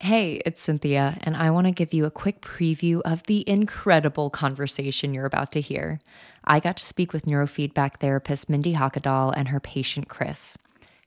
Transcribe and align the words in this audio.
Hey, 0.00 0.40
it's 0.46 0.62
Cynthia, 0.62 1.18
and 1.22 1.36
I 1.36 1.50
want 1.50 1.66
to 1.66 1.72
give 1.72 1.92
you 1.92 2.04
a 2.04 2.10
quick 2.10 2.40
preview 2.40 3.00
of 3.04 3.24
the 3.24 3.42
incredible 3.48 4.30
conversation 4.30 5.12
you're 5.12 5.26
about 5.26 5.50
to 5.52 5.60
hear. 5.60 5.98
I 6.44 6.60
got 6.60 6.76
to 6.76 6.84
speak 6.84 7.12
with 7.12 7.26
neurofeedback 7.26 7.98
therapist 7.98 8.48
Mindy 8.48 8.74
Hockadal 8.74 9.34
and 9.36 9.48
her 9.48 9.58
patient 9.58 10.06
Chris. 10.06 10.56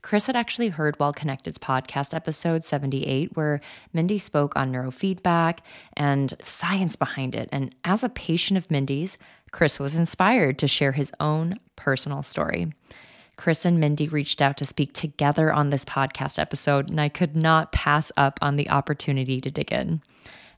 Chris 0.01 0.27
had 0.27 0.35
actually 0.35 0.67
heard 0.67 0.99
Well 0.99 1.13
Connected's 1.13 1.57
podcast 1.57 2.13
episode 2.13 2.65
78, 2.65 3.37
where 3.37 3.61
Mindy 3.93 4.17
spoke 4.17 4.57
on 4.57 4.73
neurofeedback 4.73 5.59
and 5.95 6.33
science 6.43 6.97
behind 6.97 7.33
it. 7.33 7.47
And 7.53 7.73
as 7.85 8.03
a 8.03 8.09
patient 8.09 8.57
of 8.57 8.69
Mindy's, 8.69 9.17
Chris 9.51 9.79
was 9.79 9.95
inspired 9.95 10.59
to 10.59 10.67
share 10.67 10.91
his 10.91 11.13
own 11.21 11.55
personal 11.77 12.23
story. 12.23 12.73
Chris 13.41 13.65
and 13.65 13.79
Mindy 13.79 14.07
reached 14.07 14.39
out 14.39 14.55
to 14.57 14.65
speak 14.65 14.93
together 14.93 15.51
on 15.51 15.71
this 15.71 15.83
podcast 15.83 16.37
episode, 16.37 16.91
and 16.91 17.01
I 17.01 17.09
could 17.09 17.35
not 17.35 17.71
pass 17.71 18.11
up 18.15 18.37
on 18.39 18.55
the 18.55 18.69
opportunity 18.69 19.41
to 19.41 19.49
dig 19.49 19.71
in. 19.71 20.03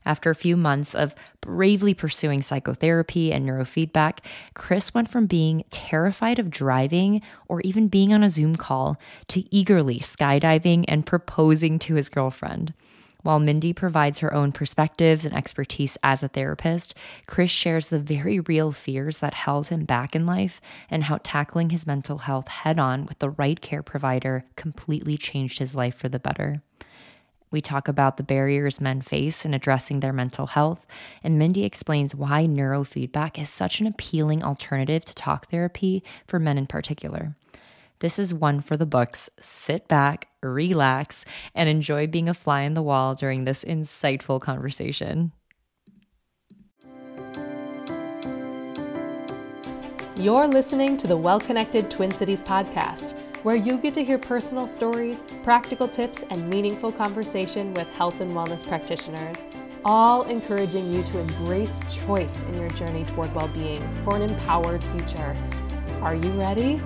After 0.04 0.28
a 0.28 0.34
few 0.34 0.54
months 0.54 0.94
of 0.94 1.14
bravely 1.40 1.94
pursuing 1.94 2.42
psychotherapy 2.42 3.32
and 3.32 3.48
neurofeedback, 3.48 4.18
Chris 4.52 4.92
went 4.92 5.08
from 5.08 5.24
being 5.24 5.64
terrified 5.70 6.38
of 6.38 6.50
driving 6.50 7.22
or 7.48 7.62
even 7.62 7.88
being 7.88 8.12
on 8.12 8.22
a 8.22 8.28
Zoom 8.28 8.54
call 8.54 9.00
to 9.28 9.44
eagerly 9.50 9.98
skydiving 9.98 10.84
and 10.86 11.06
proposing 11.06 11.78
to 11.78 11.94
his 11.94 12.10
girlfriend. 12.10 12.74
While 13.24 13.40
Mindy 13.40 13.72
provides 13.72 14.18
her 14.18 14.34
own 14.34 14.52
perspectives 14.52 15.24
and 15.24 15.34
expertise 15.34 15.96
as 16.02 16.22
a 16.22 16.28
therapist, 16.28 16.92
Chris 17.26 17.50
shares 17.50 17.88
the 17.88 17.98
very 17.98 18.38
real 18.38 18.70
fears 18.70 19.20
that 19.20 19.32
held 19.32 19.68
him 19.68 19.86
back 19.86 20.14
in 20.14 20.26
life 20.26 20.60
and 20.90 21.04
how 21.04 21.20
tackling 21.22 21.70
his 21.70 21.86
mental 21.86 22.18
health 22.18 22.48
head 22.48 22.78
on 22.78 23.06
with 23.06 23.20
the 23.20 23.30
right 23.30 23.62
care 23.62 23.82
provider 23.82 24.44
completely 24.56 25.16
changed 25.16 25.58
his 25.58 25.74
life 25.74 25.94
for 25.94 26.10
the 26.10 26.18
better. 26.18 26.60
We 27.50 27.62
talk 27.62 27.88
about 27.88 28.18
the 28.18 28.22
barriers 28.22 28.78
men 28.78 29.00
face 29.00 29.46
in 29.46 29.54
addressing 29.54 30.00
their 30.00 30.12
mental 30.12 30.48
health, 30.48 30.86
and 31.22 31.38
Mindy 31.38 31.64
explains 31.64 32.14
why 32.14 32.44
neurofeedback 32.44 33.40
is 33.40 33.48
such 33.48 33.80
an 33.80 33.86
appealing 33.86 34.44
alternative 34.44 35.02
to 35.06 35.14
talk 35.14 35.48
therapy 35.48 36.04
for 36.26 36.38
men 36.38 36.58
in 36.58 36.66
particular. 36.66 37.34
This 38.00 38.18
is 38.18 38.34
one 38.34 38.60
for 38.60 38.76
the 38.76 38.86
books. 38.86 39.30
Sit 39.40 39.88
back, 39.88 40.28
relax, 40.42 41.24
and 41.54 41.68
enjoy 41.68 42.06
being 42.06 42.28
a 42.28 42.34
fly 42.34 42.62
in 42.62 42.74
the 42.74 42.82
wall 42.82 43.14
during 43.14 43.44
this 43.44 43.64
insightful 43.64 44.40
conversation. 44.40 45.32
You're 50.18 50.46
listening 50.46 50.96
to 50.98 51.06
the 51.06 51.16
Well 51.16 51.40
Connected 51.40 51.90
Twin 51.90 52.10
Cities 52.10 52.42
podcast, 52.42 53.14
where 53.42 53.56
you 53.56 53.76
get 53.76 53.94
to 53.94 54.04
hear 54.04 54.18
personal 54.18 54.66
stories, 54.66 55.22
practical 55.42 55.86
tips, 55.86 56.24
and 56.30 56.48
meaningful 56.48 56.92
conversation 56.92 57.74
with 57.74 57.92
health 57.94 58.20
and 58.20 58.34
wellness 58.34 58.66
practitioners, 58.66 59.46
all 59.84 60.22
encouraging 60.22 60.92
you 60.92 61.02
to 61.02 61.18
embrace 61.18 61.80
choice 61.88 62.42
in 62.44 62.58
your 62.58 62.70
journey 62.70 63.04
toward 63.04 63.34
well 63.34 63.48
being 63.48 63.82
for 64.02 64.16
an 64.16 64.22
empowered 64.22 64.82
future. 64.84 65.36
Are 66.00 66.14
you 66.14 66.30
ready? 66.32 66.80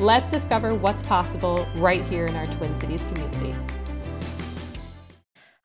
Let's 0.00 0.30
discover 0.30 0.74
what's 0.74 1.02
possible 1.02 1.66
right 1.74 2.02
here 2.04 2.26
in 2.26 2.36
our 2.36 2.44
Twin 2.44 2.74
Cities 2.74 3.02
community. 3.04 3.54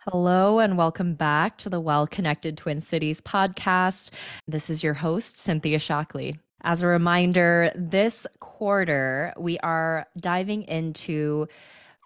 Hello, 0.07 0.59
and 0.59 0.77
welcome 0.77 1.15
back 1.15 1.57
to 1.57 1.69
the 1.69 1.81
Well 1.81 2.07
Connected 2.07 2.55
Twin 2.55 2.79
Cities 2.79 3.19
podcast. 3.19 4.11
This 4.47 4.69
is 4.69 4.83
your 4.83 4.93
host, 4.93 5.37
Cynthia 5.37 5.79
Shockley. 5.79 6.39
As 6.61 6.81
a 6.81 6.87
reminder, 6.87 7.73
this 7.75 8.25
quarter, 8.39 9.33
we 9.37 9.59
are 9.59 10.07
diving 10.17 10.63
into 10.63 11.47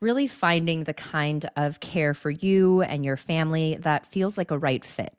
really 0.01 0.25
finding 0.27 0.85
the 0.85 0.95
kind 0.95 1.47
of 1.55 1.79
care 1.79 2.15
for 2.15 2.31
you 2.31 2.81
and 2.81 3.05
your 3.05 3.17
family 3.17 3.77
that 3.81 4.07
feels 4.07 4.35
like 4.35 4.49
a 4.49 4.57
right 4.57 4.83
fit. 4.83 5.13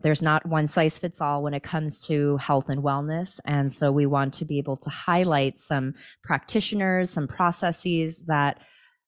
There's 0.00 0.22
not 0.22 0.46
one 0.46 0.68
size 0.68 0.98
fits 0.98 1.20
all 1.20 1.42
when 1.42 1.54
it 1.54 1.62
comes 1.62 2.02
to 2.06 2.36
health 2.36 2.68
and 2.68 2.82
wellness. 2.82 3.40
And 3.44 3.72
so 3.72 3.90
we 3.90 4.06
want 4.06 4.34
to 4.34 4.44
be 4.44 4.58
able 4.58 4.76
to 4.76 4.90
highlight 4.90 5.58
some 5.58 5.94
practitioners, 6.22 7.10
some 7.10 7.26
processes 7.26 8.22
that 8.26 8.60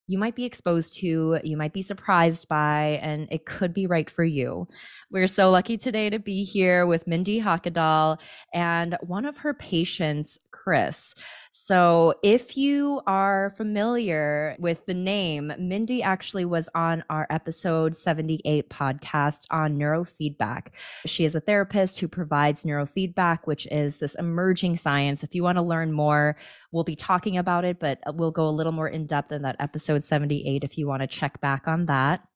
you 0.08 0.18
might 0.18 0.34
be 0.34 0.46
exposed 0.46 0.94
to, 0.94 1.38
you 1.44 1.56
might 1.58 1.74
be 1.74 1.82
surprised 1.82 2.48
by, 2.48 2.98
and 3.02 3.28
it 3.30 3.44
could 3.44 3.74
be 3.74 3.86
right 3.86 4.08
for 4.08 4.24
you. 4.24 4.66
We're 5.10 5.26
so 5.26 5.50
lucky 5.50 5.76
today 5.76 6.08
to 6.08 6.18
be 6.18 6.44
here 6.44 6.86
with 6.86 7.06
Mindy 7.06 7.42
Hockadal 7.42 8.18
and 8.54 8.96
one 9.02 9.26
of 9.26 9.36
her 9.36 9.52
patients, 9.52 10.38
Chris. 10.50 11.14
So, 11.60 12.14
if 12.22 12.56
you 12.56 13.02
are 13.08 13.52
familiar 13.56 14.54
with 14.60 14.86
the 14.86 14.94
name, 14.94 15.52
Mindy 15.58 16.04
actually 16.04 16.44
was 16.44 16.68
on 16.72 17.02
our 17.10 17.26
episode 17.30 17.96
78 17.96 18.70
podcast 18.70 19.40
on 19.50 19.76
neurofeedback. 19.76 20.68
She 21.04 21.24
is 21.24 21.34
a 21.34 21.40
therapist 21.40 21.98
who 21.98 22.06
provides 22.06 22.62
neurofeedback, 22.62 23.40
which 23.46 23.66
is 23.72 23.96
this 23.96 24.14
emerging 24.14 24.76
science. 24.76 25.24
If 25.24 25.34
you 25.34 25.42
want 25.42 25.58
to 25.58 25.62
learn 25.62 25.92
more, 25.92 26.36
we'll 26.70 26.84
be 26.84 26.96
talking 26.96 27.36
about 27.36 27.64
it, 27.64 27.80
but 27.80 27.98
we'll 28.14 28.30
go 28.30 28.46
a 28.46 28.50
little 28.50 28.72
more 28.72 28.88
in 28.88 29.06
depth 29.06 29.32
in 29.32 29.42
that 29.42 29.56
episode 29.58 30.04
78 30.04 30.62
if 30.62 30.78
you 30.78 30.86
want 30.86 31.02
to 31.02 31.08
check 31.08 31.40
back 31.40 31.66
on 31.66 31.86
that. 31.86 32.27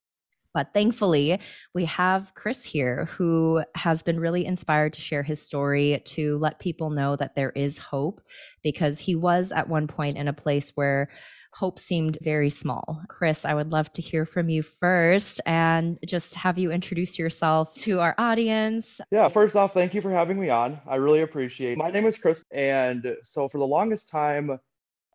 But 0.54 0.74
thankfully, 0.74 1.40
we 1.74 1.84
have 1.86 2.34
Chris 2.34 2.64
here 2.64 3.06
who 3.06 3.62
has 3.74 4.02
been 4.02 4.20
really 4.20 4.44
inspired 4.44 4.92
to 4.94 5.00
share 5.00 5.22
his 5.22 5.40
story 5.40 6.02
to 6.06 6.38
let 6.38 6.58
people 6.58 6.90
know 6.90 7.16
that 7.16 7.34
there 7.34 7.50
is 7.50 7.78
hope 7.78 8.20
because 8.62 8.98
he 8.98 9.14
was 9.14 9.52
at 9.52 9.68
one 9.68 9.86
point 9.86 10.16
in 10.16 10.28
a 10.28 10.32
place 10.32 10.70
where 10.74 11.08
hope 11.54 11.78
seemed 11.78 12.18
very 12.22 12.48
small. 12.50 13.02
Chris, 13.08 13.44
I 13.44 13.54
would 13.54 13.72
love 13.72 13.92
to 13.94 14.02
hear 14.02 14.24
from 14.24 14.48
you 14.48 14.62
first 14.62 15.40
and 15.44 15.98
just 16.06 16.34
have 16.34 16.58
you 16.58 16.70
introduce 16.70 17.18
yourself 17.18 17.74
to 17.76 18.00
our 18.00 18.14
audience. 18.16 19.00
Yeah, 19.10 19.28
first 19.28 19.54
off, 19.56 19.74
thank 19.74 19.94
you 19.94 20.00
for 20.00 20.10
having 20.10 20.40
me 20.40 20.48
on. 20.48 20.80
I 20.86 20.96
really 20.96 21.20
appreciate 21.20 21.72
it. 21.72 21.78
My 21.78 21.90
name 21.90 22.06
is 22.06 22.16
Chris. 22.16 22.42
And 22.50 23.16
so 23.22 23.48
for 23.48 23.58
the 23.58 23.66
longest 23.66 24.08
time, 24.10 24.58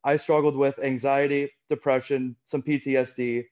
I 0.04 0.18
struggled 0.18 0.56
with 0.56 0.80
anxiety, 0.80 1.52
depression, 1.70 2.36
some 2.44 2.62
PTSD 2.62 3.46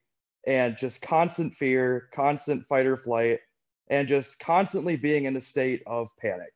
and 0.46 0.76
just 0.76 1.02
constant 1.02 1.54
fear, 1.54 2.08
constant 2.14 2.66
fight 2.66 2.86
or 2.86 2.96
flight, 2.96 3.40
and 3.88 4.08
just 4.08 4.38
constantly 4.38 4.96
being 4.96 5.24
in 5.24 5.36
a 5.36 5.40
state 5.40 5.82
of 5.86 6.08
panic. 6.20 6.52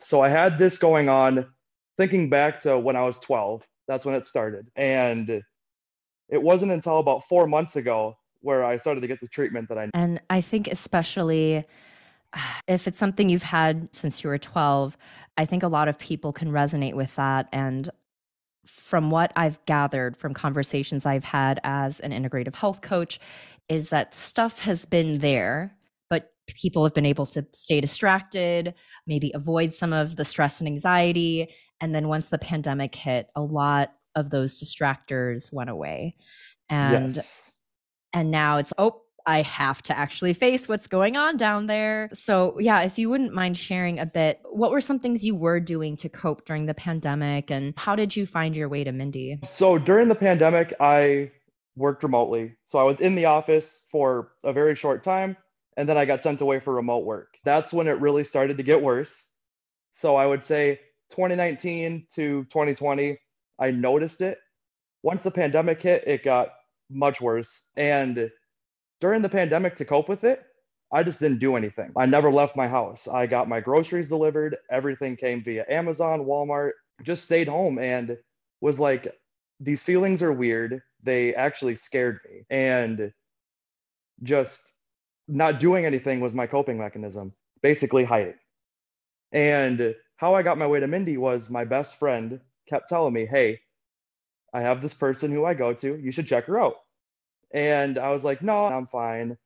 So 0.00 0.20
I 0.20 0.28
had 0.28 0.58
this 0.58 0.78
going 0.78 1.08
on 1.08 1.46
thinking 1.96 2.28
back 2.28 2.60
to 2.60 2.78
when 2.78 2.96
I 2.96 3.02
was 3.02 3.18
12. 3.20 3.62
That's 3.86 4.04
when 4.04 4.14
it 4.14 4.26
started. 4.26 4.66
And 4.76 5.42
it 6.28 6.42
wasn't 6.42 6.72
until 6.72 6.98
about 6.98 7.24
four 7.28 7.46
months 7.46 7.76
ago 7.76 8.16
where 8.40 8.64
I 8.64 8.76
started 8.76 9.00
to 9.00 9.06
get 9.06 9.20
the 9.20 9.28
treatment 9.28 9.68
that 9.68 9.78
I 9.78 9.90
And 9.94 10.20
I 10.30 10.40
think 10.40 10.68
especially 10.68 11.64
if 12.68 12.88
it's 12.88 12.98
something 12.98 13.28
you've 13.28 13.42
had 13.42 13.88
since 13.92 14.22
you 14.22 14.30
were 14.30 14.38
12, 14.38 14.96
I 15.36 15.44
think 15.44 15.62
a 15.62 15.68
lot 15.68 15.88
of 15.88 15.98
people 15.98 16.32
can 16.32 16.50
resonate 16.50 16.94
with 16.94 17.14
that. 17.16 17.48
And 17.52 17.90
from 18.66 19.10
what 19.10 19.32
I've 19.36 19.64
gathered 19.66 20.16
from 20.16 20.34
conversations 20.34 21.06
I've 21.06 21.24
had 21.24 21.60
as 21.64 22.00
an 22.00 22.12
integrative 22.12 22.54
health 22.54 22.80
coach, 22.80 23.18
is 23.68 23.90
that 23.90 24.14
stuff 24.14 24.60
has 24.60 24.84
been 24.84 25.18
there, 25.18 25.76
but 26.10 26.32
people 26.46 26.84
have 26.84 26.94
been 26.94 27.06
able 27.06 27.26
to 27.26 27.46
stay 27.52 27.80
distracted, 27.80 28.74
maybe 29.06 29.32
avoid 29.34 29.74
some 29.74 29.92
of 29.92 30.16
the 30.16 30.24
stress 30.24 30.60
and 30.60 30.68
anxiety. 30.68 31.48
And 31.80 31.94
then 31.94 32.08
once 32.08 32.28
the 32.28 32.38
pandemic 32.38 32.94
hit, 32.94 33.28
a 33.34 33.42
lot 33.42 33.92
of 34.14 34.30
those 34.30 34.62
distractors 34.62 35.52
went 35.52 35.70
away. 35.70 36.16
And 36.68 37.14
yes. 37.14 37.52
and 38.12 38.30
now 38.30 38.58
it's 38.58 38.72
oh 38.78 39.02
I 39.26 39.42
have 39.42 39.80
to 39.82 39.96
actually 39.96 40.34
face 40.34 40.68
what's 40.68 40.86
going 40.86 41.16
on 41.16 41.36
down 41.36 41.66
there. 41.66 42.10
So, 42.12 42.58
yeah, 42.58 42.82
if 42.82 42.98
you 42.98 43.08
wouldn't 43.08 43.32
mind 43.32 43.56
sharing 43.56 43.98
a 43.98 44.06
bit, 44.06 44.40
what 44.44 44.70
were 44.70 44.80
some 44.80 44.98
things 44.98 45.24
you 45.24 45.34
were 45.34 45.60
doing 45.60 45.96
to 45.98 46.08
cope 46.08 46.44
during 46.44 46.66
the 46.66 46.74
pandemic 46.74 47.50
and 47.50 47.72
how 47.76 47.96
did 47.96 48.14
you 48.14 48.26
find 48.26 48.54
your 48.54 48.68
way 48.68 48.84
to 48.84 48.92
Mindy? 48.92 49.38
So, 49.44 49.78
during 49.78 50.08
the 50.08 50.14
pandemic, 50.14 50.74
I 50.78 51.30
worked 51.76 52.02
remotely. 52.02 52.54
So, 52.66 52.78
I 52.78 52.82
was 52.82 53.00
in 53.00 53.14
the 53.14 53.24
office 53.24 53.84
for 53.90 54.32
a 54.44 54.52
very 54.52 54.74
short 54.74 55.02
time 55.02 55.36
and 55.76 55.88
then 55.88 55.96
I 55.96 56.04
got 56.04 56.22
sent 56.22 56.40
away 56.40 56.60
for 56.60 56.74
remote 56.74 57.04
work. 57.04 57.36
That's 57.44 57.72
when 57.72 57.88
it 57.88 58.00
really 58.00 58.24
started 58.24 58.58
to 58.58 58.62
get 58.62 58.82
worse. 58.82 59.26
So, 59.92 60.16
I 60.16 60.26
would 60.26 60.44
say 60.44 60.80
2019 61.10 62.06
to 62.14 62.44
2020, 62.44 63.18
I 63.58 63.70
noticed 63.70 64.20
it. 64.20 64.38
Once 65.02 65.22
the 65.22 65.30
pandemic 65.30 65.80
hit, 65.80 66.04
it 66.06 66.24
got 66.24 66.48
much 66.90 67.20
worse. 67.20 67.68
And 67.76 68.30
during 69.00 69.22
the 69.22 69.28
pandemic 69.28 69.76
to 69.76 69.84
cope 69.84 70.08
with 70.08 70.24
it, 70.24 70.44
I 70.92 71.02
just 71.02 71.20
didn't 71.20 71.40
do 71.40 71.56
anything. 71.56 71.92
I 71.96 72.06
never 72.06 72.30
left 72.30 72.56
my 72.56 72.68
house. 72.68 73.08
I 73.08 73.26
got 73.26 73.48
my 73.48 73.60
groceries 73.60 74.08
delivered. 74.08 74.56
Everything 74.70 75.16
came 75.16 75.42
via 75.42 75.64
Amazon, 75.68 76.20
Walmart. 76.20 76.72
Just 77.02 77.24
stayed 77.24 77.48
home 77.48 77.78
and 77.78 78.16
was 78.60 78.78
like, 78.78 79.12
these 79.60 79.82
feelings 79.82 80.22
are 80.22 80.32
weird. 80.32 80.82
They 81.02 81.34
actually 81.34 81.76
scared 81.76 82.20
me. 82.24 82.42
And 82.50 83.12
just 84.22 84.72
not 85.26 85.58
doing 85.58 85.84
anything 85.84 86.20
was 86.20 86.34
my 86.34 86.46
coping 86.46 86.78
mechanism, 86.78 87.32
basically 87.62 88.04
hiding. 88.04 88.34
And 89.32 89.94
how 90.16 90.34
I 90.34 90.42
got 90.42 90.58
my 90.58 90.66
way 90.66 90.80
to 90.80 90.86
Mindy 90.86 91.16
was 91.16 91.50
my 91.50 91.64
best 91.64 91.98
friend 91.98 92.40
kept 92.68 92.88
telling 92.88 93.12
me, 93.12 93.26
hey, 93.26 93.60
I 94.52 94.60
have 94.60 94.80
this 94.80 94.94
person 94.94 95.32
who 95.32 95.44
I 95.44 95.54
go 95.54 95.74
to. 95.74 95.96
You 95.96 96.12
should 96.12 96.28
check 96.28 96.44
her 96.44 96.60
out. 96.60 96.76
And 97.54 97.96
I 97.96 98.10
was 98.10 98.24
like, 98.24 98.42
no, 98.42 98.66
I'm 98.66 98.86
fine. 98.86 99.38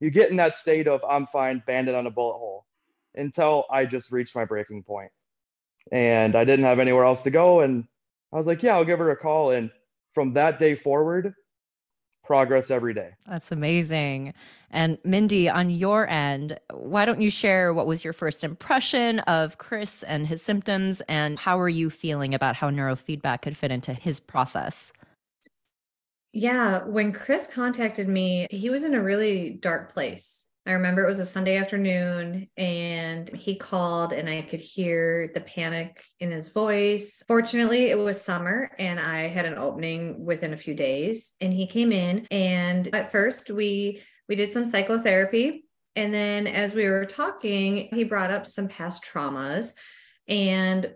you 0.00 0.10
get 0.10 0.30
in 0.30 0.36
that 0.36 0.56
state 0.56 0.88
of 0.88 1.02
I'm 1.08 1.26
fine, 1.26 1.62
Band-Aid 1.66 1.94
on 1.94 2.06
a 2.06 2.10
bullet 2.10 2.38
hole 2.38 2.66
until 3.14 3.64
I 3.70 3.86
just 3.86 4.12
reached 4.12 4.34
my 4.34 4.44
breaking 4.44 4.82
point. 4.82 5.10
And 5.90 6.36
I 6.36 6.44
didn't 6.44 6.64
have 6.64 6.78
anywhere 6.78 7.04
else 7.04 7.22
to 7.22 7.30
go. 7.30 7.60
And 7.60 7.84
I 8.32 8.36
was 8.36 8.46
like, 8.46 8.62
yeah, 8.62 8.74
I'll 8.74 8.84
give 8.84 8.98
her 8.98 9.10
a 9.10 9.16
call. 9.16 9.52
And 9.52 9.70
from 10.12 10.34
that 10.34 10.58
day 10.58 10.74
forward, 10.74 11.34
progress 12.24 12.70
every 12.70 12.92
day. 12.92 13.10
That's 13.26 13.52
amazing. 13.52 14.34
And 14.70 14.98
Mindy, 15.04 15.48
on 15.48 15.70
your 15.70 16.08
end, 16.08 16.58
why 16.72 17.04
don't 17.04 17.20
you 17.20 17.30
share 17.30 17.72
what 17.72 17.86
was 17.86 18.02
your 18.04 18.12
first 18.12 18.42
impression 18.42 19.20
of 19.20 19.58
Chris 19.58 20.02
and 20.02 20.26
his 20.26 20.42
symptoms, 20.42 21.00
and 21.08 21.38
how 21.38 21.58
are 21.58 21.68
you 21.68 21.88
feeling 21.88 22.34
about 22.34 22.56
how 22.56 22.68
neurofeedback 22.68 23.42
could 23.42 23.56
fit 23.56 23.70
into 23.70 23.94
his 23.94 24.18
process? 24.18 24.92
Yeah, 26.38 26.84
when 26.84 27.14
Chris 27.14 27.46
contacted 27.46 28.08
me, 28.08 28.46
he 28.50 28.68
was 28.68 28.84
in 28.84 28.92
a 28.92 29.02
really 29.02 29.52
dark 29.58 29.94
place. 29.94 30.46
I 30.66 30.72
remember 30.72 31.02
it 31.02 31.08
was 31.08 31.18
a 31.18 31.24
Sunday 31.24 31.56
afternoon 31.56 32.48
and 32.58 33.26
he 33.30 33.56
called 33.56 34.12
and 34.12 34.28
I 34.28 34.42
could 34.42 34.60
hear 34.60 35.30
the 35.32 35.40
panic 35.40 36.04
in 36.20 36.30
his 36.30 36.48
voice. 36.48 37.22
Fortunately, 37.26 37.86
it 37.86 37.96
was 37.96 38.20
summer 38.20 38.70
and 38.78 39.00
I 39.00 39.28
had 39.28 39.46
an 39.46 39.56
opening 39.56 40.26
within 40.26 40.52
a 40.52 40.58
few 40.58 40.74
days 40.74 41.32
and 41.40 41.54
he 41.54 41.66
came 41.66 41.90
in 41.90 42.26
and 42.30 42.94
at 42.94 43.10
first 43.10 43.50
we 43.50 44.02
we 44.28 44.36
did 44.36 44.52
some 44.52 44.66
psychotherapy 44.66 45.64
and 45.94 46.12
then 46.12 46.46
as 46.46 46.74
we 46.74 46.84
were 46.84 47.06
talking, 47.06 47.88
he 47.94 48.04
brought 48.04 48.30
up 48.30 48.44
some 48.44 48.68
past 48.68 49.02
traumas 49.02 49.72
and 50.28 50.92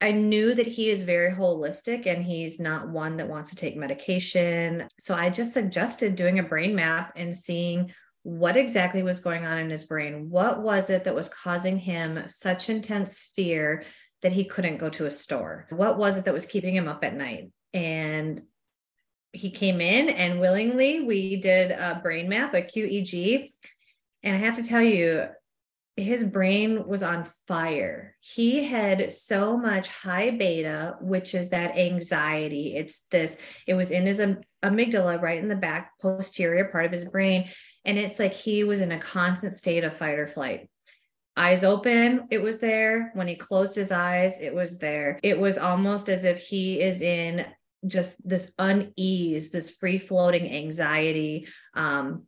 I 0.00 0.12
knew 0.12 0.54
that 0.54 0.66
he 0.66 0.90
is 0.90 1.02
very 1.02 1.32
holistic 1.32 2.06
and 2.06 2.22
he's 2.22 2.60
not 2.60 2.90
one 2.90 3.16
that 3.16 3.28
wants 3.28 3.50
to 3.50 3.56
take 3.56 3.76
medication. 3.76 4.88
So 4.98 5.14
I 5.14 5.30
just 5.30 5.54
suggested 5.54 6.16
doing 6.16 6.38
a 6.38 6.42
brain 6.42 6.74
map 6.74 7.12
and 7.16 7.34
seeing 7.34 7.92
what 8.22 8.56
exactly 8.56 9.02
was 9.02 9.20
going 9.20 9.46
on 9.46 9.58
in 9.58 9.70
his 9.70 9.84
brain. 9.84 10.28
What 10.28 10.60
was 10.60 10.90
it 10.90 11.04
that 11.04 11.14
was 11.14 11.28
causing 11.28 11.78
him 11.78 12.24
such 12.26 12.68
intense 12.68 13.30
fear 13.36 13.84
that 14.20 14.32
he 14.32 14.44
couldn't 14.44 14.78
go 14.78 14.90
to 14.90 15.06
a 15.06 15.10
store? 15.10 15.66
What 15.70 15.96
was 15.96 16.18
it 16.18 16.24
that 16.26 16.34
was 16.34 16.44
keeping 16.44 16.74
him 16.74 16.88
up 16.88 17.02
at 17.04 17.14
night? 17.14 17.50
And 17.72 18.42
he 19.32 19.50
came 19.50 19.80
in 19.80 20.08
and 20.08 20.40
willingly 20.40 21.04
we 21.04 21.40
did 21.40 21.70
a 21.70 22.00
brain 22.02 22.28
map, 22.28 22.52
a 22.52 22.62
QEEG. 22.62 23.52
And 24.22 24.34
I 24.34 24.38
have 24.40 24.56
to 24.56 24.64
tell 24.64 24.82
you, 24.82 25.28
his 25.96 26.24
brain 26.24 26.86
was 26.86 27.02
on 27.02 27.24
fire. 27.48 28.14
He 28.20 28.64
had 28.64 29.10
so 29.12 29.56
much 29.56 29.88
high 29.88 30.30
beta, 30.30 30.96
which 31.00 31.34
is 31.34 31.48
that 31.50 31.78
anxiety. 31.78 32.76
It's 32.76 33.04
this, 33.10 33.38
it 33.66 33.74
was 33.74 33.90
in 33.90 34.04
his 34.04 34.20
amygdala, 34.62 35.22
right 35.22 35.38
in 35.38 35.48
the 35.48 35.56
back 35.56 35.92
posterior 36.00 36.66
part 36.66 36.84
of 36.84 36.92
his 36.92 37.06
brain. 37.06 37.48
And 37.86 37.98
it's 37.98 38.18
like 38.18 38.34
he 38.34 38.62
was 38.62 38.82
in 38.82 38.92
a 38.92 38.98
constant 38.98 39.54
state 39.54 39.84
of 39.84 39.96
fight 39.96 40.18
or 40.18 40.26
flight. 40.26 40.68
Eyes 41.34 41.64
open, 41.64 42.28
it 42.30 42.42
was 42.42 42.58
there. 42.58 43.10
When 43.14 43.28
he 43.28 43.34
closed 43.34 43.74
his 43.74 43.92
eyes, 43.92 44.40
it 44.40 44.54
was 44.54 44.78
there. 44.78 45.18
It 45.22 45.38
was 45.38 45.56
almost 45.56 46.08
as 46.10 46.24
if 46.24 46.38
he 46.38 46.80
is 46.80 47.00
in 47.00 47.46
just 47.86 48.16
this 48.26 48.52
unease, 48.58 49.50
this 49.50 49.70
free 49.70 49.98
floating 49.98 50.50
anxiety, 50.50 51.48
um, 51.74 52.24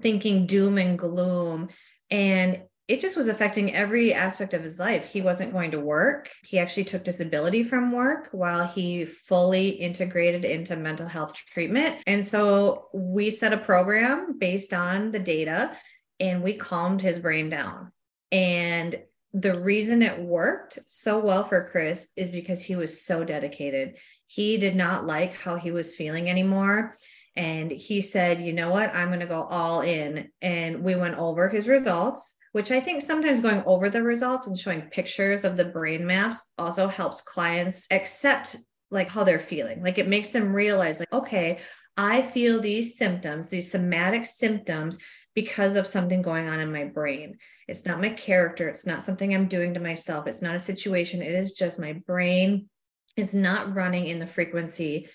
thinking 0.00 0.46
doom 0.46 0.78
and 0.78 0.98
gloom. 0.98 1.68
And 2.10 2.62
it 2.86 3.00
just 3.00 3.16
was 3.16 3.28
affecting 3.28 3.74
every 3.74 4.12
aspect 4.12 4.52
of 4.52 4.62
his 4.62 4.78
life. 4.78 5.06
He 5.06 5.22
wasn't 5.22 5.52
going 5.52 5.70
to 5.70 5.80
work. 5.80 6.30
He 6.42 6.58
actually 6.58 6.84
took 6.84 7.02
disability 7.02 7.62
from 7.62 7.92
work 7.92 8.28
while 8.32 8.66
he 8.66 9.06
fully 9.06 9.70
integrated 9.70 10.44
into 10.44 10.76
mental 10.76 11.08
health 11.08 11.34
treatment. 11.34 12.02
And 12.06 12.22
so 12.22 12.88
we 12.92 13.30
set 13.30 13.54
a 13.54 13.58
program 13.58 14.38
based 14.38 14.74
on 14.74 15.10
the 15.12 15.18
data 15.18 15.76
and 16.20 16.42
we 16.42 16.56
calmed 16.56 17.00
his 17.00 17.18
brain 17.18 17.48
down. 17.48 17.90
And 18.30 19.00
the 19.32 19.58
reason 19.58 20.02
it 20.02 20.20
worked 20.20 20.78
so 20.86 21.18
well 21.18 21.44
for 21.44 21.70
Chris 21.70 22.08
is 22.16 22.30
because 22.30 22.62
he 22.62 22.76
was 22.76 23.02
so 23.02 23.24
dedicated. 23.24 23.96
He 24.26 24.58
did 24.58 24.76
not 24.76 25.06
like 25.06 25.32
how 25.32 25.56
he 25.56 25.70
was 25.70 25.94
feeling 25.94 26.28
anymore. 26.28 26.94
And 27.34 27.70
he 27.70 28.02
said, 28.02 28.42
you 28.42 28.52
know 28.52 28.70
what? 28.70 28.94
I'm 28.94 29.08
going 29.08 29.20
to 29.20 29.26
go 29.26 29.42
all 29.42 29.80
in. 29.80 30.28
And 30.42 30.84
we 30.84 30.94
went 30.94 31.16
over 31.16 31.48
his 31.48 31.66
results 31.66 32.36
which 32.54 32.70
I 32.70 32.78
think 32.78 33.02
sometimes 33.02 33.40
going 33.40 33.64
over 33.66 33.90
the 33.90 34.04
results 34.04 34.46
and 34.46 34.56
showing 34.56 34.82
pictures 34.82 35.42
of 35.42 35.56
the 35.56 35.64
brain 35.64 36.06
maps 36.06 36.52
also 36.56 36.86
helps 36.86 37.20
clients 37.20 37.88
accept 37.90 38.54
like 38.92 39.08
how 39.08 39.24
they're 39.24 39.40
feeling. 39.40 39.82
Like 39.82 39.98
it 39.98 40.06
makes 40.06 40.28
them 40.28 40.54
realize, 40.54 41.00
like, 41.00 41.12
okay, 41.12 41.58
I 41.96 42.22
feel 42.22 42.60
these 42.60 42.96
symptoms, 42.96 43.48
these 43.48 43.72
somatic 43.72 44.24
symptoms 44.24 44.98
because 45.34 45.74
of 45.74 45.88
something 45.88 46.22
going 46.22 46.46
on 46.46 46.60
in 46.60 46.70
my 46.70 46.84
brain. 46.84 47.38
It's 47.66 47.86
not 47.86 48.00
my 48.00 48.10
character. 48.10 48.68
It's 48.68 48.86
not 48.86 49.02
something 49.02 49.34
I'm 49.34 49.48
doing 49.48 49.74
to 49.74 49.80
myself. 49.80 50.28
It's 50.28 50.42
not 50.42 50.54
a 50.54 50.60
situation. 50.60 51.22
It 51.22 51.34
is 51.34 51.54
just 51.54 51.80
my 51.80 51.94
brain 52.06 52.68
is 53.16 53.34
not 53.34 53.74
running 53.74 54.06
in 54.06 54.20
the 54.20 54.28
frequency 54.28 55.08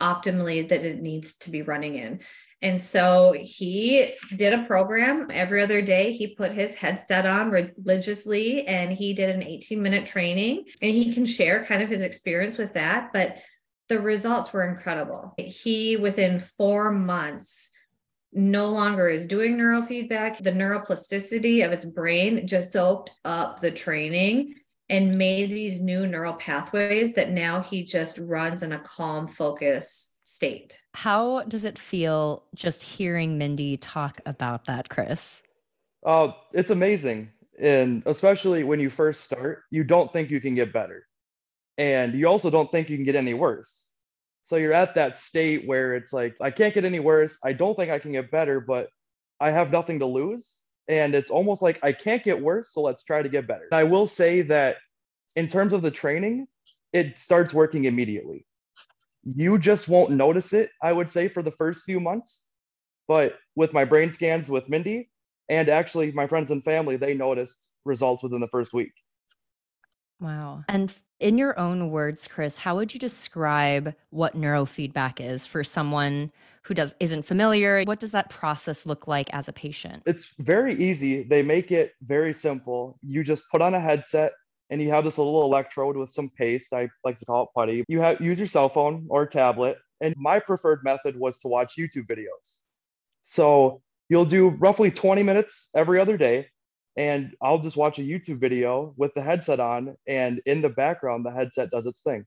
optimally 0.00 0.68
that 0.68 0.84
it 0.84 1.00
needs 1.00 1.38
to 1.38 1.50
be 1.50 1.62
running 1.62 1.94
in. 1.94 2.18
And 2.62 2.80
so 2.80 3.34
he 3.38 4.14
did 4.36 4.52
a 4.52 4.62
program 4.62 5.28
every 5.30 5.62
other 5.62 5.82
day. 5.82 6.12
He 6.12 6.36
put 6.36 6.52
his 6.52 6.76
headset 6.76 7.26
on 7.26 7.50
religiously 7.50 8.66
and 8.68 8.92
he 8.92 9.14
did 9.14 9.30
an 9.30 9.42
18 9.42 9.82
minute 9.82 10.06
training 10.06 10.66
and 10.80 10.92
he 10.92 11.12
can 11.12 11.26
share 11.26 11.64
kind 11.64 11.82
of 11.82 11.88
his 11.88 12.00
experience 12.00 12.56
with 12.58 12.74
that. 12.74 13.12
But 13.12 13.38
the 13.88 14.00
results 14.00 14.52
were 14.52 14.68
incredible. 14.68 15.34
He, 15.36 15.96
within 15.96 16.38
four 16.38 16.92
months, 16.92 17.70
no 18.32 18.70
longer 18.70 19.08
is 19.08 19.26
doing 19.26 19.58
neurofeedback. 19.58 20.42
The 20.42 20.52
neuroplasticity 20.52 21.64
of 21.64 21.72
his 21.72 21.84
brain 21.84 22.46
just 22.46 22.72
soaked 22.72 23.10
up 23.24 23.60
the 23.60 23.72
training 23.72 24.54
and 24.88 25.18
made 25.18 25.50
these 25.50 25.80
new 25.80 26.06
neural 26.06 26.34
pathways 26.34 27.14
that 27.14 27.30
now 27.30 27.60
he 27.60 27.84
just 27.84 28.18
runs 28.18 28.62
in 28.62 28.72
a 28.72 28.78
calm 28.78 29.26
focus 29.26 30.11
state. 30.32 30.80
How 30.94 31.42
does 31.42 31.64
it 31.64 31.78
feel 31.78 32.44
just 32.54 32.82
hearing 32.82 33.36
Mindy 33.36 33.76
talk 33.76 34.20
about 34.24 34.64
that, 34.64 34.88
Chris? 34.88 35.42
Oh, 36.04 36.34
it's 36.52 36.70
amazing. 36.70 37.30
And 37.60 38.02
especially 38.06 38.64
when 38.64 38.80
you 38.80 38.88
first 38.88 39.24
start, 39.24 39.64
you 39.70 39.84
don't 39.84 40.12
think 40.12 40.30
you 40.30 40.40
can 40.40 40.54
get 40.54 40.72
better. 40.72 41.06
And 41.76 42.14
you 42.14 42.26
also 42.26 42.50
don't 42.50 42.70
think 42.72 42.88
you 42.88 42.96
can 42.96 43.04
get 43.04 43.14
any 43.14 43.34
worse. 43.34 43.86
So 44.40 44.56
you're 44.56 44.72
at 44.72 44.94
that 44.94 45.18
state 45.18 45.66
where 45.66 45.94
it's 45.94 46.12
like, 46.12 46.34
I 46.40 46.50
can't 46.50 46.74
get 46.74 46.84
any 46.84 46.98
worse. 46.98 47.38
I 47.44 47.52
don't 47.52 47.76
think 47.76 47.90
I 47.90 47.98
can 47.98 48.12
get 48.12 48.30
better, 48.30 48.58
but 48.58 48.88
I 49.38 49.50
have 49.50 49.70
nothing 49.70 49.98
to 49.98 50.06
lose. 50.06 50.60
And 50.88 51.14
it's 51.14 51.30
almost 51.30 51.62
like 51.62 51.78
I 51.82 51.92
can't 51.92 52.24
get 52.24 52.40
worse. 52.40 52.72
So 52.72 52.80
let's 52.80 53.04
try 53.04 53.22
to 53.22 53.28
get 53.28 53.46
better. 53.46 53.68
And 53.70 53.78
I 53.78 53.84
will 53.84 54.06
say 54.06 54.42
that 54.42 54.76
in 55.36 55.46
terms 55.46 55.72
of 55.72 55.82
the 55.82 55.90
training, 55.90 56.48
it 56.92 57.18
starts 57.18 57.54
working 57.54 57.84
immediately 57.84 58.46
you 59.24 59.58
just 59.58 59.88
won't 59.88 60.10
notice 60.10 60.52
it, 60.52 60.70
I 60.82 60.92
would 60.92 61.10
say, 61.10 61.28
for 61.28 61.42
the 61.42 61.50
first 61.50 61.84
few 61.84 62.00
months. 62.00 62.42
But 63.08 63.38
with 63.56 63.72
my 63.72 63.84
brain 63.84 64.10
scans 64.12 64.48
with 64.48 64.68
Mindy, 64.68 65.10
and 65.48 65.68
actually 65.68 66.12
my 66.12 66.26
friends 66.26 66.50
and 66.50 66.64
family, 66.64 66.96
they 66.96 67.14
noticed 67.14 67.68
results 67.84 68.22
within 68.22 68.40
the 68.40 68.48
first 68.48 68.72
week. 68.72 68.92
Wow. 70.20 70.64
And 70.68 70.92
in 71.18 71.36
your 71.36 71.58
own 71.58 71.90
words, 71.90 72.28
Chris, 72.28 72.58
how 72.58 72.76
would 72.76 72.94
you 72.94 73.00
describe 73.00 73.94
what 74.10 74.36
neurofeedback 74.36 75.20
is 75.20 75.46
for 75.46 75.64
someone 75.64 76.30
who 76.62 76.74
does 76.74 76.94
isn't 77.00 77.24
familiar? 77.24 77.82
What 77.84 77.98
does 77.98 78.12
that 78.12 78.30
process 78.30 78.86
look 78.86 79.08
like 79.08 79.32
as 79.34 79.48
a 79.48 79.52
patient? 79.52 80.04
It's 80.06 80.34
very 80.38 80.80
easy. 80.80 81.24
They 81.24 81.42
make 81.42 81.72
it 81.72 81.94
very 82.02 82.32
simple. 82.32 82.98
You 83.02 83.24
just 83.24 83.50
put 83.50 83.60
on 83.60 83.74
a 83.74 83.80
headset, 83.80 84.32
and 84.70 84.80
you 84.80 84.90
have 84.90 85.04
this 85.04 85.18
little 85.18 85.42
electrode 85.44 85.96
with 85.96 86.10
some 86.10 86.30
paste. 86.30 86.72
I 86.72 86.88
like 87.04 87.18
to 87.18 87.24
call 87.24 87.44
it 87.44 87.48
putty. 87.54 87.84
You 87.88 88.00
have 88.00 88.20
use 88.20 88.38
your 88.38 88.46
cell 88.46 88.68
phone 88.68 89.06
or 89.10 89.26
tablet. 89.26 89.76
And 90.00 90.14
my 90.16 90.38
preferred 90.38 90.82
method 90.82 91.16
was 91.16 91.38
to 91.40 91.48
watch 91.48 91.76
YouTube 91.78 92.06
videos. 92.06 92.58
So 93.22 93.82
you'll 94.08 94.24
do 94.24 94.48
roughly 94.48 94.90
20 94.90 95.22
minutes 95.22 95.68
every 95.76 96.00
other 96.00 96.16
day. 96.16 96.48
And 96.96 97.34
I'll 97.40 97.58
just 97.58 97.76
watch 97.76 97.98
a 97.98 98.02
YouTube 98.02 98.38
video 98.38 98.94
with 98.96 99.14
the 99.14 99.22
headset 99.22 99.60
on. 99.60 99.96
And 100.06 100.40
in 100.46 100.60
the 100.60 100.68
background, 100.68 101.24
the 101.24 101.30
headset 101.30 101.70
does 101.70 101.86
its 101.86 102.02
thing. 102.02 102.24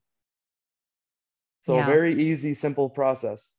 So 1.61 1.77
yeah. 1.77 1.85
very 1.85 2.13
easy, 2.21 2.53
simple 2.53 2.89
process. 2.89 3.53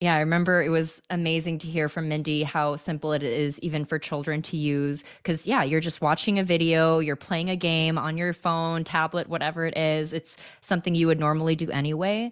Yeah, 0.00 0.14
I 0.14 0.20
remember 0.20 0.62
it 0.62 0.68
was 0.68 1.00
amazing 1.08 1.58
to 1.60 1.68
hear 1.68 1.88
from 1.88 2.08
Mindy 2.08 2.42
how 2.42 2.76
simple 2.76 3.12
it 3.12 3.22
is 3.22 3.58
even 3.60 3.86
for 3.86 3.98
children 3.98 4.42
to 4.42 4.56
use. 4.56 5.02
Because, 5.22 5.46
yeah, 5.46 5.62
you're 5.62 5.80
just 5.80 6.02
watching 6.02 6.38
a 6.38 6.44
video, 6.44 6.98
you're 6.98 7.16
playing 7.16 7.48
a 7.48 7.56
game 7.56 7.96
on 7.96 8.18
your 8.18 8.34
phone, 8.34 8.84
tablet, 8.84 9.26
whatever 9.26 9.64
it 9.64 9.76
is. 9.76 10.12
It's 10.12 10.36
something 10.60 10.94
you 10.94 11.06
would 11.06 11.18
normally 11.18 11.56
do 11.56 11.70
anyway. 11.70 12.30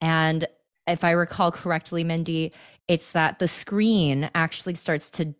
And 0.00 0.46
if 0.86 1.04
I 1.04 1.10
recall 1.10 1.52
correctly, 1.52 2.02
Mindy, 2.02 2.50
it's 2.88 3.12
that 3.12 3.38
the 3.38 3.48
screen 3.48 4.30
actually 4.34 4.76
starts 4.76 5.10
to 5.10 5.34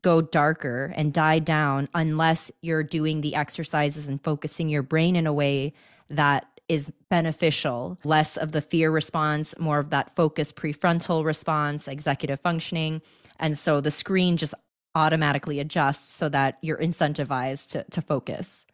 go 0.00 0.22
darker 0.22 0.94
and 0.96 1.12
die 1.12 1.40
down 1.40 1.90
unless 1.94 2.50
you're 2.62 2.82
doing 2.82 3.20
the 3.20 3.34
exercises 3.34 4.08
and 4.08 4.24
focusing 4.24 4.70
your 4.70 4.82
brain 4.82 5.14
in 5.14 5.26
a 5.26 5.32
way 5.32 5.74
that 6.08 6.46
is 6.72 6.90
beneficial, 7.10 7.98
less 8.02 8.38
of 8.38 8.52
the 8.52 8.62
fear 8.62 8.90
response, 8.90 9.54
more 9.58 9.78
of 9.78 9.90
that 9.90 10.16
focused 10.16 10.56
prefrontal 10.56 11.22
response, 11.22 11.86
executive 11.86 12.40
functioning. 12.40 13.02
And 13.38 13.58
so 13.58 13.82
the 13.82 13.90
screen 13.90 14.38
just 14.38 14.54
automatically 14.94 15.60
adjusts 15.60 16.14
so 16.14 16.30
that 16.30 16.56
you're 16.62 16.78
incentivized 16.78 17.68
to, 17.68 17.84
to 17.90 18.00
focus. 18.00 18.64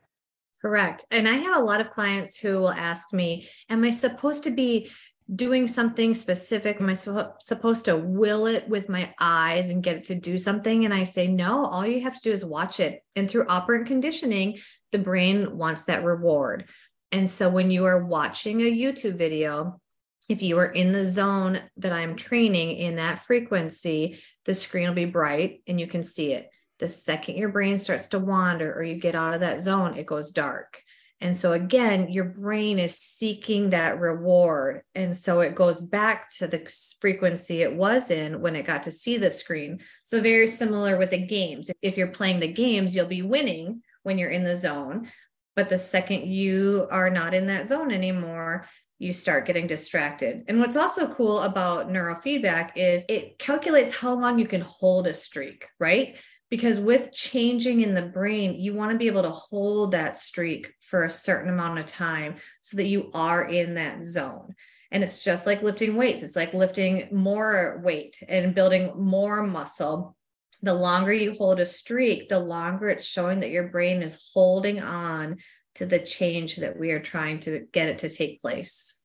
Correct. 0.62 1.06
And 1.10 1.28
I 1.28 1.34
have 1.34 1.56
a 1.56 1.64
lot 1.64 1.80
of 1.80 1.90
clients 1.90 2.38
who 2.38 2.60
will 2.60 2.70
ask 2.70 3.12
me, 3.12 3.48
Am 3.68 3.82
I 3.82 3.90
supposed 3.90 4.44
to 4.44 4.50
be 4.50 4.90
doing 5.34 5.66
something 5.66 6.14
specific? 6.14 6.80
Am 6.80 6.88
I 6.88 6.94
supposed 6.94 7.84
to 7.84 7.96
will 7.96 8.46
it 8.46 8.68
with 8.68 8.88
my 8.88 9.12
eyes 9.20 9.70
and 9.70 9.82
get 9.82 9.96
it 9.96 10.04
to 10.04 10.14
do 10.14 10.38
something? 10.38 10.84
And 10.84 10.94
I 10.94 11.04
say, 11.04 11.26
no, 11.26 11.66
all 11.66 11.86
you 11.86 12.00
have 12.00 12.14
to 12.14 12.20
do 12.22 12.32
is 12.32 12.44
watch 12.44 12.80
it. 12.80 13.02
And 13.14 13.28
through 13.28 13.46
operant 13.48 13.86
conditioning, 13.86 14.58
the 14.90 14.98
brain 14.98 15.58
wants 15.58 15.84
that 15.84 16.04
reward. 16.04 16.68
And 17.12 17.28
so 17.28 17.48
when 17.48 17.70
you 17.70 17.84
are 17.86 18.04
watching 18.04 18.60
a 18.60 18.64
YouTube 18.64 19.16
video, 19.16 19.80
if 20.28 20.42
you 20.42 20.58
are 20.58 20.66
in 20.66 20.92
the 20.92 21.06
zone 21.06 21.60
that 21.78 21.92
I'm 21.92 22.16
training 22.16 22.76
in 22.76 22.96
that 22.96 23.24
frequency, 23.24 24.20
the 24.44 24.54
screen 24.54 24.88
will 24.88 24.94
be 24.94 25.06
bright 25.06 25.62
and 25.66 25.80
you 25.80 25.86
can 25.86 26.02
see 26.02 26.32
it. 26.32 26.50
The 26.78 26.88
second 26.88 27.36
your 27.36 27.48
brain 27.48 27.78
starts 27.78 28.08
to 28.08 28.18
wander 28.18 28.72
or 28.74 28.82
you 28.82 28.96
get 28.96 29.14
out 29.14 29.34
of 29.34 29.40
that 29.40 29.60
zone, 29.60 29.96
it 29.96 30.06
goes 30.06 30.30
dark. 30.30 30.82
And 31.20 31.36
so 31.36 31.52
again, 31.52 32.10
your 32.10 32.26
brain 32.26 32.78
is 32.78 32.96
seeking 32.96 33.70
that 33.70 33.98
reward. 33.98 34.82
And 34.94 35.16
so 35.16 35.40
it 35.40 35.56
goes 35.56 35.80
back 35.80 36.30
to 36.36 36.46
the 36.46 36.70
frequency 37.00 37.62
it 37.62 37.74
was 37.74 38.10
in 38.10 38.40
when 38.40 38.54
it 38.54 38.66
got 38.66 38.84
to 38.84 38.92
see 38.92 39.18
the 39.18 39.30
screen. 39.30 39.80
So 40.04 40.20
very 40.20 40.46
similar 40.46 40.96
with 40.96 41.10
the 41.10 41.26
games. 41.26 41.70
If 41.82 41.96
you're 41.96 42.08
playing 42.08 42.38
the 42.38 42.52
games, 42.52 42.94
you'll 42.94 43.06
be 43.06 43.22
winning 43.22 43.82
when 44.04 44.16
you're 44.16 44.30
in 44.30 44.44
the 44.44 44.54
zone. 44.54 45.10
But 45.58 45.70
the 45.70 45.76
second 45.76 46.28
you 46.28 46.86
are 46.88 47.10
not 47.10 47.34
in 47.34 47.48
that 47.48 47.66
zone 47.66 47.90
anymore, 47.90 48.68
you 49.00 49.12
start 49.12 49.44
getting 49.44 49.66
distracted. 49.66 50.44
And 50.46 50.60
what's 50.60 50.76
also 50.76 51.12
cool 51.14 51.40
about 51.40 51.88
neurofeedback 51.88 52.76
is 52.76 53.04
it 53.08 53.40
calculates 53.40 53.92
how 53.92 54.12
long 54.12 54.38
you 54.38 54.46
can 54.46 54.60
hold 54.60 55.08
a 55.08 55.14
streak, 55.14 55.66
right? 55.80 56.14
because 56.50 56.80
with 56.80 57.12
changing 57.12 57.82
in 57.82 57.92
the 57.92 58.00
brain 58.00 58.54
you 58.58 58.72
want 58.72 58.90
to 58.90 58.96
be 58.96 59.06
able 59.06 59.20
to 59.20 59.28
hold 59.28 59.92
that 59.92 60.16
streak 60.16 60.72
for 60.80 61.04
a 61.04 61.10
certain 61.10 61.50
amount 61.50 61.78
of 61.78 61.84
time 61.84 62.36
so 62.62 62.78
that 62.78 62.86
you 62.86 63.10
are 63.12 63.44
in 63.44 63.74
that 63.74 64.02
zone 64.02 64.54
and 64.90 65.04
it's 65.04 65.22
just 65.22 65.44
like 65.44 65.62
lifting 65.62 65.94
weights 65.94 66.22
it's 66.22 66.36
like 66.36 66.54
lifting 66.54 67.06
more 67.12 67.82
weight 67.84 68.16
and 68.30 68.54
building 68.54 68.90
more 68.96 69.42
muscle 69.42 70.16
the 70.62 70.74
longer 70.74 71.12
you 71.12 71.34
hold 71.34 71.60
a 71.60 71.66
streak 71.66 72.28
the 72.28 72.38
longer 72.38 72.88
it's 72.88 73.06
showing 73.06 73.40
that 73.40 73.50
your 73.50 73.68
brain 73.68 74.02
is 74.02 74.30
holding 74.34 74.80
on 74.80 75.36
to 75.74 75.86
the 75.86 75.98
change 75.98 76.56
that 76.56 76.78
we 76.78 76.90
are 76.90 77.00
trying 77.00 77.38
to 77.40 77.66
get 77.72 77.88
it 77.88 77.98
to 77.98 78.08
take 78.08 78.40
place 78.40 78.97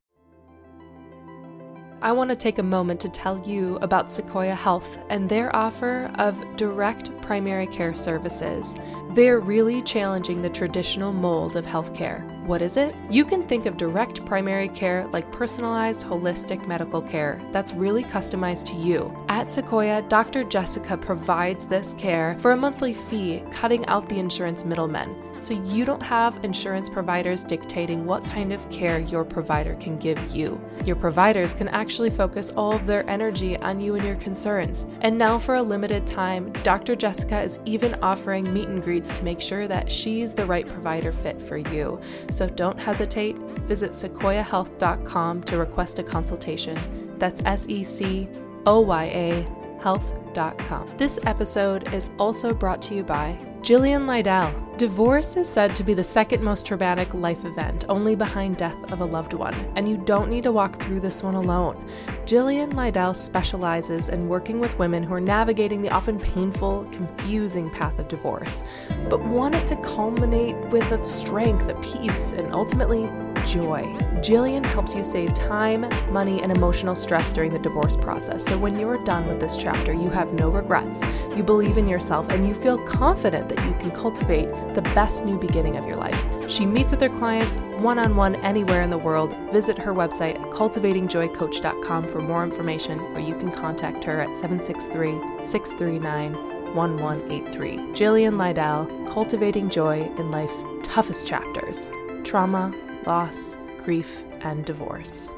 I 2.03 2.11
want 2.11 2.31
to 2.31 2.35
take 2.35 2.59
a 2.59 2.63
moment 2.63 2.99
to 2.99 3.07
tell 3.07 3.39
you 3.47 3.77
about 3.77 4.11
Sequoia 4.11 4.55
Health 4.55 4.99
and 5.09 5.29
their 5.29 5.55
offer 5.55 6.11
of 6.15 6.43
direct 6.57 7.17
primary 7.21 7.65
care 7.65 7.95
services. 7.95 8.75
They're 9.11 9.39
really 9.39 9.81
challenging 9.83 10.41
the 10.41 10.49
traditional 10.49 11.13
mold 11.13 11.55
of 11.55 11.65
healthcare. 11.65 12.29
What 12.45 12.61
is 12.61 12.75
it? 12.75 12.93
You 13.09 13.23
can 13.23 13.47
think 13.47 13.65
of 13.65 13.77
direct 13.77 14.25
primary 14.25 14.67
care 14.67 15.07
like 15.13 15.31
personalized, 15.31 16.05
holistic 16.05 16.67
medical 16.67 17.01
care 17.01 17.41
that's 17.53 17.71
really 17.71 18.03
customized 18.03 18.65
to 18.71 18.75
you. 18.75 19.15
At 19.29 19.49
Sequoia, 19.49 20.01
Dr. 20.01 20.43
Jessica 20.43 20.97
provides 20.97 21.67
this 21.67 21.93
care 21.93 22.35
for 22.41 22.51
a 22.51 22.57
monthly 22.57 22.93
fee, 22.93 23.43
cutting 23.49 23.85
out 23.85 24.09
the 24.09 24.19
insurance 24.19 24.65
middlemen 24.65 25.15
so 25.43 25.53
you 25.53 25.83
don't 25.83 26.01
have 26.01 26.43
insurance 26.45 26.89
providers 26.89 27.43
dictating 27.43 28.05
what 28.05 28.23
kind 28.23 28.53
of 28.53 28.67
care 28.69 28.99
your 28.99 29.25
provider 29.25 29.75
can 29.75 29.97
give 29.97 30.17
you. 30.33 30.59
Your 30.85 30.95
providers 30.95 31.53
can 31.53 31.67
actually 31.67 32.09
focus 32.09 32.53
all 32.55 32.71
of 32.71 32.85
their 32.85 33.07
energy 33.09 33.57
on 33.57 33.81
you 33.81 33.95
and 33.95 34.05
your 34.05 34.15
concerns. 34.15 34.87
And 35.01 35.17
now, 35.17 35.37
for 35.37 35.55
a 35.55 35.61
limited 35.61 36.07
time, 36.07 36.53
Dr. 36.63 36.95
Jessica 36.95 37.41
is 37.41 37.59
even 37.65 37.95
offering 37.95 38.51
meet 38.53 38.69
and 38.69 38.81
greets 38.81 39.11
to 39.13 39.23
make 39.23 39.41
sure 39.41 39.67
that 39.67 39.91
she's 39.91 40.33
the 40.33 40.45
right 40.45 40.67
provider 40.67 41.11
fit 41.11 41.41
for 41.41 41.57
you. 41.57 41.99
So 42.31 42.47
don't 42.47 42.79
hesitate. 42.79 43.37
Visit 43.67 43.91
sequoiahealth.com 43.91 45.43
to 45.43 45.57
request 45.57 45.99
a 45.99 46.03
consultation. 46.03 47.15
That's 47.19 47.41
S 47.43 47.67
E 47.67 47.83
C 47.83 48.29
O 48.65 48.79
Y 48.79 49.03
A 49.05 49.63
health.com. 49.81 50.89
This 50.97 51.19
episode 51.23 51.93
is 51.93 52.11
also 52.17 52.53
brought 52.53 52.81
to 52.83 52.95
you 52.95 53.03
by 53.03 53.37
Jillian 53.63 54.03
Lydell. 54.05 54.77
Divorce 54.77 55.37
is 55.37 55.47
said 55.47 55.73
to 55.73 55.85
be 55.85 55.93
the 55.93 56.03
second 56.03 56.43
most 56.43 56.65
traumatic 56.65 57.13
life 57.13 57.45
event, 57.45 57.85
only 57.87 58.13
behind 58.13 58.57
death 58.57 58.91
of 58.91 58.99
a 58.99 59.05
loved 59.05 59.31
one, 59.31 59.53
and 59.77 59.87
you 59.87 59.95
don't 59.95 60.29
need 60.29 60.43
to 60.43 60.51
walk 60.51 60.81
through 60.81 60.99
this 60.99 61.23
one 61.23 61.35
alone. 61.35 61.89
Jillian 62.25 62.73
Lydell 62.73 63.15
specializes 63.15 64.09
in 64.09 64.27
working 64.27 64.59
with 64.59 64.77
women 64.79 65.01
who 65.01 65.13
are 65.13 65.21
navigating 65.21 65.81
the 65.81 65.91
often 65.91 66.19
painful, 66.19 66.85
confusing 66.91 67.69
path 67.69 67.97
of 67.99 68.09
divorce, 68.09 68.63
but 69.09 69.23
want 69.23 69.55
it 69.55 69.65
to 69.67 69.77
culminate 69.77 70.57
with 70.67 70.91
a 70.91 71.05
strength, 71.05 71.69
a 71.69 71.75
peace, 71.75 72.33
and 72.33 72.53
ultimately 72.53 73.09
joy. 73.45 73.83
Jillian 74.21 74.65
helps 74.65 74.95
you 74.95 75.03
save 75.03 75.33
time, 75.33 75.81
money, 76.11 76.41
and 76.41 76.51
emotional 76.51 76.95
stress 76.95 77.33
during 77.33 77.51
the 77.51 77.59
divorce 77.59 77.95
process. 77.95 78.45
So 78.45 78.57
when 78.57 78.79
you're 78.79 79.03
done 79.03 79.27
with 79.27 79.39
this 79.39 79.57
chapter, 79.57 79.93
you 79.93 80.09
have 80.09 80.33
no 80.33 80.49
regrets, 80.49 81.03
you 81.35 81.43
believe 81.43 81.77
in 81.77 81.87
yourself, 81.87 82.29
and 82.29 82.47
you 82.47 82.53
feel 82.53 82.77
confident 82.85 83.49
that 83.49 83.65
you 83.65 83.73
can 83.79 83.91
cultivate 83.91 84.47
the 84.73 84.81
best 84.95 85.25
new 85.25 85.37
beginning 85.37 85.77
of 85.77 85.85
your 85.85 85.97
life. 85.97 86.19
She 86.49 86.65
meets 86.65 86.91
with 86.91 87.01
her 87.01 87.09
clients 87.09 87.57
one 87.81 87.99
on 87.99 88.15
one 88.15 88.35
anywhere 88.37 88.81
in 88.81 88.89
the 88.89 88.97
world. 88.97 89.35
Visit 89.51 89.77
her 89.77 89.93
website 89.93 90.39
at 90.39 90.49
cultivatingjoycoach.com 90.51 92.07
for 92.07 92.19
more 92.19 92.43
information, 92.43 92.99
or 92.99 93.19
you 93.19 93.35
can 93.35 93.51
contact 93.51 94.03
her 94.05 94.21
at 94.21 94.37
763 94.37 95.45
639 95.45 96.33
1183. 96.73 97.77
Jillian 97.93 98.35
Lydell, 98.35 99.07
Cultivating 99.07 99.69
Joy 99.69 100.11
in 100.17 100.31
Life's 100.31 100.63
Toughest 100.81 101.27
Chapters 101.27 101.89
Trauma, 102.23 102.73
Loss, 103.05 103.57
Grief, 103.83 104.23
and 104.41 104.63
Divorce. 104.63 105.29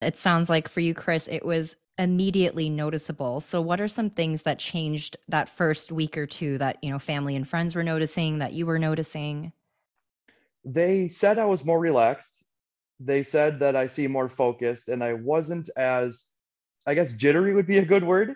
It 0.00 0.16
sounds 0.16 0.48
like 0.48 0.68
for 0.68 0.80
you, 0.80 0.94
Chris, 0.94 1.28
it 1.28 1.44
was 1.44 1.76
immediately 1.98 2.70
noticeable. 2.70 3.42
So 3.42 3.60
what 3.60 3.78
are 3.78 3.88
some 3.88 4.08
things 4.08 4.42
that 4.42 4.58
changed 4.58 5.18
that 5.28 5.50
first 5.50 5.92
week 5.92 6.16
or 6.16 6.26
two 6.26 6.56
that, 6.56 6.78
you 6.82 6.90
know, 6.90 6.98
family 6.98 7.36
and 7.36 7.46
friends 7.46 7.74
were 7.74 7.84
noticing 7.84 8.38
that 8.38 8.54
you 8.54 8.64
were 8.64 8.78
noticing? 8.78 9.52
They 10.64 11.08
said 11.08 11.38
I 11.38 11.44
was 11.44 11.62
more 11.62 11.78
relaxed. 11.78 12.42
They 12.98 13.22
said 13.22 13.60
that 13.60 13.76
I 13.76 13.86
seem 13.86 14.12
more 14.12 14.30
focused 14.30 14.88
and 14.88 15.04
I 15.04 15.12
wasn't 15.12 15.68
as 15.76 16.24
I 16.86 16.94
guess 16.94 17.12
jittery 17.12 17.54
would 17.54 17.66
be 17.66 17.78
a 17.78 17.84
good 17.84 18.02
word, 18.02 18.34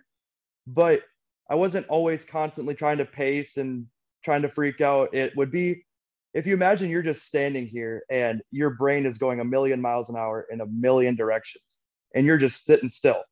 but 0.67 1.01
I 1.49 1.55
wasn't 1.55 1.89
always 1.89 2.27
constantly 2.27 2.75
trying 2.75 2.99
to 2.99 3.07
pace 3.07 3.57
and 3.57 3.87
trying 4.23 4.43
to 4.43 4.49
freak 4.51 4.83
out. 4.83 5.15
It 5.15 5.35
would 5.37 5.51
be 5.51 5.85
if 6.35 6.47
you 6.47 6.55
imagine 6.55 6.91
you're 6.91 7.03
just 7.03 7.27
standing 7.27 7.67
here 7.67 8.03
and 8.11 8.43
your 8.51 8.71
brain 8.71 9.07
is 9.07 9.19
going 9.19 9.41
a 9.41 9.45
million 9.45 9.81
miles 9.81 10.09
an 10.09 10.17
hour 10.17 10.47
in 10.51 10.61
a 10.61 10.67
million 10.67 11.15
directions 11.15 11.81
and 12.15 12.27
you're 12.27 12.39
just 12.39 12.65
sitting 12.65 12.91
still 12.91 13.23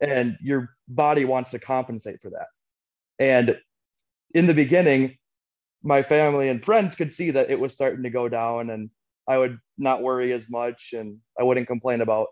and 0.00 0.38
your 0.40 0.70
body 0.88 1.24
wants 1.24 1.50
to 1.50 1.58
compensate 1.58 2.20
for 2.20 2.30
that. 2.30 2.46
And 3.18 3.58
in 4.34 4.46
the 4.46 4.54
beginning 4.54 5.18
my 5.82 6.02
family 6.02 6.48
and 6.48 6.64
friends 6.64 6.94
could 6.94 7.12
see 7.12 7.30
that 7.30 7.50
it 7.50 7.58
was 7.58 7.72
starting 7.72 8.02
to 8.02 8.10
go 8.10 8.28
down 8.28 8.70
and 8.70 8.90
i 9.28 9.38
would 9.38 9.58
not 9.78 10.02
worry 10.02 10.32
as 10.32 10.50
much 10.50 10.92
and 10.96 11.16
i 11.38 11.42
wouldn't 11.42 11.66
complain 11.66 12.00
about 12.00 12.28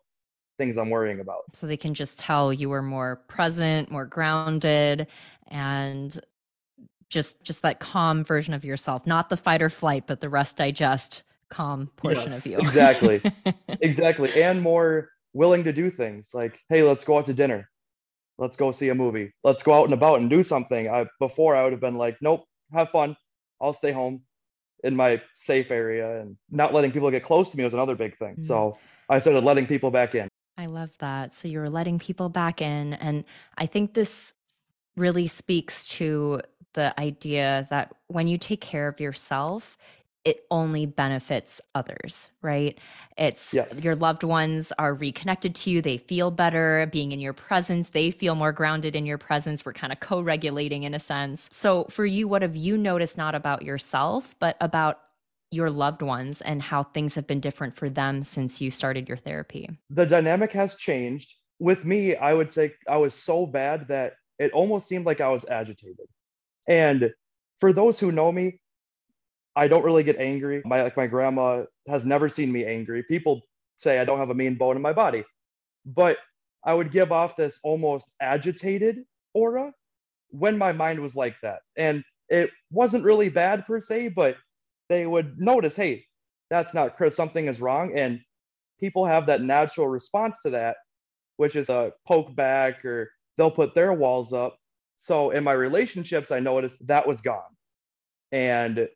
things 0.59 0.77
i'm 0.77 0.91
worrying 0.91 1.21
about. 1.21 1.43
So 1.55 1.67
they 1.67 1.77
can 1.77 1.95
just 1.95 2.19
tell 2.19 2.53
you 2.53 2.69
were 2.69 2.83
more 2.83 3.17
present 3.29 3.91
more 3.91 4.05
grounded 4.05 5.07
and 5.49 6.21
just 7.09 7.43
just 7.43 7.63
that 7.63 7.81
calm 7.81 8.23
version 8.25 8.55
of 8.55 8.65
yourself 8.65 9.07
not 9.07 9.29
the 9.29 9.37
fight 9.37 9.63
or 9.63 9.71
flight 9.71 10.05
but 10.07 10.21
the 10.21 10.29
rest 10.29 10.57
digest 10.57 11.23
calm 11.49 11.91
portion 11.97 12.31
yes, 12.31 12.45
of 12.45 12.53
you 12.53 12.59
exactly 12.59 13.23
exactly 13.81 14.43
and 14.43 14.61
more 14.61 15.09
willing 15.33 15.65
to 15.65 15.73
do 15.73 15.91
things 15.91 16.31
like, 16.35 16.59
hey, 16.69 16.83
let's 16.83 17.05
go 17.05 17.19
out 17.19 17.27
to 17.27 17.35
dinner. 17.35 17.69
Let's 18.39 18.57
go 18.57 18.71
see 18.71 18.89
a 18.89 18.95
movie. 18.95 19.33
Let's 19.43 19.63
go 19.63 19.73
out 19.73 19.85
and 19.85 19.95
about 19.95 20.21
and 20.21 20.31
do 20.31 20.43
something. 20.43 20.89
I, 20.89 21.07
before 21.19 21.57
I 21.57 21.65
would 21.65 21.73
have 21.73 21.81
been 21.81 21.97
like, 21.97 22.17
nope, 22.21 22.45
have 22.73 22.91
fun. 22.91 23.17
I'll 23.61 23.73
stay 23.73 23.93
home 23.93 24.23
in 24.85 24.95
my 24.95 25.21
safe 25.35 25.71
area 25.71 26.21
and 26.21 26.37
not 26.51 26.73
letting 26.73 26.93
people 26.93 27.11
get 27.11 27.25
close 27.25 27.51
to 27.51 27.57
me 27.57 27.65
was 27.65 27.75
another 27.75 27.97
big 27.97 28.17
thing. 28.19 28.33
Mm-hmm. 28.35 28.43
So 28.43 28.79
I 29.09 29.19
started 29.19 29.43
letting 29.43 29.67
people 29.67 29.91
back 29.91 30.15
in. 30.15 30.29
I 30.57 30.67
love 30.67 30.91
that. 30.99 31.35
So 31.35 31.49
you 31.49 31.59
were 31.59 31.71
letting 31.71 31.99
people 31.99 32.29
back 32.29 32.63
in. 32.63 32.95
And 32.95 33.25
I 33.57 33.67
think 33.67 33.95
this 33.95 34.35
really 34.97 35.27
speaks 35.27 35.89
to 35.89 36.41
the 36.79 36.99
idea 37.01 37.67
that 37.71 37.93
when 38.07 38.29
you 38.29 38.39
take 38.39 38.61
care 38.61 38.87
of 38.87 39.01
yourself, 39.01 39.77
it 40.25 40.45
only 40.49 40.87
benefits 40.87 41.61
others, 41.75 42.31
right? 42.41 42.79
It's 43.17 43.53
yes. 43.53 43.83
your 43.83 43.97
loved 43.97 44.23
ones 44.23 44.73
are 44.79 44.95
reconnected 44.95 45.57
to 45.57 45.71
you. 45.71 45.83
They 45.83 45.99
feel 45.99 46.31
better 46.31 46.89
being 46.93 47.11
in 47.11 47.19
your 47.19 47.33
presence. 47.33 47.89
They 47.89 48.13
feel 48.13 48.37
more 48.37 48.53
grounded 48.53 48.95
in 48.95 49.07
your 49.07 49.19
presence. 49.19 49.65
We're 49.65 49.73
kind 49.73 49.93
of 49.93 49.99
co 49.99 50.21
regulating 50.21 50.85
in 50.85 50.95
a 50.95 51.01
sense. 51.01 51.49
So, 51.51 51.85
for 51.91 52.07
you, 52.07 52.29
what 52.29 52.43
have 52.43 52.55
you 52.55 52.79
noticed 52.79 53.19
not 53.19 53.35
about 53.35 53.63
yourself, 53.63 54.37
but 54.39 54.57
about 54.61 55.01
your 55.51 55.71
loved 55.71 56.03
ones 56.03 56.41
and 56.43 56.63
how 56.63 56.85
things 56.85 57.17
have 57.17 57.27
been 57.27 57.41
different 57.41 57.75
for 57.75 57.89
them 57.91 58.23
since 58.23 58.61
you 58.61 58.71
started 58.71 59.09
your 59.09 59.17
therapy? 59.17 59.69
The 59.91 60.07
dynamic 60.07 60.53
has 60.53 60.77
changed 60.77 61.35
with 61.59 61.85
me, 61.85 62.15
I 62.17 62.35
would 62.35 62.53
say 62.53 62.73
I 62.89 62.99
was 62.99 63.15
so 63.15 63.47
bad 63.47 63.89
that 63.89 64.15
it 64.39 64.53
almost 64.53 64.87
seemed 64.87 65.07
like 65.07 65.21
I 65.21 65.29
was 65.29 65.45
agitated. 65.49 66.07
And 66.69 67.13
for 67.61 67.73
those 67.73 67.99
who 68.01 68.13
know 68.13 68.31
me, 68.31 68.61
I 69.57 69.69
don't 69.69 69.85
really 69.85 70.05
get 70.05 70.19
angry. 70.19 70.63
My 70.65 70.83
like 70.83 70.97
my 70.97 71.09
grandma 71.09 71.65
has 71.89 72.05
never 72.05 72.29
seen 72.29 72.53
me 72.53 72.65
angry. 72.65 73.03
People 73.03 73.43
say 73.77 73.99
I 73.99 74.05
don't 74.05 74.19
have 74.19 74.31
a 74.31 74.35
mean 74.35 74.57
bone 74.57 74.77
in 74.77 74.83
my 74.83 74.93
body, 74.93 75.25
but 75.87 76.19
I 76.65 76.75
would 76.75 76.93
give 76.93 77.13
off 77.13 77.37
this 77.37 77.59
almost 77.65 78.13
agitated 78.21 79.05
aura 79.35 79.73
when 80.31 80.59
my 80.59 80.73
mind 80.73 81.01
was 81.01 81.17
like 81.17 81.37
that. 81.43 81.61
And 81.77 82.05
it 82.29 82.51
wasn't 82.71 83.05
really 83.05 83.31
bad 83.31 83.67
per 83.67 83.81
se, 83.81 84.11
but 84.11 84.37
they 84.89 85.07
would 85.07 85.39
notice, 85.39 85.77
hey, 85.77 86.05
that's 86.51 86.75
not 86.75 86.97
Chris, 86.97 87.17
something 87.17 87.47
is 87.47 87.61
wrong. 87.61 87.97
And 87.97 88.21
people 88.81 89.07
have 89.07 89.27
that 89.27 89.43
natural 89.43 89.89
response 89.89 90.43
to 90.43 90.51
that, 90.51 90.77
which 91.37 91.57
is 91.57 91.71
a 91.71 91.93
poke 92.07 92.35
back 92.37 92.85
or 92.85 93.11
they'll 93.39 93.51
put 93.51 93.75
their 93.75 93.93
walls 93.93 94.33
up. 94.33 94.58
So 94.99 95.31
in 95.31 95.45
my 95.45 95.53
relationships, 95.53 96.31
I 96.31 96.41
noticed 96.41 96.87
that 96.89 97.07
was 97.07 97.21
gone. 97.21 97.43
And 98.33 98.89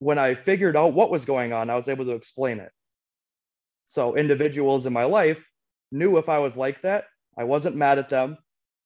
when 0.00 0.18
I 0.18 0.34
figured 0.34 0.76
out 0.76 0.94
what 0.94 1.10
was 1.10 1.24
going 1.24 1.52
on, 1.52 1.70
I 1.70 1.76
was 1.76 1.88
able 1.88 2.04
to 2.06 2.12
explain 2.12 2.58
it. 2.58 2.70
So 3.86 4.16
individuals 4.16 4.86
in 4.86 4.92
my 4.92 5.04
life 5.04 5.44
knew 5.92 6.16
if 6.18 6.28
I 6.28 6.38
was 6.38 6.56
like 6.56 6.82
that, 6.82 7.04
I 7.38 7.44
wasn't 7.44 7.76
mad 7.76 7.98
at 7.98 8.10
them. 8.10 8.36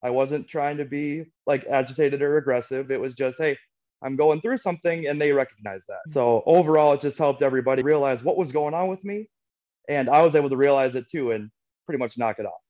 I 0.03 0.11
wasn't 0.11 0.47
trying 0.47 0.77
to 0.77 0.85
be 0.85 1.25
like 1.47 1.65
agitated 1.67 2.23
or 2.23 2.37
aggressive. 2.37 2.91
It 2.91 3.01
was 3.01 3.15
just, 3.15 3.39
hey, 3.39 3.57
I'm 4.03 4.17
going 4.17 4.41
through 4.41 4.59
something 4.59 5.07
and 5.07 5.21
they 5.21 5.33
recognize 5.33 5.85
that. 5.87 6.01
So 6.09 6.43
overall, 6.47 6.93
it 6.93 7.01
just 7.01 7.19
helped 7.19 7.43
everybody 7.43 7.83
realize 7.83 8.23
what 8.23 8.37
was 8.37 8.53
going 8.53 8.75
on 8.75 8.89
with 8.89 9.03
me. 9.05 9.29
And 9.89 10.11
I 10.11 10.23
was 10.23 10.35
able 10.35 10.51
to 10.51 10.57
realize 10.57 10.95
it 10.97 11.09
too 11.09 11.33
and 11.33 11.51
pretty 11.87 11.99
much 11.99 12.19
knock 12.19 12.39
it 12.39 12.47
off. 12.47 12.61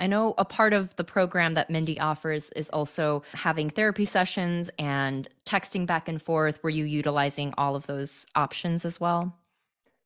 I 0.00 0.06
know 0.06 0.34
a 0.38 0.44
part 0.44 0.72
of 0.72 0.94
the 0.96 1.04
program 1.04 1.54
that 1.54 1.70
Mindy 1.70 1.98
offers 1.98 2.50
is 2.50 2.68
also 2.70 3.22
having 3.32 3.70
therapy 3.70 4.04
sessions 4.04 4.70
and 4.78 5.28
texting 5.44 5.86
back 5.86 6.08
and 6.08 6.20
forth. 6.22 6.62
Were 6.62 6.70
you 6.70 6.84
utilizing 6.84 7.52
all 7.58 7.74
of 7.74 7.86
those 7.86 8.26
options 8.34 8.84
as 8.84 9.00
well? 9.00 9.36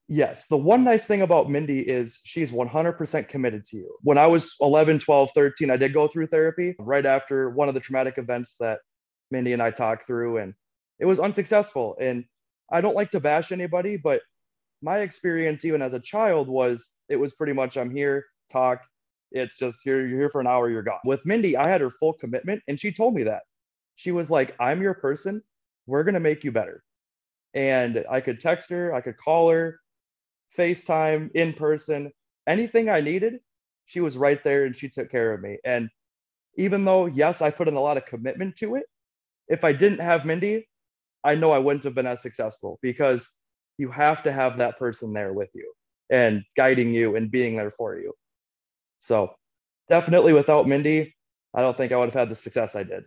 Yes. 0.08 0.46
The 0.46 0.56
one 0.56 0.84
nice 0.84 1.06
thing 1.06 1.22
about 1.22 1.50
Mindy 1.50 1.80
is 1.80 2.20
she's 2.24 2.50
100% 2.52 3.28
committed 3.28 3.64
to 3.66 3.76
you. 3.76 3.96
When 4.02 4.18
I 4.18 4.26
was 4.26 4.56
11, 4.60 4.98
12, 4.98 5.30
13, 5.34 5.70
I 5.70 5.76
did 5.76 5.94
go 5.94 6.08
through 6.08 6.26
therapy 6.26 6.74
right 6.78 7.06
after 7.06 7.50
one 7.50 7.68
of 7.68 7.74
the 7.74 7.80
traumatic 7.80 8.18
events 8.18 8.56
that 8.60 8.80
Mindy 9.30 9.52
and 9.52 9.62
I 9.62 9.70
talked 9.70 10.06
through, 10.06 10.38
and 10.38 10.54
it 10.98 11.06
was 11.06 11.18
unsuccessful. 11.18 11.96
And 12.00 12.24
I 12.70 12.80
don't 12.80 12.96
like 12.96 13.10
to 13.10 13.20
bash 13.20 13.52
anybody, 13.52 13.96
but 13.96 14.20
my 14.82 14.98
experience, 14.98 15.64
even 15.64 15.80
as 15.80 15.94
a 15.94 16.00
child, 16.00 16.48
was 16.48 16.90
it 17.08 17.16
was 17.16 17.32
pretty 17.32 17.52
much 17.52 17.76
I'm 17.76 17.90
here, 17.90 18.26
talk. 18.50 18.82
It's 19.32 19.58
just 19.58 19.84
you're, 19.84 20.06
you're 20.06 20.18
here 20.18 20.30
for 20.30 20.40
an 20.40 20.46
hour, 20.46 20.70
you're 20.70 20.82
gone. 20.82 21.00
With 21.04 21.24
Mindy, 21.26 21.56
I 21.56 21.68
had 21.68 21.80
her 21.80 21.90
full 21.90 22.12
commitment, 22.14 22.62
and 22.68 22.78
she 22.78 22.92
told 22.92 23.14
me 23.14 23.24
that. 23.24 23.42
She 23.96 24.12
was 24.12 24.30
like, 24.30 24.54
I'm 24.60 24.82
your 24.82 24.94
person. 24.94 25.42
We're 25.86 26.04
going 26.04 26.14
to 26.14 26.20
make 26.20 26.44
you 26.44 26.52
better. 26.52 26.82
And 27.54 28.04
I 28.10 28.20
could 28.20 28.40
text 28.40 28.70
her, 28.70 28.94
I 28.94 29.00
could 29.00 29.16
call 29.16 29.50
her, 29.50 29.78
FaceTime, 30.56 31.30
in 31.34 31.52
person, 31.52 32.12
anything 32.46 32.88
I 32.88 33.00
needed, 33.00 33.40
she 33.86 34.00
was 34.00 34.16
right 34.16 34.42
there 34.42 34.64
and 34.64 34.76
she 34.76 34.88
took 34.88 35.10
care 35.10 35.32
of 35.32 35.40
me. 35.40 35.58
And 35.64 35.88
even 36.56 36.84
though, 36.84 37.06
yes, 37.06 37.42
I 37.42 37.50
put 37.50 37.68
in 37.68 37.74
a 37.74 37.80
lot 37.80 37.96
of 37.96 38.06
commitment 38.06 38.56
to 38.56 38.76
it, 38.76 38.84
if 39.48 39.64
I 39.64 39.72
didn't 39.72 40.00
have 40.00 40.24
Mindy, 40.24 40.68
I 41.24 41.34
know 41.34 41.50
I 41.50 41.58
wouldn't 41.58 41.84
have 41.84 41.94
been 41.94 42.06
as 42.06 42.22
successful 42.22 42.78
because 42.82 43.28
you 43.78 43.90
have 43.90 44.22
to 44.24 44.32
have 44.32 44.58
that 44.58 44.78
person 44.78 45.12
there 45.12 45.32
with 45.32 45.50
you 45.54 45.72
and 46.10 46.42
guiding 46.56 46.92
you 46.92 47.16
and 47.16 47.30
being 47.30 47.56
there 47.56 47.70
for 47.70 47.98
you. 47.98 48.12
So 49.02 49.34
definitely 49.88 50.32
without 50.32 50.66
Mindy, 50.66 51.14
I 51.54 51.60
don't 51.60 51.76
think 51.76 51.92
I 51.92 51.96
would 51.96 52.06
have 52.06 52.14
had 52.14 52.30
the 52.30 52.34
success 52.34 52.74
I 52.74 52.84
did. 52.84 53.04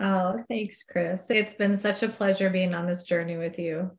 Oh, 0.00 0.44
thanks, 0.48 0.82
Chris. 0.82 1.30
It's 1.30 1.54
been 1.54 1.76
such 1.76 2.02
a 2.02 2.08
pleasure 2.08 2.50
being 2.50 2.74
on 2.74 2.86
this 2.86 3.04
journey 3.04 3.36
with 3.36 3.58
you. 3.58 3.90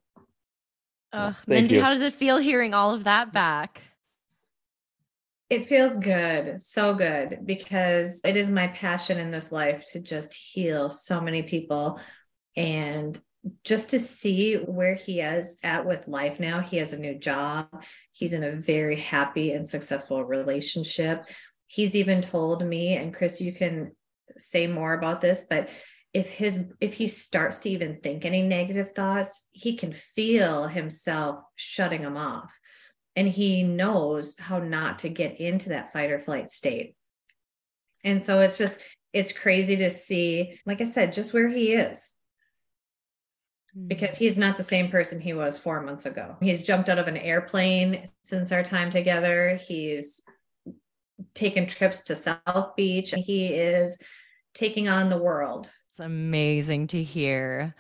Uh, 1.12 1.34
Mindy, 1.48 1.76
you. 1.76 1.82
how 1.82 1.90
does 1.90 2.02
it 2.02 2.14
feel 2.14 2.38
hearing 2.38 2.74
all 2.74 2.94
of 2.94 3.04
that 3.06 3.34
back? 3.34 3.82
It 5.50 5.68
feels 5.68 5.96
good, 5.96 6.62
so 6.62 6.94
good, 6.94 7.40
because 7.44 8.22
it 8.24 8.38
is 8.38 8.52
my 8.52 8.68
passion 8.68 9.18
in 9.18 9.32
this 9.32 9.52
life 9.52 9.84
to 9.94 10.00
just 10.00 10.32
heal 10.36 10.92
so 10.92 11.20
many 11.20 11.42
people. 11.42 12.00
And 12.56 13.20
just 13.64 13.90
to 13.90 14.00
see 14.00 14.56
where 14.56 14.94
he 14.94 15.22
is 15.22 15.58
at 15.64 15.88
with 15.88 16.08
life 16.08 16.40
now, 16.40 16.60
he 16.60 16.78
has 16.78 16.94
a 16.94 17.00
new 17.00 17.18
job. 17.18 17.84
He's 18.20 18.34
in 18.34 18.44
a 18.44 18.52
very 18.52 18.98
happy 18.98 19.54
and 19.54 19.66
successful 19.66 20.26
relationship. 20.26 21.24
He's 21.68 21.96
even 21.96 22.22
told 22.22 22.66
me, 22.66 22.98
and 22.98 23.14
Chris, 23.14 23.40
you 23.40 23.54
can 23.54 23.94
say 24.38 24.68
more 24.68 24.92
about 24.92 25.22
this, 25.22 25.46
but 25.50 25.70
if 26.14 26.30
his 26.30 26.66
if 26.82 26.96
he 26.96 27.08
starts 27.08 27.60
to 27.60 27.70
even 27.70 28.02
think 28.02 28.26
any 28.26 28.42
negative 28.42 28.92
thoughts 28.92 29.48
he 29.52 29.78
can 29.78 29.94
feel 29.94 30.68
himself 30.68 31.40
shutting 31.56 32.02
them 32.02 32.18
off. 32.18 32.52
And 33.16 33.30
he 33.30 33.64
knows 33.64 34.38
how 34.38 34.60
not 34.60 35.00
to 35.00 35.10
get 35.10 35.40
into 35.40 35.70
that 35.70 35.94
fight 35.94 36.12
or 36.12 36.20
flight 36.20 36.52
state. 36.52 36.96
And 38.04 38.22
so 38.22 38.42
it's 38.42 38.58
just 38.58 38.80
it's 39.14 39.32
crazy 39.32 39.78
to 39.78 39.90
see 39.90 40.60
like 40.66 40.82
i 40.82 40.84
said 40.84 41.14
just 41.14 41.34
where 41.34 41.48
he 41.48 41.72
is 41.74 42.19
because 43.88 44.16
mm-hmm. 44.16 44.24
he's 44.24 44.38
not 44.38 44.58
the 44.58 44.64
same 44.64 44.90
person 44.90 45.20
he 45.20 45.34
was 45.34 45.58
four 45.58 45.82
months 45.82 46.06
ago 46.06 46.36
he's 46.42 46.64
jumped 46.64 46.90
out 46.90 46.98
of 46.98 47.08
an 47.08 47.18
airplane 47.18 48.04
since 48.24 48.52
our 48.52 48.64
time 48.64 48.90
together 48.90 49.60
he's 49.68 50.22
taken 51.34 51.68
trips 51.68 52.02
to 52.02 52.16
south 52.16 52.76
beach 52.76 53.14
he 53.18 53.48
is 53.48 54.00
taking 54.54 54.90
on 54.90 55.10
the 55.10 55.18
world 55.18 55.70
It's 55.90 56.00
amazing 56.00 56.88
to 56.88 57.04
hear. 57.04 57.76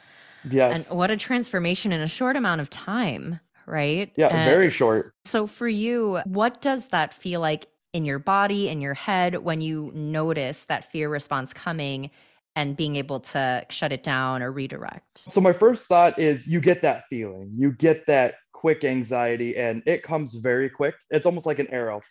Yes. 0.49 0.89
And 0.89 0.97
what 0.97 1.11
a 1.11 1.17
transformation 1.17 1.91
in 1.91 2.01
a 2.01 2.07
short 2.07 2.35
amount 2.35 2.61
of 2.61 2.69
time, 2.69 3.39
right? 3.65 4.11
Yeah, 4.15 4.27
and 4.27 4.49
very 4.49 4.69
short. 4.69 5.13
So 5.25 5.47
for 5.47 5.67
you, 5.67 6.21
what 6.25 6.61
does 6.61 6.87
that 6.87 7.13
feel 7.13 7.41
like 7.41 7.67
in 7.93 8.05
your 8.05 8.19
body, 8.19 8.69
in 8.69 8.81
your 8.81 8.93
head, 8.93 9.37
when 9.37 9.61
you 9.61 9.91
notice 9.93 10.65
that 10.65 10.89
fear 10.91 11.09
response 11.09 11.53
coming 11.53 12.11
and 12.55 12.75
being 12.75 12.95
able 12.95 13.19
to 13.19 13.65
shut 13.69 13.91
it 13.91 14.03
down 14.03 14.41
or 14.41 14.51
redirect? 14.51 15.23
So 15.29 15.41
my 15.41 15.53
first 15.53 15.87
thought 15.87 16.19
is 16.19 16.47
you 16.47 16.59
get 16.59 16.81
that 16.81 17.03
feeling. 17.09 17.51
You 17.55 17.71
get 17.71 18.05
that 18.07 18.35
quick 18.53 18.83
anxiety 18.83 19.57
and 19.57 19.81
it 19.85 20.03
comes 20.03 20.33
very 20.35 20.69
quick. 20.69 20.95
It's 21.09 21.25
almost 21.25 21.45
like 21.45 21.59
an 21.59 21.67
arrow. 21.67 22.01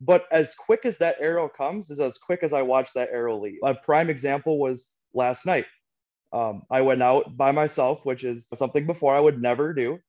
But 0.00 0.24
as 0.32 0.54
quick 0.56 0.84
as 0.84 0.98
that 0.98 1.16
arrow 1.20 1.48
comes 1.48 1.88
is 1.88 2.00
as 2.00 2.18
quick 2.18 2.42
as 2.42 2.52
I 2.52 2.62
watch 2.62 2.92
that 2.94 3.10
arrow 3.12 3.40
leave. 3.40 3.58
A 3.62 3.74
prime 3.74 4.10
example 4.10 4.58
was 4.58 4.88
last 5.14 5.46
night. 5.46 5.66
Um, 6.32 6.62
I 6.70 6.80
went 6.80 7.02
out 7.02 7.36
by 7.36 7.52
myself, 7.52 8.04
which 8.04 8.24
is 8.24 8.48
something 8.54 8.86
before 8.86 9.14
I 9.14 9.20
would 9.20 9.40
never 9.40 9.72
do. 9.72 10.00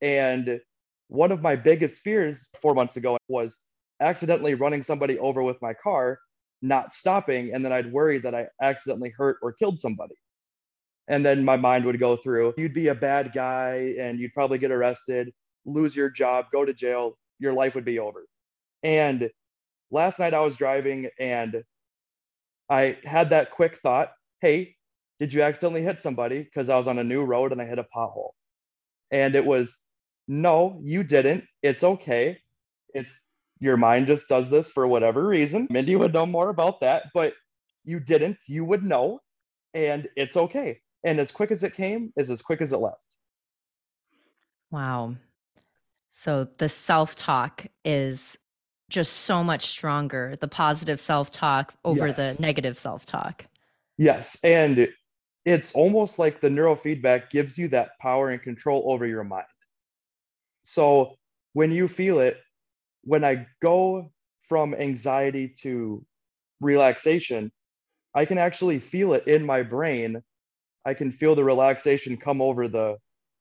And 0.00 0.60
one 1.08 1.32
of 1.32 1.42
my 1.42 1.56
biggest 1.56 2.02
fears 2.02 2.46
four 2.62 2.74
months 2.74 2.96
ago 2.96 3.18
was 3.28 3.60
accidentally 4.00 4.54
running 4.54 4.82
somebody 4.82 5.18
over 5.18 5.42
with 5.42 5.60
my 5.60 5.74
car, 5.74 6.20
not 6.62 6.94
stopping. 6.94 7.54
And 7.54 7.64
then 7.64 7.72
I'd 7.72 7.92
worry 7.92 8.18
that 8.18 8.34
I 8.34 8.46
accidentally 8.60 9.12
hurt 9.16 9.38
or 9.42 9.52
killed 9.52 9.80
somebody. 9.80 10.14
And 11.08 11.24
then 11.24 11.44
my 11.44 11.56
mind 11.56 11.84
would 11.86 11.98
go 11.98 12.16
through 12.16 12.54
you'd 12.58 12.74
be 12.74 12.88
a 12.88 12.94
bad 12.94 13.32
guy 13.32 13.94
and 13.98 14.18
you'd 14.18 14.34
probably 14.34 14.58
get 14.58 14.70
arrested, 14.70 15.32
lose 15.64 15.96
your 15.96 16.10
job, 16.10 16.46
go 16.52 16.64
to 16.64 16.74
jail, 16.74 17.16
your 17.38 17.54
life 17.54 17.74
would 17.74 17.84
be 17.84 17.98
over. 17.98 18.26
And 18.82 19.30
last 19.90 20.18
night 20.18 20.34
I 20.34 20.40
was 20.40 20.56
driving 20.56 21.08
and 21.18 21.62
I 22.70 22.98
had 23.04 23.30
that 23.30 23.50
quick 23.50 23.78
thought 23.78 24.12
hey, 24.40 24.76
did 25.18 25.32
you 25.32 25.42
accidentally 25.42 25.82
hit 25.82 26.00
somebody? 26.00 26.42
Because 26.42 26.68
I 26.68 26.76
was 26.76 26.86
on 26.86 26.98
a 26.98 27.04
new 27.04 27.24
road 27.24 27.52
and 27.52 27.60
I 27.60 27.66
hit 27.66 27.78
a 27.78 27.86
pothole. 27.94 28.30
And 29.10 29.34
it 29.34 29.44
was, 29.44 29.76
no, 30.28 30.78
you 30.82 31.02
didn't. 31.02 31.44
It's 31.62 31.82
okay. 31.82 32.38
It's 32.94 33.20
your 33.60 33.76
mind 33.76 34.06
just 34.06 34.28
does 34.28 34.48
this 34.48 34.70
for 34.70 34.86
whatever 34.86 35.26
reason. 35.26 35.66
Mindy 35.70 35.96
would 35.96 36.12
know 36.12 36.26
more 36.26 36.50
about 36.50 36.80
that, 36.80 37.04
but 37.14 37.34
you 37.84 38.00
didn't. 38.00 38.38
You 38.46 38.64
would 38.64 38.82
know, 38.82 39.20
and 39.74 40.08
it's 40.16 40.36
okay. 40.36 40.80
And 41.04 41.18
as 41.20 41.30
quick 41.30 41.50
as 41.50 41.62
it 41.62 41.74
came 41.74 42.12
is 42.16 42.30
as 42.30 42.42
quick 42.42 42.60
as 42.60 42.72
it 42.72 42.78
left. 42.78 43.04
Wow. 44.70 45.16
So 46.12 46.48
the 46.58 46.68
self 46.68 47.14
talk 47.14 47.66
is 47.84 48.36
just 48.90 49.12
so 49.12 49.44
much 49.44 49.66
stronger, 49.66 50.36
the 50.40 50.48
positive 50.48 50.98
self 50.98 51.30
talk 51.30 51.74
over 51.84 52.08
yes. 52.08 52.16
the 52.36 52.42
negative 52.42 52.76
self 52.78 53.06
talk. 53.06 53.46
Yes. 53.96 54.38
And 54.44 54.88
it's 55.44 55.72
almost 55.72 56.18
like 56.18 56.40
the 56.40 56.48
neurofeedback 56.48 57.30
gives 57.30 57.56
you 57.56 57.68
that 57.68 57.90
power 58.00 58.30
and 58.30 58.42
control 58.42 58.84
over 58.86 59.06
your 59.06 59.24
mind. 59.24 59.46
So 60.62 61.16
when 61.52 61.72
you 61.72 61.88
feel 61.88 62.20
it, 62.20 62.38
when 63.02 63.24
I 63.24 63.46
go 63.62 64.10
from 64.48 64.74
anxiety 64.74 65.48
to 65.62 66.04
relaxation, 66.60 67.52
I 68.14 68.24
can 68.24 68.38
actually 68.38 68.78
feel 68.78 69.14
it 69.14 69.26
in 69.26 69.44
my 69.44 69.62
brain. 69.62 70.22
I 70.84 70.94
can 70.94 71.12
feel 71.12 71.34
the 71.34 71.44
relaxation 71.44 72.16
come 72.16 72.40
over 72.40 72.68
the 72.68 72.96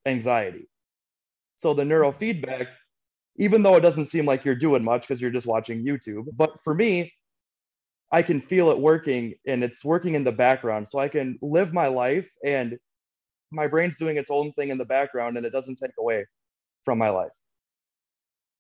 anxiety. 0.06 0.68
So 1.58 1.74
the 1.74 1.84
neurofeedback 1.84 2.68
even 3.38 3.62
though 3.62 3.76
it 3.76 3.82
doesn't 3.82 4.08
seem 4.08 4.26
like 4.26 4.44
you're 4.44 4.56
doing 4.56 4.84
much 4.84 5.02
because 5.02 5.22
you're 5.22 5.32
just 5.32 5.48
watching 5.48 5.86
YouTube. 5.86 6.26
But 6.36 6.60
for 6.64 6.74
me, 6.74 7.14
I 8.12 8.22
can 8.24 8.42
feel 8.42 8.72
it 8.72 8.80
working 8.80 9.36
and 9.46 9.64
it's 9.64 9.86
working 9.86 10.16
in 10.16 10.24
the 10.24 10.32
background. 10.32 10.88
So 10.88 11.00
I 11.00 11.08
can 11.08 11.38
live 11.42 11.74
my 11.74 11.88
life 11.88 12.28
and 12.44 12.78
my 13.52 13.68
brain's 13.68 13.98
doing 13.98 14.18
its 14.18 14.32
own 14.32 14.52
thing 14.54 14.70
in 14.70 14.78
the 14.78 14.86
background 14.86 15.38
and 15.38 15.46
it 15.46 15.52
doesn't 15.52 15.78
take 15.78 15.92
away 16.00 16.26
from 16.84 16.98
my 16.98 17.10
life. 17.10 17.32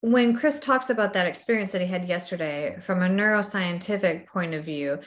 When 0.01 0.37
Chris 0.37 0.59
talks 0.59 0.89
about 0.89 1.13
that 1.13 1.27
experience 1.27 1.71
that 1.71 1.81
he 1.81 1.87
had 1.87 2.07
yesterday 2.07 2.77
from 2.81 3.01
a 3.01 3.09
neuroscientific 3.09 4.27
point 4.27 4.53
of 4.53 4.63
view, 4.63 4.99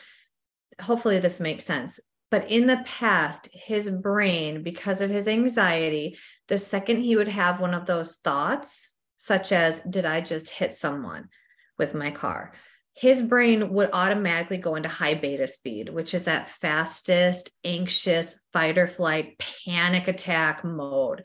hopefully 0.81 1.19
this 1.19 1.41
makes 1.41 1.65
sense. 1.65 2.01
But 2.31 2.51
in 2.51 2.67
the 2.67 2.83
past, 2.85 3.49
his 3.53 3.89
brain, 3.91 4.63
because 4.63 5.01
of 5.01 5.11
his 5.11 5.27
anxiety, 5.29 6.17
the 6.49 6.59
second 6.59 7.03
he 7.03 7.17
would 7.17 7.29
have 7.29 7.61
one 7.61 7.75
of 7.75 7.87
those 7.87 8.17
thoughts, 8.17 8.91
such 9.17 9.53
as, 9.53 9.81
Did 9.81 10.05
I 10.05 10.21
just 10.21 10.49
hit 10.49 10.75
someone 10.75 11.29
with 11.79 11.95
my 11.95 12.11
car? 12.11 12.53
his 12.95 13.23
brain 13.23 13.73
would 13.73 13.89
automatically 13.95 14.59
go 14.59 14.75
into 14.75 14.89
high 14.89 15.15
beta 15.15 15.47
speed, 15.47 15.89
which 15.89 16.13
is 16.13 16.25
that 16.25 16.49
fastest, 16.49 17.51
anxious, 17.65 18.41
fight 18.53 18.77
or 18.77 18.87
flight, 18.87 19.41
panic 19.65 20.09
attack 20.09 20.65
mode. 20.65 21.25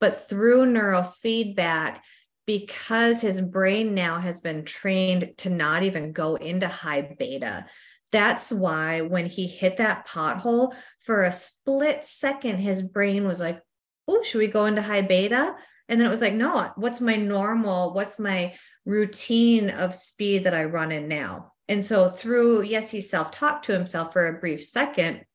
But 0.00 0.28
through 0.28 0.66
neurofeedback, 0.66 1.98
because 2.48 3.20
his 3.20 3.42
brain 3.42 3.92
now 3.92 4.18
has 4.18 4.40
been 4.40 4.64
trained 4.64 5.34
to 5.36 5.50
not 5.50 5.82
even 5.82 6.12
go 6.12 6.36
into 6.36 6.66
high 6.66 7.14
beta, 7.18 7.66
that's 8.10 8.50
why 8.50 9.02
when 9.02 9.26
he 9.26 9.46
hit 9.46 9.76
that 9.76 10.08
pothole 10.08 10.74
for 11.00 11.24
a 11.24 11.32
split 11.32 12.06
second, 12.06 12.56
his 12.56 12.80
brain 12.80 13.28
was 13.28 13.38
like, 13.38 13.60
Oh, 14.08 14.22
should 14.22 14.38
we 14.38 14.46
go 14.46 14.64
into 14.64 14.80
high 14.80 15.02
beta? 15.02 15.56
And 15.90 16.00
then 16.00 16.06
it 16.06 16.10
was 16.10 16.22
like, 16.22 16.32
No, 16.32 16.72
what's 16.76 17.02
my 17.02 17.16
normal? 17.16 17.92
What's 17.92 18.18
my 18.18 18.54
routine 18.86 19.68
of 19.68 19.94
speed 19.94 20.44
that 20.44 20.54
I 20.54 20.64
run 20.64 20.90
in 20.90 21.06
now? 21.06 21.52
And 21.68 21.84
so, 21.84 22.08
through, 22.08 22.62
yes, 22.62 22.90
he 22.90 23.02
self 23.02 23.30
talked 23.30 23.66
to 23.66 23.74
himself 23.74 24.14
for 24.14 24.26
a 24.26 24.40
brief 24.40 24.64
second, 24.64 25.26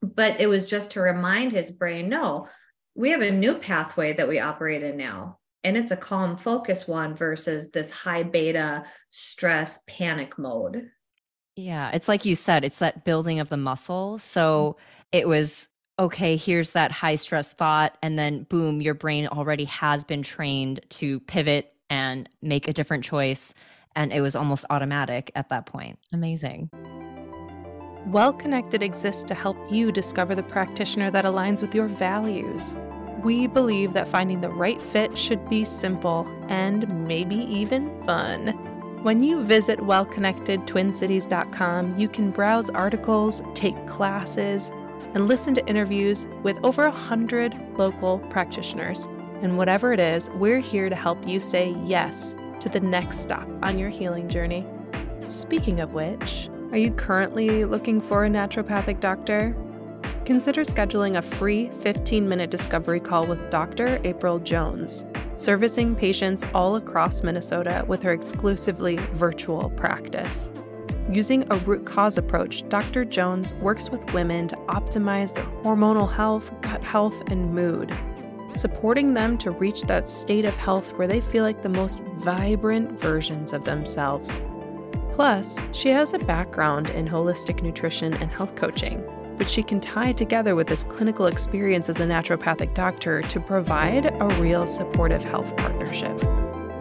but 0.00 0.40
it 0.40 0.46
was 0.46 0.64
just 0.64 0.92
to 0.92 1.02
remind 1.02 1.52
his 1.52 1.70
brain, 1.70 2.08
No, 2.08 2.48
we 2.94 3.10
have 3.10 3.20
a 3.20 3.30
new 3.30 3.56
pathway 3.56 4.14
that 4.14 4.26
we 4.26 4.40
operate 4.40 4.82
in 4.82 4.96
now. 4.96 5.38
And 5.64 5.76
it's 5.76 5.90
a 5.90 5.96
calm 5.96 6.36
focus 6.36 6.88
one 6.88 7.14
versus 7.14 7.70
this 7.70 7.90
high 7.90 8.24
beta 8.24 8.84
stress 9.10 9.84
panic 9.86 10.38
mode. 10.38 10.90
Yeah, 11.56 11.90
it's 11.90 12.08
like 12.08 12.24
you 12.24 12.34
said, 12.34 12.64
it's 12.64 12.78
that 12.78 13.04
building 13.04 13.38
of 13.38 13.48
the 13.48 13.56
muscle. 13.56 14.18
So 14.18 14.76
mm-hmm. 14.76 15.18
it 15.18 15.28
was 15.28 15.68
okay, 15.98 16.36
here's 16.36 16.70
that 16.70 16.90
high 16.90 17.16
stress 17.16 17.52
thought. 17.52 17.96
And 18.02 18.18
then 18.18 18.44
boom, 18.44 18.80
your 18.80 18.94
brain 18.94 19.28
already 19.28 19.66
has 19.66 20.04
been 20.04 20.22
trained 20.22 20.80
to 20.90 21.20
pivot 21.20 21.74
and 21.90 22.28
make 22.40 22.66
a 22.66 22.72
different 22.72 23.04
choice. 23.04 23.52
And 23.94 24.12
it 24.12 24.22
was 24.22 24.34
almost 24.34 24.64
automatic 24.70 25.30
at 25.34 25.50
that 25.50 25.66
point. 25.66 25.98
Amazing. 26.12 26.70
Well 28.06 28.32
Connected 28.32 28.82
exists 28.82 29.22
to 29.24 29.34
help 29.34 29.56
you 29.70 29.92
discover 29.92 30.34
the 30.34 30.42
practitioner 30.42 31.10
that 31.10 31.24
aligns 31.24 31.60
with 31.60 31.74
your 31.74 31.86
values. 31.86 32.74
We 33.22 33.46
believe 33.46 33.92
that 33.92 34.08
finding 34.08 34.40
the 34.40 34.48
right 34.48 34.82
fit 34.82 35.16
should 35.16 35.48
be 35.48 35.64
simple 35.64 36.26
and 36.48 37.06
maybe 37.06 37.36
even 37.36 38.02
fun. 38.02 38.48
When 39.02 39.22
you 39.22 39.42
visit 39.42 39.78
wellconnectedtwincities.com, 39.80 41.98
you 41.98 42.08
can 42.08 42.30
browse 42.30 42.70
articles, 42.70 43.42
take 43.54 43.86
classes, 43.86 44.70
and 45.14 45.26
listen 45.26 45.54
to 45.54 45.66
interviews 45.66 46.26
with 46.42 46.58
over 46.62 46.84
100 46.84 47.78
local 47.78 48.18
practitioners. 48.30 49.06
And 49.42 49.58
whatever 49.58 49.92
it 49.92 50.00
is, 50.00 50.30
we're 50.30 50.60
here 50.60 50.88
to 50.88 50.94
help 50.94 51.26
you 51.26 51.40
say 51.40 51.76
yes 51.84 52.34
to 52.60 52.68
the 52.68 52.80
next 52.80 53.18
stop 53.18 53.48
on 53.62 53.78
your 53.78 53.90
healing 53.90 54.28
journey. 54.28 54.64
Speaking 55.22 55.80
of 55.80 55.94
which, 55.94 56.48
are 56.70 56.78
you 56.78 56.92
currently 56.92 57.64
looking 57.64 58.00
for 58.00 58.24
a 58.24 58.28
naturopathic 58.28 59.00
doctor? 59.00 59.56
Consider 60.24 60.62
scheduling 60.62 61.18
a 61.18 61.22
free 61.22 61.68
15 61.68 62.28
minute 62.28 62.50
discovery 62.50 63.00
call 63.00 63.26
with 63.26 63.50
Dr. 63.50 64.00
April 64.04 64.38
Jones 64.38 65.04
servicing 65.36 65.94
patients 65.94 66.44
all 66.54 66.76
across 66.76 67.22
Minnesota 67.22 67.84
with 67.88 68.02
her 68.02 68.12
exclusively 68.12 68.96
virtual 69.12 69.70
practice. 69.70 70.50
Using 71.10 71.50
a 71.50 71.58
root 71.58 71.84
cause 71.84 72.16
approach, 72.16 72.66
Dr. 72.68 73.04
Jones 73.04 73.52
works 73.54 73.90
with 73.90 74.00
women 74.12 74.46
to 74.48 74.56
optimize 74.68 75.34
their 75.34 75.46
hormonal 75.62 76.10
health, 76.10 76.52
gut 76.60 76.82
health, 76.84 77.22
and 77.26 77.52
mood, 77.52 77.92
supporting 78.54 79.14
them 79.14 79.36
to 79.38 79.50
reach 79.50 79.82
that 79.82 80.08
state 80.08 80.44
of 80.44 80.56
health 80.56 80.92
where 80.96 81.08
they 81.08 81.20
feel 81.20 81.42
like 81.42 81.62
the 81.62 81.68
most 81.68 81.98
vibrant 82.14 82.98
versions 82.98 83.52
of 83.52 83.64
themselves. 83.64 84.40
Plus, 85.10 85.64
she 85.72 85.88
has 85.90 86.14
a 86.14 86.18
background 86.20 86.90
in 86.90 87.06
holistic 87.06 87.62
nutrition 87.62 88.14
and 88.14 88.30
health 88.30 88.54
coaching 88.54 89.04
which 89.42 89.50
she 89.50 89.62
can 89.64 89.80
tie 89.80 90.12
together 90.12 90.54
with 90.54 90.68
this 90.68 90.84
clinical 90.84 91.26
experience 91.26 91.88
as 91.88 91.98
a 91.98 92.06
naturopathic 92.06 92.72
doctor 92.74 93.22
to 93.22 93.40
provide 93.40 94.06
a 94.06 94.40
real 94.40 94.68
supportive 94.68 95.24
health 95.24 95.56
partnership. 95.56 96.16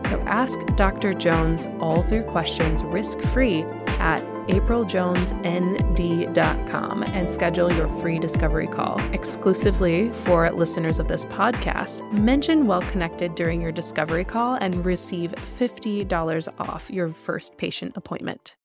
So 0.05 0.21
ask 0.27 0.59
Dr. 0.75 1.15
Jones 1.15 1.67
all 1.79 2.01
of 2.01 2.11
your 2.11 2.21
questions 2.21 2.83
risk 2.83 3.19
free 3.19 3.63
at 3.97 4.23
apriljonesnd.com 4.45 7.03
and 7.03 7.31
schedule 7.31 7.73
your 7.73 7.87
free 7.87 8.19
discovery 8.19 8.67
call 8.67 8.99
exclusively 9.11 10.11
for 10.11 10.47
listeners 10.51 10.99
of 10.99 11.07
this 11.07 11.25
podcast. 11.25 12.13
Mention 12.13 12.67
Well 12.67 12.83
Connected 12.83 13.33
during 13.33 13.59
your 13.59 13.71
discovery 13.71 14.23
call 14.23 14.59
and 14.61 14.85
receive 14.85 15.31
$50 15.31 16.47
off 16.59 16.91
your 16.91 17.09
first 17.09 17.57
patient 17.57 17.93
appointment. 17.95 18.55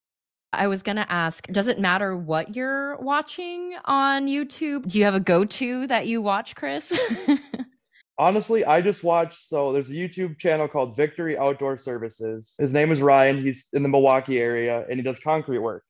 I 0.53 0.67
was 0.67 0.83
going 0.83 0.97
to 0.97 1.11
ask 1.11 1.47
Does 1.49 1.69
it 1.69 1.79
matter 1.79 2.17
what 2.17 2.55
you're 2.55 2.97
watching 2.97 3.75
on 3.85 4.27
YouTube? 4.27 4.87
Do 4.87 4.99
you 4.99 5.05
have 5.05 5.15
a 5.15 5.21
go 5.21 5.45
to 5.45 5.87
that 5.87 6.07
you 6.07 6.23
watch, 6.23 6.55
Chris? 6.55 6.99
Honestly, 8.19 8.65
I 8.65 8.81
just 8.81 9.05
watch. 9.05 9.37
So 9.37 9.73
there's 9.73 9.91
a 9.91 9.95
YouTube 9.95 10.39
channel 10.39 10.69
called 10.69 10.97
Victory 10.97 11.37
Outdoor 11.37 11.77
Services. 11.77 12.55
His 12.59 12.73
name 12.73 12.91
is 12.91 13.03
Ryan. 13.03 13.41
He's 13.41 13.69
in 13.75 13.83
the 13.83 13.91
Milwaukee 13.91 14.39
area 14.39 14.87
and 14.89 14.99
he 14.99 15.03
does 15.03 15.19
concrete 15.19 15.59
work. 15.59 15.83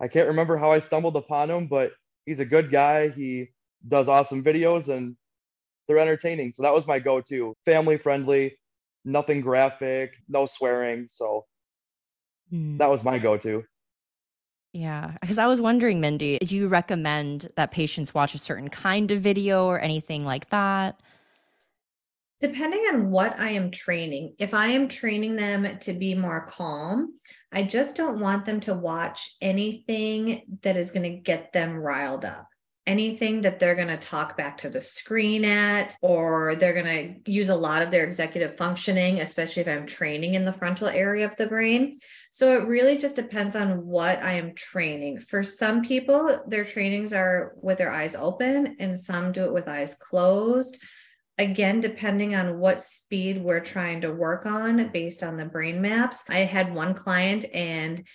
I 0.00 0.08
can't 0.08 0.28
remember 0.28 0.58
how 0.58 0.72
I 0.72 0.80
stumbled 0.80 1.16
upon 1.16 1.50
him, 1.50 1.66
but 1.66 1.92
he's 2.26 2.40
a 2.40 2.44
good 2.44 2.70
guy. 2.70 3.08
He 3.08 3.48
does 3.88 4.08
awesome 4.08 4.42
videos 4.42 4.88
and 4.88 5.16
they're 5.86 5.98
entertaining. 5.98 6.52
So 6.52 6.62
that 6.62 6.74
was 6.74 6.86
my 6.86 6.98
go 6.98 7.20
to. 7.22 7.54
Family 7.64 7.96
friendly, 7.96 8.58
nothing 9.04 9.40
graphic, 9.40 10.12
no 10.28 10.44
swearing. 10.44 11.06
So 11.08 11.46
Mm. 12.52 12.78
That 12.78 12.90
was 12.90 13.04
my 13.04 13.18
go 13.18 13.36
to. 13.38 13.64
Yeah, 14.72 15.12
because 15.20 15.38
I 15.38 15.46
was 15.46 15.60
wondering, 15.60 16.00
Mindy, 16.00 16.38
do 16.38 16.56
you 16.56 16.66
recommend 16.66 17.48
that 17.56 17.70
patients 17.70 18.12
watch 18.12 18.34
a 18.34 18.38
certain 18.38 18.68
kind 18.68 19.10
of 19.12 19.22
video 19.22 19.66
or 19.66 19.78
anything 19.78 20.24
like 20.24 20.50
that? 20.50 21.00
Depending 22.40 22.80
on 22.92 23.10
what 23.10 23.38
I 23.38 23.50
am 23.50 23.70
training, 23.70 24.34
if 24.38 24.52
I 24.52 24.66
am 24.66 24.88
training 24.88 25.36
them 25.36 25.78
to 25.78 25.92
be 25.92 26.14
more 26.14 26.46
calm, 26.50 27.14
I 27.52 27.62
just 27.62 27.96
don't 27.96 28.18
want 28.18 28.44
them 28.44 28.58
to 28.62 28.74
watch 28.74 29.36
anything 29.40 30.42
that 30.62 30.76
is 30.76 30.90
going 30.90 31.04
to 31.04 31.20
get 31.20 31.52
them 31.52 31.76
riled 31.76 32.24
up 32.24 32.48
anything 32.86 33.40
that 33.42 33.58
they're 33.58 33.74
going 33.74 33.88
to 33.88 33.96
talk 33.96 34.36
back 34.36 34.58
to 34.58 34.68
the 34.68 34.82
screen 34.82 35.44
at, 35.44 35.96
or 36.02 36.54
they're 36.54 36.74
going 36.74 37.22
to 37.24 37.30
use 37.30 37.48
a 37.48 37.54
lot 37.54 37.80
of 37.80 37.90
their 37.90 38.04
executive 38.04 38.56
functioning, 38.56 39.20
especially 39.20 39.62
if 39.62 39.68
I'm 39.68 39.86
training 39.86 40.34
in 40.34 40.44
the 40.44 40.52
frontal 40.52 40.88
area 40.88 41.24
of 41.24 41.36
the 41.36 41.46
brain. 41.46 41.98
So 42.30 42.56
it 42.58 42.66
really 42.66 42.98
just 42.98 43.16
depends 43.16 43.56
on 43.56 43.86
what 43.86 44.22
I 44.22 44.32
am 44.32 44.54
training. 44.54 45.20
For 45.20 45.42
some 45.42 45.82
people, 45.82 46.42
their 46.46 46.64
trainings 46.64 47.12
are 47.12 47.54
with 47.62 47.78
their 47.78 47.90
eyes 47.92 48.14
open, 48.14 48.76
and 48.78 48.98
some 48.98 49.32
do 49.32 49.44
it 49.44 49.52
with 49.52 49.68
eyes 49.68 49.94
closed. 49.94 50.82
Again, 51.38 51.80
depending 51.80 52.34
on 52.34 52.58
what 52.58 52.82
speed 52.82 53.42
we're 53.42 53.60
trying 53.60 54.02
to 54.02 54.12
work 54.12 54.46
on 54.46 54.88
based 54.88 55.22
on 55.22 55.36
the 55.36 55.46
brain 55.46 55.80
maps. 55.80 56.24
I 56.28 56.40
had 56.40 56.72
one 56.72 56.94
client 56.94 57.44
and 57.52 58.06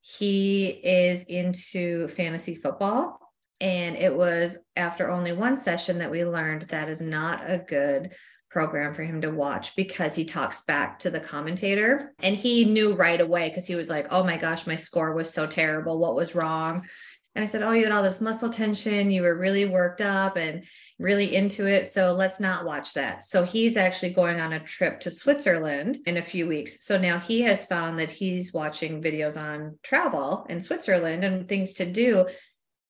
he 0.00 0.66
is 0.68 1.24
into 1.24 2.08
fantasy 2.08 2.54
football 2.54 3.23
and 3.60 3.96
it 3.96 4.14
was 4.14 4.58
after 4.76 5.10
only 5.10 5.32
one 5.32 5.56
session 5.56 5.98
that 5.98 6.10
we 6.10 6.24
learned 6.24 6.62
that 6.62 6.88
is 6.88 7.00
not 7.00 7.50
a 7.50 7.58
good 7.58 8.10
program 8.50 8.94
for 8.94 9.02
him 9.02 9.20
to 9.20 9.30
watch 9.30 9.74
because 9.74 10.14
he 10.14 10.24
talks 10.24 10.62
back 10.62 11.00
to 11.00 11.10
the 11.10 11.18
commentator. 11.18 12.14
And 12.22 12.36
he 12.36 12.64
knew 12.64 12.94
right 12.94 13.20
away 13.20 13.48
because 13.48 13.66
he 13.66 13.74
was 13.74 13.90
like, 13.90 14.06
oh 14.10 14.22
my 14.22 14.36
gosh, 14.36 14.66
my 14.66 14.76
score 14.76 15.12
was 15.12 15.32
so 15.32 15.46
terrible. 15.46 15.98
What 15.98 16.14
was 16.14 16.36
wrong? 16.36 16.86
And 17.34 17.42
I 17.42 17.46
said, 17.46 17.62
Oh, 17.62 17.72
you 17.72 17.82
had 17.82 17.92
all 17.92 18.02
this 18.02 18.20
muscle 18.20 18.48
tension. 18.48 19.10
You 19.10 19.22
were 19.22 19.36
really 19.36 19.64
worked 19.64 20.00
up 20.00 20.36
and 20.36 20.64
really 21.00 21.34
into 21.34 21.66
it. 21.66 21.88
So 21.88 22.12
let's 22.12 22.38
not 22.38 22.64
watch 22.64 22.94
that. 22.94 23.24
So 23.24 23.42
he's 23.42 23.76
actually 23.76 24.12
going 24.12 24.38
on 24.38 24.52
a 24.52 24.60
trip 24.60 25.00
to 25.00 25.10
Switzerland 25.10 25.98
in 26.06 26.18
a 26.18 26.22
few 26.22 26.46
weeks. 26.46 26.84
So 26.84 26.96
now 26.96 27.18
he 27.18 27.40
has 27.42 27.66
found 27.66 27.98
that 27.98 28.10
he's 28.10 28.52
watching 28.52 29.02
videos 29.02 29.40
on 29.40 29.78
travel 29.82 30.46
in 30.48 30.60
Switzerland 30.60 31.24
and 31.24 31.48
things 31.48 31.72
to 31.74 31.86
do 31.86 32.26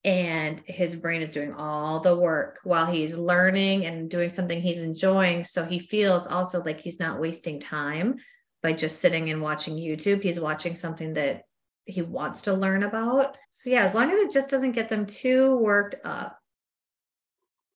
and 0.04 0.60
his 0.66 0.94
brain 0.94 1.22
is 1.22 1.32
doing 1.32 1.54
all 1.54 2.00
the 2.00 2.14
work 2.14 2.60
while 2.62 2.86
he's 2.86 3.14
learning 3.14 3.86
and 3.86 4.10
doing 4.10 4.28
something 4.28 4.60
he's 4.60 4.80
enjoying. 4.80 5.44
So 5.44 5.64
he 5.64 5.78
feels 5.78 6.26
also 6.26 6.62
like 6.62 6.80
he's 6.80 7.00
not 7.00 7.20
wasting 7.20 7.58
time 7.58 8.16
by 8.62 8.74
just 8.74 9.00
sitting 9.00 9.30
and 9.30 9.40
watching 9.40 9.76
youtube. 9.76 10.22
He's 10.22 10.40
watching 10.40 10.76
something 10.76 11.14
that 11.14 11.44
he 11.86 12.02
wants 12.02 12.42
to 12.42 12.52
learn 12.52 12.82
about. 12.82 13.36
So 13.48 13.70
yeah 13.70 13.84
as 13.84 13.94
long 13.94 14.10
as 14.10 14.16
it 14.16 14.32
just 14.32 14.50
doesn't 14.50 14.72
get 14.72 14.90
them 14.90 15.06
too 15.06 15.56
worked 15.56 15.96
up 16.04 16.38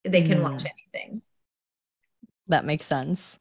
they 0.05 0.23
can 0.23 0.39
mm. 0.39 0.43
watch 0.45 0.65
anything. 0.65 1.23
That 2.47 2.65
makes 2.65 2.87
sense 2.87 3.37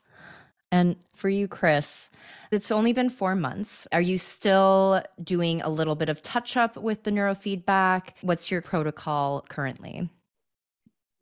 and 0.71 0.95
for 1.15 1.29
you 1.29 1.47
chris 1.47 2.09
it's 2.51 2.71
only 2.71 2.93
been 2.93 3.09
four 3.09 3.35
months. 3.35 3.87
Are 3.91 4.01
you 4.01 4.17
still 4.17 5.01
doing 5.23 5.61
a 5.61 5.69
little 5.69 5.95
bit 5.95 6.09
of 6.09 6.21
touch 6.21 6.55
up 6.55 6.77
with 6.77 7.03
the 7.03 7.11
neurofeedback? 7.11 8.11
What's 8.21 8.49
your 8.49 8.61
protocol 8.61 9.45
currently? 9.49 10.09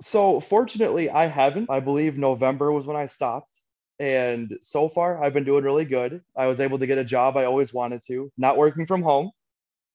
So, 0.01 0.39
fortunately, 0.39 1.09
I 1.09 1.25
haven't. 1.25 1.69
I 1.69 1.79
believe 1.79 2.17
November 2.17 2.71
was 2.71 2.85
when 2.85 2.97
I 2.97 3.05
stopped. 3.05 3.49
And 3.97 4.57
so 4.61 4.89
far, 4.89 5.23
I've 5.23 5.33
been 5.33 5.45
doing 5.45 5.63
really 5.63 5.85
good. 5.85 6.21
I 6.37 6.47
was 6.47 6.59
able 6.59 6.77
to 6.79 6.87
get 6.87 6.97
a 6.97 7.03
job 7.03 7.37
I 7.37 7.45
always 7.45 7.73
wanted 7.73 8.01
to, 8.07 8.29
not 8.37 8.57
working 8.57 8.85
from 8.85 9.01
home. 9.01 9.31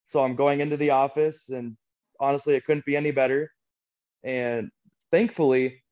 So, 0.07 0.25
I'm 0.25 0.37
going 0.37 0.61
into 0.61 0.77
the 0.77 0.91
office, 0.91 1.51
and 1.51 1.77
honestly, 2.19 2.55
it 2.55 2.65
couldn't 2.65 2.87
be 2.87 2.97
any 2.97 3.11
better. 3.11 3.53
And 4.25 4.71
thankfully, 5.13 5.83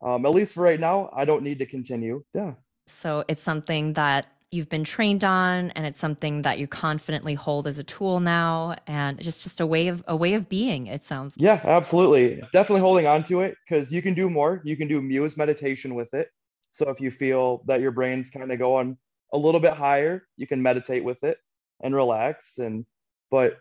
um, 0.00 0.24
at 0.24 0.32
least 0.32 0.54
for 0.54 0.62
right 0.62 0.80
now, 0.80 1.10
I 1.14 1.24
don't 1.24 1.42
need 1.42 1.58
to 1.58 1.66
continue. 1.66 2.22
Yeah. 2.32 2.54
So, 2.90 3.24
it's 3.28 3.42
something 3.42 3.94
that 3.94 4.26
you've 4.50 4.68
been 4.68 4.84
trained 4.84 5.22
on 5.22 5.70
and 5.70 5.86
it's 5.86 5.98
something 5.98 6.42
that 6.42 6.58
you 6.58 6.66
confidently 6.66 7.34
hold 7.34 7.68
as 7.68 7.78
a 7.78 7.84
tool 7.84 8.18
now 8.18 8.74
and 8.88 9.20
just 9.20 9.42
just 9.42 9.60
a 9.60 9.66
way 9.66 9.86
of 9.86 10.02
a 10.08 10.16
way 10.16 10.34
of 10.34 10.48
being 10.48 10.88
it 10.88 11.04
sounds 11.04 11.34
yeah 11.36 11.60
absolutely. 11.64 12.42
Definitely 12.52 12.80
holding 12.80 13.06
on 13.06 13.22
to 13.24 13.42
it 13.42 13.56
because 13.64 13.92
you 13.92 14.02
can 14.02 14.14
do 14.14 14.28
more. 14.28 14.60
You 14.64 14.76
can 14.76 14.88
do 14.88 15.00
muse 15.00 15.36
meditation 15.36 15.94
with 15.94 16.12
it. 16.14 16.30
So 16.72 16.88
if 16.88 17.00
you 17.00 17.10
feel 17.10 17.62
that 17.66 17.80
your 17.80 17.92
brain's 17.92 18.30
kind 18.30 18.50
of 18.50 18.58
going 18.58 18.96
a 19.32 19.38
little 19.38 19.60
bit 19.60 19.74
higher 19.74 20.26
you 20.36 20.46
can 20.46 20.60
meditate 20.60 21.04
with 21.04 21.22
it 21.22 21.38
and 21.82 21.94
relax 21.94 22.58
and 22.58 22.84
but 23.30 23.58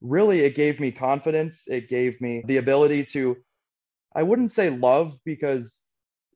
really 0.00 0.40
it 0.40 0.54
gave 0.54 0.80
me 0.80 0.90
confidence. 0.90 1.68
It 1.68 1.88
gave 1.88 2.20
me 2.20 2.42
the 2.46 2.56
ability 2.56 3.04
to 3.06 3.36
i 4.14 4.22
wouldn't 4.22 4.52
say 4.52 4.70
love 4.70 5.16
because 5.24 5.82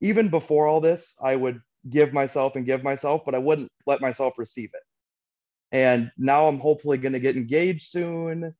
even 0.00 0.28
before 0.28 0.66
all 0.66 0.80
this 0.80 1.16
i 1.22 1.34
would 1.34 1.60
give 1.90 2.12
myself 2.12 2.56
and 2.56 2.66
give 2.66 2.82
myself, 2.82 3.22
but 3.24 3.34
I 3.34 3.38
wouldn't 3.38 3.70
let 3.86 4.00
myself 4.00 4.38
receive 4.38 4.70
it. 4.74 4.82
And 5.72 6.10
now 6.16 6.46
I'm 6.46 6.58
hopefully 6.58 6.98
going 6.98 7.12
to 7.12 7.20
get 7.20 7.36
engaged 7.36 7.88
soon. 7.88 8.54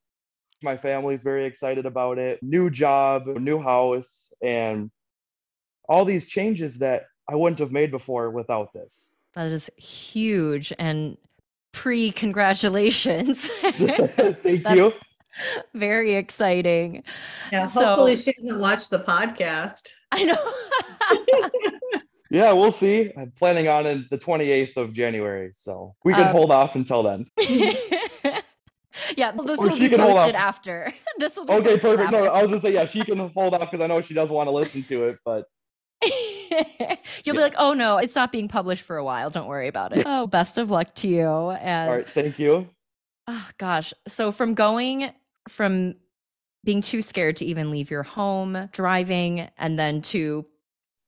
My 0.62 0.76
family's 0.76 1.22
very 1.22 1.44
excited 1.44 1.86
about 1.86 2.18
it. 2.18 2.42
New 2.42 2.70
job, 2.70 3.26
new 3.26 3.60
house, 3.60 4.32
and 4.42 4.90
all 5.88 6.04
these 6.04 6.26
changes 6.26 6.78
that 6.78 7.04
I 7.28 7.36
wouldn't 7.36 7.58
have 7.58 7.72
made 7.72 7.90
before 7.90 8.30
without 8.30 8.72
this. 8.72 9.16
That 9.34 9.48
is 9.48 9.70
huge 9.76 10.72
and 10.78 11.16
pre 11.72 12.10
congratulations. 12.10 13.48
Thank 13.62 14.68
you. 14.70 14.92
Very 15.74 16.14
exciting. 16.14 17.04
Yeah, 17.52 17.68
hopefully 17.68 18.16
so, 18.16 18.22
she 18.22 18.32
doesn't 18.42 18.60
watch 18.60 18.88
the 18.88 19.00
podcast. 19.00 19.88
I 20.12 20.24
know. 20.24 20.52
Yeah, 22.37 22.53
we'll 22.53 22.72
see. 22.72 23.11
I'm 23.16 23.31
planning 23.31 23.66
on 23.66 23.87
it 23.87 24.11
the 24.11 24.18
28th 24.18 24.77
of 24.77 24.92
January, 24.92 25.53
so 25.55 25.94
we 26.05 26.12
can 26.12 26.27
um, 26.27 26.33
hold 26.33 26.53
off 26.53 26.75
until 26.75 27.03
then. 27.03 27.27
yeah, 29.16 29.33
well, 29.35 29.46
this 29.46 29.59
or 29.59 29.68
will 29.68 29.79
be 29.79 29.88
posted 29.88 30.35
after. 30.35 30.92
this 31.18 31.35
will 31.35 31.46
be 31.46 31.55
okay. 31.55 31.79
Perfect. 31.79 32.12
After. 32.12 32.16
No, 32.18 32.27
I 32.27 32.42
was 32.42 32.51
gonna 32.51 32.61
say 32.61 32.75
yeah, 32.75 32.85
she 32.85 33.03
can 33.05 33.16
hold 33.31 33.55
off 33.55 33.70
because 33.70 33.83
I 33.83 33.87
know 33.87 34.03
she 34.03 34.12
does 34.12 34.29
want 34.29 34.49
to 34.49 34.51
listen 34.51 34.83
to 34.85 35.05
it, 35.05 35.18
but 35.25 35.46
you'll 36.05 36.12
yeah. 37.25 37.33
be 37.33 37.38
like, 37.38 37.55
oh 37.57 37.72
no, 37.72 37.96
it's 37.96 38.14
not 38.14 38.33
being 38.33 38.49
published 38.49 38.83
for 38.83 38.99
a 38.99 39.05
while. 39.05 39.31
Don't 39.31 39.49
worry 39.49 39.68
about 39.68 39.96
it. 39.96 40.05
Oh, 40.07 40.27
best 40.27 40.59
of 40.59 40.70
luck 40.70 40.94
to 40.96 41.09
you. 41.09 41.27
And 41.27 41.90
all 41.90 41.96
right, 41.96 42.09
thank 42.12 42.38
you. 42.38 42.68
Oh 43.29 43.49
gosh, 43.57 43.94
so 44.09 44.31
from 44.31 44.53
going 44.53 45.11
from 45.49 45.94
being 46.64 46.83
too 46.83 47.01
scared 47.01 47.38
to 47.38 47.46
even 47.46 47.70
leave 47.70 47.90
your 47.90 48.03
home, 48.03 48.68
driving, 48.72 49.49
and 49.57 49.79
then 49.79 50.03
to 50.03 50.44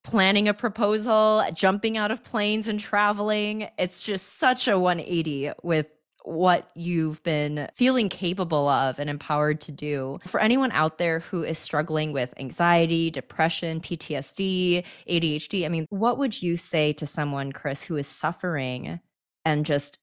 planning 0.09 0.49
a 0.49 0.55
proposal, 0.55 1.45
jumping 1.53 1.99
out 1.99 2.11
of 2.11 2.25
planes 2.25 2.67
and 2.67 2.81
traveling. 2.81 3.69
It's 3.79 4.03
just 4.03 4.39
such 4.39 4.67
a 4.67 4.79
180 4.79 5.53
with 5.63 5.91
what 6.25 6.71
you've 6.75 7.23
been 7.25 7.69
feeling 7.75 8.09
capable 8.09 8.69
of 8.69 8.99
and 8.99 9.11
empowered 9.11 9.61
to 9.61 9.73
do. 9.73 10.19
For 10.27 10.41
anyone 10.41 10.73
out 10.73 10.97
there 10.97 11.21
who 11.21 11.43
is 11.43 11.59
struggling 11.59 12.13
with 12.13 12.33
anxiety, 12.39 13.11
depression, 13.11 13.83
PTSD, 13.83 14.83
ADHD, 15.09 15.67
I 15.67 15.69
mean, 15.69 15.87
what 15.91 16.17
would 16.17 16.43
you 16.43 16.57
say 16.57 16.95
to 16.95 17.07
someone, 17.07 17.53
Chris, 17.53 17.83
who 17.83 17.97
is 17.97 18.07
suffering 18.07 19.01
and 19.45 19.67
just 19.67 19.99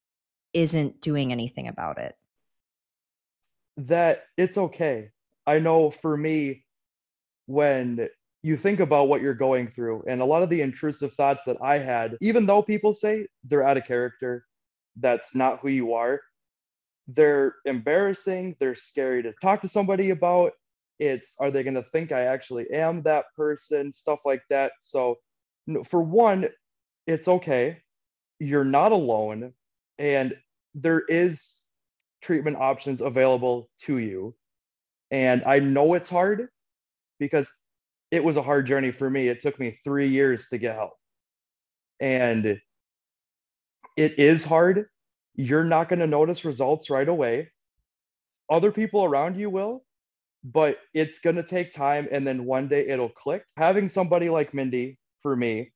isn't 0.53 1.01
doing 1.01 1.31
anything 1.31 1.67
about 1.67 1.97
it? 1.97 2.15
That 3.77 4.25
it's 4.37 4.57
okay. 4.57 5.09
I 5.47 5.57
know 5.57 5.89
for 5.89 6.15
me, 6.15 6.63
when 7.47 8.07
you 8.45 8.55
think 8.55 8.79
about 8.79 9.07
what 9.07 9.21
you're 9.21 9.33
going 9.33 9.67
through 9.67 10.03
and 10.07 10.21
a 10.21 10.25
lot 10.25 10.43
of 10.43 10.51
the 10.51 10.61
intrusive 10.61 11.11
thoughts 11.13 11.43
that 11.45 11.57
I 11.63 11.79
had, 11.79 12.15
even 12.21 12.45
though 12.45 12.61
people 12.61 12.93
say 12.93 13.25
they're 13.43 13.67
out 13.67 13.77
of 13.77 13.85
character, 13.85 14.45
that's 14.97 15.33
not 15.33 15.61
who 15.61 15.69
you 15.69 15.95
are, 15.95 16.21
they're 17.07 17.55
embarrassing, 17.65 18.55
they're 18.59 18.75
scary 18.75 19.23
to 19.23 19.33
talk 19.41 19.63
to 19.63 19.67
somebody 19.67 20.11
about. 20.11 20.51
It's 20.99 21.35
are 21.39 21.49
they 21.49 21.63
going 21.63 21.73
to 21.73 21.81
think 21.81 22.11
I 22.11 22.25
actually 22.25 22.69
am 22.69 23.01
that 23.01 23.25
person, 23.35 23.91
stuff 23.91 24.19
like 24.25 24.43
that. 24.51 24.73
So, 24.79 25.17
for 25.83 26.03
one, 26.03 26.47
it's 27.07 27.27
okay. 27.27 27.81
You're 28.39 28.63
not 28.63 28.91
alone, 28.91 29.53
and 29.97 30.37
there 30.75 31.01
is 31.09 31.63
treatment 32.21 32.57
options 32.57 33.01
available 33.01 33.71
to 33.85 33.97
you. 33.97 34.35
And 35.09 35.43
I 35.47 35.57
know 35.57 35.95
it's 35.95 36.11
hard 36.11 36.49
because 37.19 37.51
it 38.15 38.23
was 38.23 38.37
a 38.37 38.41
hard 38.41 38.65
journey 38.65 38.91
for 38.91 39.09
me. 39.09 39.27
It 39.27 39.41
took 39.41 39.59
me 39.59 39.77
three 39.83 40.07
years 40.07 40.47
to 40.47 40.57
get 40.57 40.75
help. 40.75 40.93
And 41.99 42.59
it 43.97 44.19
is 44.19 44.45
hard. 44.45 44.87
You're 45.35 45.65
not 45.65 45.89
going 45.89 45.99
to 45.99 46.07
notice 46.07 46.45
results 46.45 46.89
right 46.89 47.07
away. 47.07 47.51
Other 48.49 48.71
people 48.71 49.03
around 49.03 49.35
you 49.35 49.49
will, 49.49 49.83
but 50.45 50.77
it's 50.93 51.19
going 51.19 51.35
to 51.35 51.43
take 51.43 51.73
time. 51.73 52.07
And 52.09 52.25
then 52.25 52.45
one 52.45 52.69
day 52.69 52.87
it'll 52.87 53.09
click. 53.09 53.43
Having 53.57 53.89
somebody 53.89 54.29
like 54.29 54.53
Mindy 54.53 54.97
for 55.21 55.35
me 55.35 55.73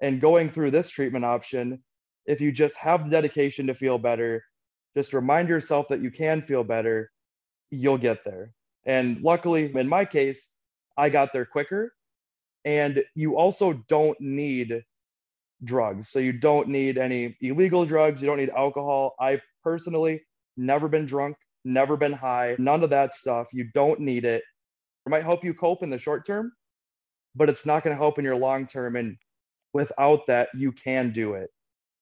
and 0.00 0.20
going 0.20 0.50
through 0.50 0.72
this 0.72 0.90
treatment 0.90 1.24
option, 1.24 1.82
if 2.26 2.40
you 2.40 2.52
just 2.52 2.76
have 2.76 3.04
the 3.04 3.10
dedication 3.10 3.66
to 3.68 3.74
feel 3.74 3.96
better, 3.96 4.44
just 4.94 5.14
remind 5.14 5.48
yourself 5.48 5.88
that 5.88 6.02
you 6.02 6.10
can 6.10 6.42
feel 6.42 6.64
better, 6.64 7.10
you'll 7.70 7.98
get 7.98 8.24
there. 8.24 8.52
And 8.84 9.22
luckily, 9.22 9.72
in 9.74 9.88
my 9.88 10.04
case, 10.04 10.52
I 10.96 11.08
got 11.08 11.32
there 11.32 11.44
quicker. 11.46 11.92
And 12.64 13.02
you 13.14 13.36
also 13.36 13.72
don't 13.88 14.20
need 14.20 14.82
drugs. 15.64 16.08
So 16.08 16.18
you 16.18 16.32
don't 16.32 16.68
need 16.68 16.98
any 16.98 17.36
illegal 17.40 17.84
drugs. 17.84 18.22
You 18.22 18.28
don't 18.28 18.38
need 18.38 18.50
alcohol. 18.50 19.14
I 19.20 19.40
personally 19.62 20.22
never 20.56 20.88
been 20.88 21.06
drunk, 21.06 21.36
never 21.64 21.96
been 21.96 22.12
high, 22.12 22.56
none 22.58 22.82
of 22.82 22.90
that 22.90 23.12
stuff. 23.12 23.48
You 23.52 23.68
don't 23.74 24.00
need 24.00 24.24
it. 24.24 24.42
It 25.06 25.10
might 25.10 25.24
help 25.24 25.44
you 25.44 25.54
cope 25.54 25.82
in 25.82 25.90
the 25.90 25.98
short 25.98 26.26
term, 26.26 26.52
but 27.34 27.48
it's 27.48 27.66
not 27.66 27.82
going 27.82 27.94
to 27.96 28.00
help 28.00 28.18
in 28.18 28.24
your 28.24 28.36
long 28.36 28.66
term. 28.66 28.96
And 28.96 29.16
without 29.72 30.26
that, 30.28 30.48
you 30.54 30.72
can 30.72 31.12
do 31.12 31.34
it. 31.34 31.50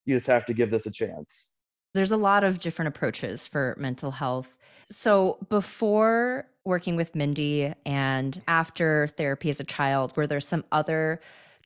You 0.04 0.16
just 0.16 0.26
have 0.26 0.46
to 0.46 0.54
give 0.54 0.70
this 0.70 0.86
a 0.86 0.90
chance. 0.90 1.50
There's 1.94 2.12
a 2.12 2.16
lot 2.16 2.44
of 2.44 2.60
different 2.60 2.88
approaches 2.88 3.46
for 3.46 3.74
mental 3.78 4.10
health. 4.10 4.56
So 4.90 5.38
before 5.48 6.46
working 6.64 6.96
with 6.96 7.14
Mindy 7.14 7.72
and 7.86 8.42
after 8.48 9.08
therapy 9.16 9.48
as 9.50 9.60
a 9.60 9.64
child, 9.64 10.16
were 10.16 10.26
there 10.26 10.40
some 10.40 10.64
other 10.72 11.20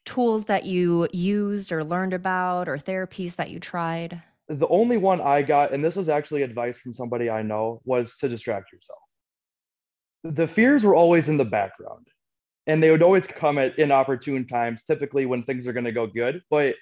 tools 0.04 0.44
that 0.44 0.64
you 0.64 1.08
used 1.12 1.72
or 1.72 1.82
learned 1.82 2.12
about 2.12 2.68
or 2.68 2.76
therapies 2.76 3.36
that 3.36 3.50
you 3.50 3.58
tried? 3.58 4.22
The 4.48 4.68
only 4.68 4.98
one 4.98 5.22
I 5.22 5.40
got, 5.40 5.72
and 5.72 5.82
this 5.82 5.96
was 5.96 6.10
actually 6.10 6.42
advice 6.42 6.76
from 6.76 6.92
somebody 6.92 7.30
I 7.30 7.42
know, 7.42 7.80
was 7.84 8.16
to 8.18 8.28
distract 8.28 8.72
yourself. 8.72 9.00
The 10.22 10.46
fears 10.46 10.84
were 10.84 10.94
always 10.94 11.28
in 11.28 11.38
the 11.38 11.44
background 11.44 12.06
and 12.66 12.82
they 12.82 12.90
would 12.90 13.02
always 13.02 13.26
come 13.26 13.58
at 13.58 13.78
inopportune 13.78 14.46
times, 14.46 14.84
typically 14.84 15.24
when 15.26 15.42
things 15.42 15.66
are 15.66 15.72
going 15.72 15.84
to 15.84 15.92
go 15.92 16.06
good. 16.06 16.42
But 16.50 16.76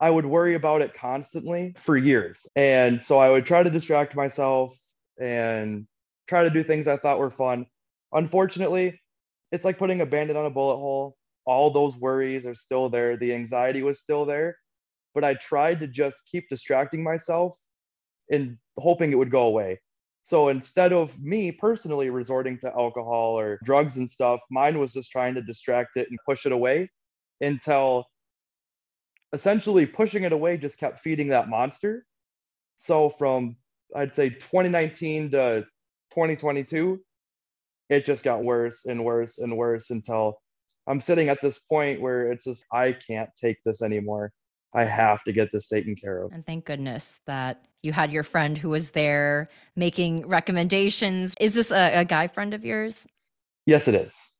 I 0.00 0.10
would 0.10 0.26
worry 0.26 0.54
about 0.54 0.82
it 0.82 0.94
constantly 0.94 1.74
for 1.78 1.96
years. 1.96 2.46
And 2.56 3.02
so 3.02 3.18
I 3.18 3.30
would 3.30 3.46
try 3.46 3.62
to 3.62 3.70
distract 3.70 4.14
myself 4.14 4.76
and 5.20 5.86
try 6.28 6.44
to 6.44 6.50
do 6.50 6.62
things 6.62 6.88
I 6.88 6.96
thought 6.96 7.18
were 7.18 7.30
fun. 7.30 7.66
Unfortunately, 8.12 9.00
it's 9.52 9.64
like 9.64 9.78
putting 9.78 10.00
a 10.00 10.06
Band-Aid 10.06 10.36
on 10.36 10.46
a 10.46 10.50
bullet 10.50 10.76
hole. 10.76 11.16
All 11.46 11.70
those 11.70 11.96
worries 11.96 12.46
are 12.46 12.54
still 12.54 12.88
there. 12.88 13.16
The 13.16 13.34
anxiety 13.34 13.82
was 13.82 14.00
still 14.00 14.24
there. 14.24 14.56
But 15.14 15.24
I 15.24 15.34
tried 15.34 15.80
to 15.80 15.86
just 15.86 16.16
keep 16.30 16.48
distracting 16.48 17.02
myself 17.02 17.56
and 18.30 18.56
hoping 18.78 19.12
it 19.12 19.16
would 19.16 19.30
go 19.30 19.46
away. 19.46 19.80
So 20.22 20.48
instead 20.48 20.92
of 20.92 21.20
me 21.20 21.52
personally 21.52 22.08
resorting 22.08 22.58
to 22.60 22.72
alcohol 22.72 23.38
or 23.38 23.58
drugs 23.62 23.98
and 23.98 24.08
stuff, 24.08 24.40
mine 24.50 24.78
was 24.78 24.92
just 24.92 25.10
trying 25.10 25.34
to 25.34 25.42
distract 25.42 25.96
it 25.96 26.08
and 26.08 26.18
push 26.26 26.46
it 26.46 26.52
away 26.52 26.90
until 27.42 28.06
essentially 29.34 29.84
pushing 29.84 30.24
it 30.24 30.32
away 30.32 30.56
just 30.56 30.78
kept 30.78 31.00
feeding 31.00 31.28
that 31.28 31.48
monster. 31.48 32.06
So 32.76 33.10
from 33.10 33.56
I'd 33.94 34.14
say 34.14 34.30
2019 34.30 35.30
to 35.32 35.64
2022, 36.10 37.00
it 37.90 38.04
just 38.04 38.24
got 38.24 38.42
worse 38.42 38.86
and 38.86 39.04
worse 39.04 39.38
and 39.38 39.56
worse 39.56 39.90
until 39.90 40.38
I'm 40.86 41.00
sitting 41.00 41.28
at 41.28 41.40
this 41.40 41.58
point 41.58 42.00
where 42.00 42.30
it's 42.30 42.44
just 42.44 42.64
I 42.72 42.92
can't 42.92 43.30
take 43.40 43.58
this 43.64 43.82
anymore. 43.82 44.32
I 44.74 44.84
have 44.84 45.22
to 45.24 45.32
get 45.32 45.50
this 45.52 45.68
taken 45.68 45.94
care 45.94 46.24
of. 46.24 46.32
And 46.32 46.44
thank 46.44 46.64
goodness 46.64 47.20
that 47.26 47.64
you 47.82 47.92
had 47.92 48.12
your 48.12 48.24
friend 48.24 48.58
who 48.58 48.70
was 48.70 48.90
there 48.90 49.48
making 49.76 50.26
recommendations. 50.26 51.34
Is 51.40 51.54
this 51.54 51.70
a, 51.70 52.00
a 52.00 52.04
guy 52.04 52.26
friend 52.26 52.54
of 52.54 52.64
yours? 52.64 53.06
Yes, 53.66 53.86
it 53.86 53.94
is. 53.94 54.32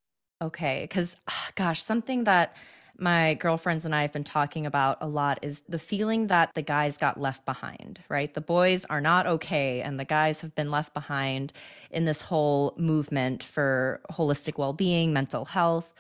Okay. 0.43 0.83
Because, 0.83 1.17
ah, 1.29 1.51
gosh, 1.55 1.83
something 1.83 2.25
that 2.25 2.57
my 2.99 3.35
girlfriends 3.35 3.85
and 3.85 3.95
I 3.95 4.03
have 4.03 4.13
been 4.13 4.25
talking 4.25 4.67
about 4.67 4.99
a 5.01 5.07
lot 5.07 5.39
is 5.43 5.63
the 5.69 5.79
feeling 5.79 6.29
that 6.29 6.51
the 6.55 6.63
guys 6.63 6.97
got 6.97 7.19
left 7.19 7.45
behind, 7.45 8.01
right? 8.09 8.33
The 8.33 8.41
boys 8.41 8.85
are 8.87 9.01
not 9.01 9.27
okay, 9.27 9.81
and 9.83 9.99
the 9.99 10.05
guys 10.05 10.41
have 10.41 10.55
been 10.55 10.71
left 10.71 10.95
behind 10.95 11.53
in 11.91 12.05
this 12.05 12.21
whole 12.21 12.75
movement 12.77 13.43
for 13.43 14.01
holistic 14.11 14.59
well 14.59 14.73
being, 14.73 15.13
mental 15.13 15.45
health. 15.45 15.93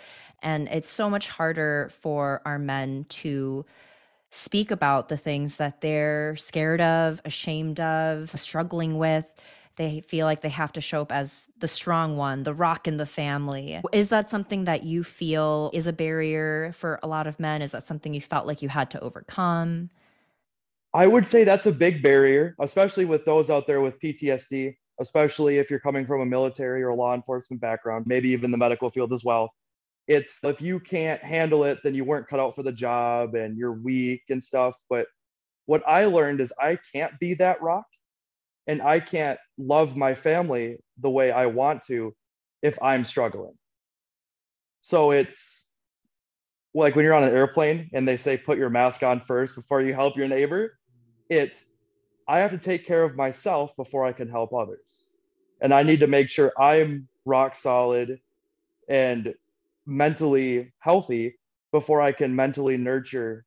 And 0.42 0.68
it's 0.68 0.90
so 0.90 1.08
much 1.10 1.28
harder 1.28 1.90
for 2.00 2.42
our 2.44 2.58
men 2.58 3.06
to 3.08 3.64
speak 4.30 4.70
about 4.70 5.08
the 5.08 5.16
things 5.16 5.56
that 5.56 5.80
they're 5.80 6.36
scared 6.36 6.80
of, 6.80 7.20
ashamed 7.24 7.80
of, 7.80 8.30
struggling 8.38 8.98
with. 8.98 9.30
They 9.76 10.00
feel 10.00 10.26
like 10.26 10.40
they 10.40 10.48
have 10.50 10.72
to 10.72 10.80
show 10.80 11.02
up 11.02 11.12
as 11.12 11.46
the 11.58 11.68
strong 11.68 12.16
one, 12.16 12.44
the 12.44 12.54
rock 12.54 12.86
in 12.86 12.96
the 12.96 13.06
family. 13.06 13.80
Is 13.92 14.08
that 14.10 14.30
something 14.30 14.64
that 14.64 14.84
you 14.84 15.02
feel 15.02 15.70
is 15.72 15.86
a 15.86 15.92
barrier 15.92 16.72
for 16.74 17.00
a 17.02 17.08
lot 17.08 17.26
of 17.26 17.40
men? 17.40 17.62
Is 17.62 17.72
that 17.72 17.82
something 17.82 18.14
you 18.14 18.20
felt 18.20 18.46
like 18.46 18.62
you 18.62 18.68
had 18.68 18.90
to 18.90 19.00
overcome? 19.00 19.90
I 20.92 21.08
would 21.08 21.26
say 21.26 21.42
that's 21.42 21.66
a 21.66 21.72
big 21.72 22.02
barrier, 22.02 22.54
especially 22.60 23.04
with 23.04 23.24
those 23.24 23.50
out 23.50 23.66
there 23.66 23.80
with 23.80 24.00
PTSD, 24.00 24.76
especially 25.00 25.58
if 25.58 25.70
you're 25.70 25.80
coming 25.80 26.06
from 26.06 26.20
a 26.20 26.26
military 26.26 26.84
or 26.84 26.94
law 26.94 27.14
enforcement 27.14 27.60
background, 27.60 28.06
maybe 28.06 28.28
even 28.28 28.52
the 28.52 28.56
medical 28.56 28.88
field 28.90 29.12
as 29.12 29.24
well 29.24 29.50
it's 30.06 30.42
if 30.44 30.60
you 30.60 30.80
can't 30.80 31.22
handle 31.22 31.64
it, 31.64 31.78
then 31.82 31.94
you 31.94 32.04
weren't 32.04 32.28
cut 32.28 32.40
out 32.40 32.54
for 32.54 32.62
the 32.62 32.72
job 32.72 33.34
and 33.34 33.56
you're 33.56 33.72
weak 33.72 34.22
and 34.28 34.42
stuff. 34.42 34.76
But 34.88 35.06
what 35.66 35.82
I 35.86 36.04
learned 36.04 36.40
is 36.40 36.52
I 36.60 36.78
can't 36.92 37.18
be 37.18 37.34
that 37.34 37.62
rock 37.62 37.86
and 38.66 38.82
I 38.82 39.00
can't 39.00 39.38
love 39.58 39.96
my 39.96 40.14
family 40.14 40.78
the 40.98 41.10
way 41.10 41.30
I 41.30 41.46
want 41.46 41.82
to 41.84 42.14
if 42.62 42.78
I'm 42.82 43.04
struggling. 43.04 43.54
So 44.82 45.10
it's 45.10 45.66
like 46.74 46.96
when 46.96 47.04
you're 47.04 47.14
on 47.14 47.24
an 47.24 47.34
airplane 47.34 47.90
and 47.92 48.06
they 48.06 48.16
say 48.16 48.36
put 48.36 48.58
your 48.58 48.70
mask 48.70 49.02
on 49.02 49.20
first 49.20 49.54
before 49.54 49.82
you 49.82 49.94
help 49.94 50.16
your 50.16 50.28
neighbor. 50.28 50.78
It's 51.30 51.64
I 52.26 52.38
have 52.38 52.50
to 52.52 52.58
take 52.58 52.86
care 52.86 53.02
of 53.02 53.16
myself 53.16 53.76
before 53.76 54.04
I 54.04 54.12
can 54.12 54.28
help 54.28 54.52
others. 54.52 55.12
And 55.60 55.72
I 55.72 55.82
need 55.82 56.00
to 56.00 56.06
make 56.06 56.28
sure 56.28 56.52
I'm 56.58 57.08
rock 57.24 57.54
solid 57.54 58.18
and 58.88 59.34
mentally 59.86 60.72
healthy 60.78 61.38
before 61.72 62.00
I 62.00 62.12
can 62.12 62.34
mentally 62.34 62.76
nurture 62.76 63.44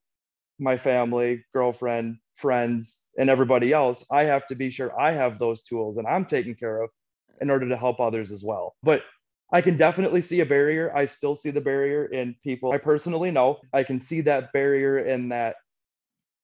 my 0.60 0.78
family, 0.78 1.44
girlfriend, 1.54 2.18
friends, 2.38 3.02
and 3.18 3.30
everybody 3.30 3.74
else. 3.74 4.06
I 4.12 4.24
have 4.24 4.46
to 4.48 4.56
be 4.56 4.70
sure 4.70 5.00
I 5.00 5.12
have 5.12 5.40
those 5.40 5.62
tools 5.62 5.98
and 5.98 6.08
I'm 6.08 6.26
taken 6.26 6.56
care 6.56 6.82
of 6.82 6.90
in 7.42 7.50
order 7.50 7.68
to 7.68 7.78
help 7.78 8.00
others 8.00 8.32
as 8.32 8.44
well. 8.44 8.76
But 8.84 9.04
I 9.52 9.62
can 9.62 9.78
definitely 9.78 10.22
see 10.22 10.42
a 10.42 10.46
barrier. 10.46 10.96
I 10.96 11.06
still 11.06 11.36
see 11.36 11.52
the 11.52 11.62
barrier 11.62 12.06
in 12.06 12.36
people 12.44 12.72
I 12.72 12.78
personally 12.78 13.32
know. 13.32 13.60
I 13.74 13.84
can 13.84 14.02
see 14.02 14.22
that 14.22 14.52
barrier 14.54 15.00
in 15.00 15.30
that 15.30 15.56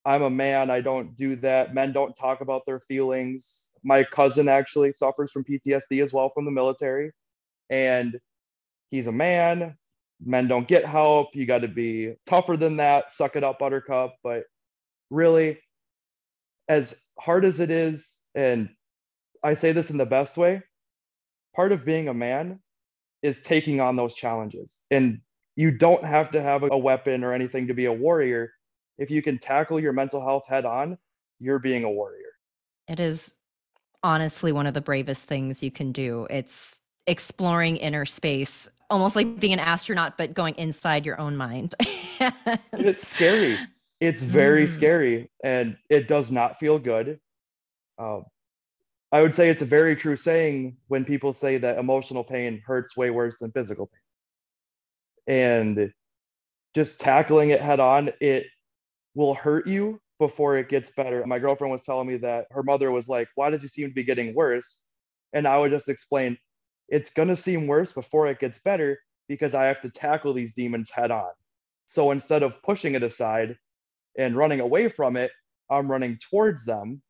I'm 0.05 0.23
a 0.23 0.29
man. 0.29 0.69
I 0.69 0.81
don't 0.81 1.15
do 1.15 1.35
that. 1.37 1.73
Men 1.73 1.93
don't 1.93 2.15
talk 2.15 2.41
about 2.41 2.65
their 2.65 2.79
feelings. 2.79 3.69
My 3.83 4.03
cousin 4.03 4.49
actually 4.49 4.93
suffers 4.93 5.31
from 5.31 5.43
PTSD 5.43 6.03
as 6.03 6.13
well 6.13 6.29
from 6.29 6.45
the 6.45 6.51
military. 6.51 7.11
And 7.69 8.19
he's 8.89 9.07
a 9.07 9.11
man 9.11 9.77
men 10.25 10.47
don't 10.47 10.67
get 10.67 10.85
help. 10.85 11.35
You 11.35 11.45
got 11.45 11.59
to 11.59 11.67
be 11.67 12.15
tougher 12.25 12.57
than 12.57 12.77
that. 12.77 13.13
Suck 13.13 13.35
it 13.35 13.43
up, 13.43 13.59
Buttercup. 13.59 14.15
But 14.23 14.43
really, 15.09 15.59
as 16.67 17.03
hard 17.19 17.45
as 17.45 17.59
it 17.59 17.69
is, 17.69 18.17
and 18.35 18.69
I 19.43 19.53
say 19.53 19.71
this 19.71 19.89
in 19.89 19.97
the 19.97 20.05
best 20.05 20.37
way, 20.37 20.61
part 21.55 21.71
of 21.71 21.85
being 21.85 22.07
a 22.07 22.13
man 22.13 22.59
is 23.21 23.41
taking 23.41 23.79
on 23.79 23.95
those 23.95 24.13
challenges. 24.13 24.79
And 24.91 25.19
you 25.55 25.71
don't 25.71 26.03
have 26.03 26.31
to 26.31 26.41
have 26.41 26.63
a 26.63 26.77
weapon 26.77 27.23
or 27.23 27.33
anything 27.33 27.67
to 27.67 27.73
be 27.73 27.85
a 27.85 27.93
warrior. 27.93 28.51
If 28.97 29.11
you 29.11 29.21
can 29.21 29.37
tackle 29.37 29.79
your 29.79 29.93
mental 29.93 30.21
health 30.21 30.43
head 30.47 30.65
on, 30.65 30.97
you're 31.39 31.59
being 31.59 31.83
a 31.83 31.91
warrior. 31.91 32.19
It 32.87 32.99
is 32.99 33.33
honestly 34.01 34.51
one 34.51 34.67
of 34.67 34.73
the 34.73 34.81
bravest 34.81 35.25
things 35.25 35.61
you 35.61 35.71
can 35.71 35.91
do. 35.91 36.27
It's 36.29 36.79
exploring 37.07 37.77
inner 37.77 38.05
space 38.05 38.69
almost 38.89 39.15
like 39.15 39.39
being 39.39 39.53
an 39.53 39.59
astronaut 39.59 40.17
but 40.17 40.33
going 40.33 40.53
inside 40.55 41.05
your 41.05 41.19
own 41.19 41.35
mind 41.35 41.73
it's 42.73 43.07
scary 43.07 43.57
it's 44.07 44.21
very 44.21 44.65
mm. 44.65 44.69
scary 44.69 45.31
and 45.43 45.77
it 45.89 46.07
does 46.07 46.31
not 46.31 46.59
feel 46.59 46.79
good 46.79 47.19
um, 47.99 48.23
i 49.11 49.21
would 49.21 49.35
say 49.35 49.49
it's 49.49 49.61
a 49.61 49.65
very 49.65 49.95
true 49.95 50.15
saying 50.15 50.75
when 50.87 51.05
people 51.05 51.33
say 51.33 51.57
that 51.57 51.77
emotional 51.77 52.23
pain 52.23 52.61
hurts 52.65 52.97
way 52.97 53.09
worse 53.09 53.37
than 53.37 53.51
physical 53.51 53.89
pain 55.27 55.35
and 55.35 55.93
just 56.75 56.99
tackling 56.99 57.51
it 57.51 57.61
head 57.61 57.79
on 57.79 58.11
it 58.19 58.47
will 59.15 59.33
hurt 59.33 59.67
you 59.67 59.99
before 60.19 60.57
it 60.57 60.69
gets 60.69 60.91
better 60.91 61.25
my 61.25 61.39
girlfriend 61.39 61.71
was 61.71 61.83
telling 61.83 62.07
me 62.07 62.17
that 62.17 62.45
her 62.51 62.63
mother 62.63 62.91
was 62.91 63.07
like 63.07 63.27
why 63.35 63.49
does 63.49 63.61
he 63.61 63.67
seem 63.67 63.89
to 63.89 63.95
be 63.95 64.03
getting 64.03 64.33
worse 64.33 64.85
and 65.33 65.47
i 65.47 65.57
would 65.57 65.71
just 65.71 65.89
explain 65.89 66.37
it's 66.89 67.11
going 67.11 67.27
to 67.27 67.35
seem 67.35 67.67
worse 67.67 67.91
before 67.91 68.27
it 68.27 68.39
gets 68.39 68.59
better 68.59 68.99
because 69.27 69.55
I 69.55 69.65
have 69.65 69.81
to 69.81 69.89
tackle 69.89 70.33
these 70.33 70.53
demons 70.53 70.91
head 70.91 71.11
on. 71.11 71.31
So 71.85 72.11
instead 72.11 72.43
of 72.43 72.61
pushing 72.61 72.95
it 72.95 73.03
aside 73.03 73.57
and 74.17 74.35
running 74.35 74.59
away 74.59 74.89
from 74.89 75.17
it, 75.17 75.31
I'm 75.69 75.89
running 75.89 76.19
towards 76.29 76.65
them. 76.65 77.01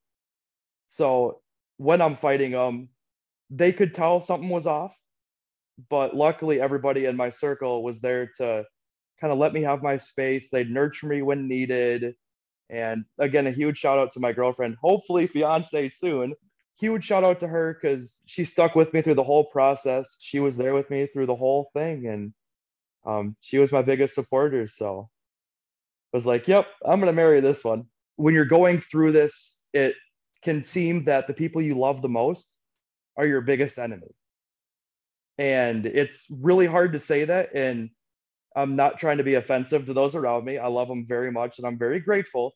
So 0.88 1.42
when 1.78 2.02
I'm 2.02 2.16
fighting 2.16 2.52
them, 2.52 2.90
they 3.50 3.74
could 3.74 3.94
tell 3.94 4.22
something 4.22 4.50
was 4.50 4.68
off, 4.68 4.94
but 5.90 6.16
luckily 6.16 6.62
everybody 6.62 7.06
in 7.06 7.16
my 7.18 7.30
circle 7.30 7.84
was 7.84 8.00
there 8.00 8.30
to 8.38 8.66
kind 9.20 9.34
of 9.34 9.40
let 9.40 9.54
me 9.54 9.62
have 9.62 9.84
my 9.84 9.98
space. 9.98 10.50
They'd 10.50 10.70
nurture 10.70 11.08
me 11.08 11.22
when 11.22 11.48
needed. 11.48 12.16
And 12.70 13.06
again, 13.20 13.48
a 13.48 13.52
huge 13.52 13.78
shout 13.78 14.00
out 14.00 14.12
to 14.14 14.20
my 14.20 14.34
girlfriend, 14.34 14.78
hopefully 14.82 15.28
fiance 15.28 15.90
soon, 15.90 16.34
huge 16.80 17.04
shout 17.04 17.24
out 17.24 17.40
to 17.42 17.48
her 17.48 17.78
because 17.80 18.22
she 18.26 18.46
stuck 18.46 18.76
with 18.76 18.94
me 18.94 19.02
through 19.02 19.16
the 19.16 19.24
whole 19.24 19.46
process. 19.46 20.18
She 20.20 20.40
was 20.40 20.58
there 20.58 20.74
with 20.74 20.90
me 20.90 21.08
through 21.08 21.28
the 21.28 21.36
whole 21.36 21.70
thing, 21.74 22.08
and 22.08 22.34
um, 23.06 23.36
she 23.42 23.58
was 23.60 23.72
my 23.72 23.82
biggest 23.82 24.16
supporter. 24.16 24.68
So 24.68 25.10
was 26.14 26.26
like, 26.26 26.48
"Yep, 26.48 26.68
I'm 26.86 27.00
gonna 27.00 27.14
marry 27.14 27.42
this 27.42 27.64
one." 27.66 27.86
When 28.18 28.34
you're 28.36 28.46
going 28.46 28.80
through 28.80 29.14
this, 29.14 29.60
it 29.74 29.96
can 30.44 30.64
seem 30.64 31.06
that 31.06 31.28
the 31.28 31.34
people 31.34 31.62
you 31.62 31.76
love 31.78 32.02
the 32.02 32.10
most 32.10 32.58
are 33.18 33.28
your 33.28 33.42
biggest 33.42 33.80
enemy, 33.80 34.16
and 35.40 35.86
it's 35.86 36.26
really 36.30 36.68
hard 36.68 36.94
to 36.94 37.00
say 37.00 37.26
that. 37.26 37.56
And 37.56 37.90
I'm 38.56 38.76
not 38.76 39.00
trying 39.00 39.20
to 39.20 39.24
be 39.26 39.36
offensive 39.36 39.86
to 39.88 39.94
those 39.94 40.16
around 40.16 40.46
me. 40.46 40.58
I 40.60 40.68
love 40.68 40.88
them 40.90 41.06
very 41.08 41.32
much, 41.32 41.60
and 41.60 41.68
I'm 41.68 41.80
very 41.80 42.00
grateful 42.00 42.54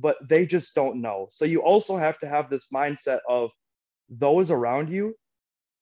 but 0.00 0.16
they 0.28 0.46
just 0.46 0.74
don't 0.76 1.02
know. 1.02 1.28
So 1.30 1.46
you 1.46 1.62
also 1.62 1.96
have 1.98 2.18
to 2.20 2.28
have 2.28 2.50
this 2.50 2.68
mindset 2.74 3.20
of 3.28 3.52
those 4.10 4.52
around 4.52 4.90
you, 4.90 5.14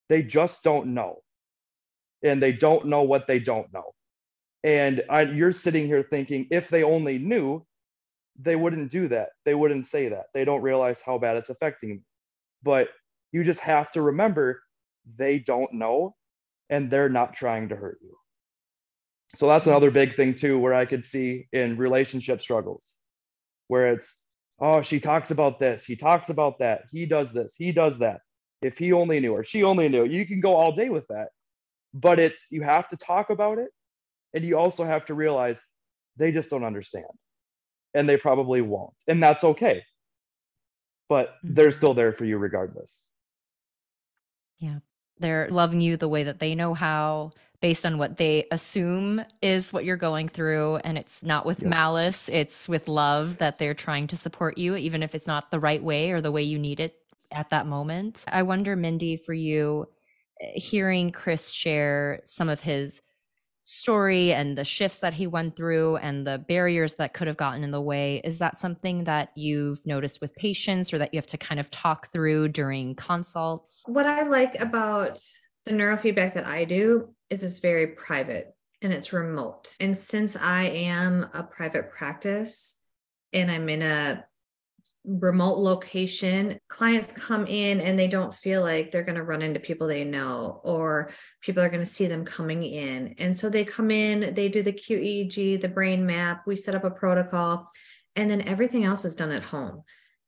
they 0.09 0.23
just 0.23 0.63
don't 0.63 0.93
know. 0.95 1.17
And 2.23 2.41
they 2.41 2.53
don't 2.53 2.87
know 2.87 3.03
what 3.03 3.27
they 3.27 3.39
don't 3.39 3.71
know. 3.73 3.93
And 4.63 5.03
I, 5.09 5.23
you're 5.23 5.51
sitting 5.51 5.85
here 5.85 6.03
thinking, 6.03 6.47
if 6.51 6.69
they 6.69 6.83
only 6.83 7.17
knew, 7.17 7.65
they 8.39 8.55
wouldn't 8.55 8.91
do 8.91 9.07
that. 9.07 9.29
They 9.45 9.55
wouldn't 9.55 9.87
say 9.87 10.09
that. 10.09 10.25
They 10.33 10.45
don't 10.45 10.61
realize 10.61 11.01
how 11.01 11.17
bad 11.17 11.37
it's 11.37 11.49
affecting 11.49 11.89
them. 11.89 12.05
But 12.63 12.89
you 13.31 13.43
just 13.43 13.59
have 13.61 13.91
to 13.91 14.01
remember 14.01 14.61
they 15.17 15.39
don't 15.39 15.73
know 15.73 16.15
and 16.69 16.91
they're 16.91 17.09
not 17.09 17.33
trying 17.33 17.69
to 17.69 17.75
hurt 17.75 17.99
you. 18.01 18.15
So 19.35 19.47
that's 19.47 19.63
mm-hmm. 19.63 19.71
another 19.71 19.91
big 19.91 20.15
thing, 20.15 20.33
too, 20.33 20.59
where 20.59 20.73
I 20.73 20.85
could 20.85 21.05
see 21.05 21.47
in 21.51 21.77
relationship 21.77 22.41
struggles 22.41 22.95
where 23.67 23.93
it's, 23.93 24.23
oh, 24.59 24.81
she 24.81 24.99
talks 24.99 25.31
about 25.31 25.59
this, 25.59 25.85
he 25.85 25.95
talks 25.95 26.29
about 26.29 26.59
that, 26.59 26.83
he 26.91 27.05
does 27.05 27.33
this, 27.33 27.55
he 27.57 27.71
does 27.71 27.99
that. 27.99 28.21
If 28.61 28.77
he 28.77 28.91
only 28.93 29.19
knew 29.19 29.33
or 29.33 29.43
she 29.43 29.63
only 29.63 29.87
knew, 29.87 30.05
you 30.05 30.25
can 30.25 30.39
go 30.39 30.55
all 30.55 30.71
day 30.71 30.89
with 30.89 31.05
that. 31.09 31.27
But 31.93 32.19
it's, 32.19 32.47
you 32.51 32.61
have 32.63 32.87
to 32.89 32.97
talk 32.97 33.29
about 33.29 33.59
it. 33.59 33.69
And 34.33 34.43
you 34.43 34.57
also 34.57 34.83
have 34.83 35.05
to 35.05 35.13
realize 35.13 35.61
they 36.17 36.31
just 36.31 36.49
don't 36.49 36.63
understand. 36.63 37.05
And 37.93 38.07
they 38.07 38.17
probably 38.17 38.61
won't. 38.61 38.93
And 39.07 39.21
that's 39.21 39.43
okay. 39.43 39.83
But 41.09 41.35
they're 41.43 41.67
mm-hmm. 41.67 41.77
still 41.77 41.93
there 41.93 42.13
for 42.13 42.25
you 42.25 42.37
regardless. 42.37 43.07
Yeah. 44.59 44.79
They're 45.19 45.47
loving 45.49 45.81
you 45.81 45.97
the 45.97 46.09
way 46.09 46.23
that 46.23 46.39
they 46.39 46.53
know 46.53 46.73
how, 46.73 47.31
based 47.59 47.85
on 47.85 47.97
what 47.97 48.17
they 48.17 48.45
assume 48.51 49.23
is 49.41 49.73
what 49.73 49.83
you're 49.83 49.97
going 49.97 50.29
through. 50.29 50.75
And 50.77 50.97
it's 50.97 51.23
not 51.23 51.45
with 51.45 51.61
yeah. 51.61 51.69
malice, 51.69 52.29
it's 52.31 52.69
with 52.69 52.87
love 52.87 53.37
that 53.39 53.57
they're 53.57 53.73
trying 53.73 54.07
to 54.07 54.17
support 54.17 54.57
you, 54.57 54.75
even 54.75 55.01
if 55.01 55.15
it's 55.15 55.25
not 55.25 55.49
the 55.49 55.59
right 55.59 55.81
way 55.81 56.11
or 56.11 56.21
the 56.21 56.31
way 56.31 56.43
you 56.43 56.59
need 56.59 56.79
it 56.79 56.95
at 57.31 57.49
that 57.49 57.65
moment. 57.65 58.23
I 58.27 58.43
wonder, 58.43 58.75
Mindy, 58.75 59.17
for 59.17 59.33
you, 59.33 59.87
eh, 60.39 60.51
hearing 60.55 61.11
Chris 61.11 61.49
share 61.49 62.21
some 62.25 62.49
of 62.49 62.61
his 62.61 63.01
story 63.67 64.31
and 64.31 64.57
the 64.57 64.63
shifts 64.63 64.99
that 64.99 65.13
he 65.13 65.27
went 65.27 65.57
through 65.57 65.97
and 65.97 66.25
the 66.25 66.37
barriers 66.37 66.93
that 66.93 67.13
could 67.13 67.27
have 67.27 67.35
gotten 67.35 67.65
in 67.65 67.71
the 67.71 67.81
way 67.81 68.21
is 68.23 68.37
that 68.37 68.57
something 68.57 69.03
that 69.03 69.29
you've 69.35 69.85
noticed 69.85 70.21
with 70.21 70.33
patients 70.35 70.93
or 70.93 70.97
that 70.97 71.13
you 71.13 71.17
have 71.17 71.25
to 71.25 71.37
kind 71.37 71.59
of 71.59 71.69
talk 71.69 72.09
through 72.13 72.47
during 72.47 72.95
consults? 72.95 73.81
What 73.85 74.05
i 74.05 74.23
like 74.23 74.61
about 74.61 75.19
the 75.65 75.73
neurofeedback 75.73 76.33
that 76.35 76.47
i 76.47 76.63
do 76.63 77.13
is 77.29 77.43
it's 77.43 77.59
very 77.59 77.87
private 77.87 78.55
and 78.81 78.93
it's 78.93 79.11
remote. 79.11 79.75
And 79.81 79.97
since 79.97 80.37
i 80.37 80.63
am 80.63 81.27
a 81.33 81.43
private 81.43 81.91
practice 81.91 82.77
and 83.33 83.51
i'm 83.51 83.67
in 83.67 83.81
a 83.81 84.25
remote 85.07 85.57
location, 85.57 86.59
clients 86.67 87.13
come 87.13 87.47
in 87.47 87.79
and 87.79 87.97
they 87.97 88.07
don't 88.07 88.33
feel 88.33 88.61
like 88.61 88.91
they're 88.91 89.03
going 89.03 89.15
to 89.15 89.23
run 89.23 89.41
into 89.41 89.59
people 89.59 89.87
they 89.87 90.03
know 90.03 90.59
or 90.63 91.11
people 91.41 91.63
are 91.63 91.69
going 91.69 91.83
to 91.83 91.85
see 91.85 92.07
them 92.07 92.25
coming 92.25 92.63
in. 92.63 93.15
And 93.17 93.35
so 93.35 93.49
they 93.49 93.63
come 93.63 93.89
in, 93.89 94.33
they 94.33 94.49
do 94.49 94.61
the 94.61 94.73
QEEG, 94.73 95.61
the 95.61 95.69
brain 95.69 96.05
map, 96.05 96.43
we 96.45 96.57
set 96.57 96.75
up 96.75 96.83
a 96.83 96.91
protocol, 96.91 97.71
and 98.17 98.29
then 98.29 98.41
everything 98.41 98.83
else 98.83 99.05
is 99.05 99.15
done 99.15 99.31
at 99.31 99.43
home. 99.43 99.83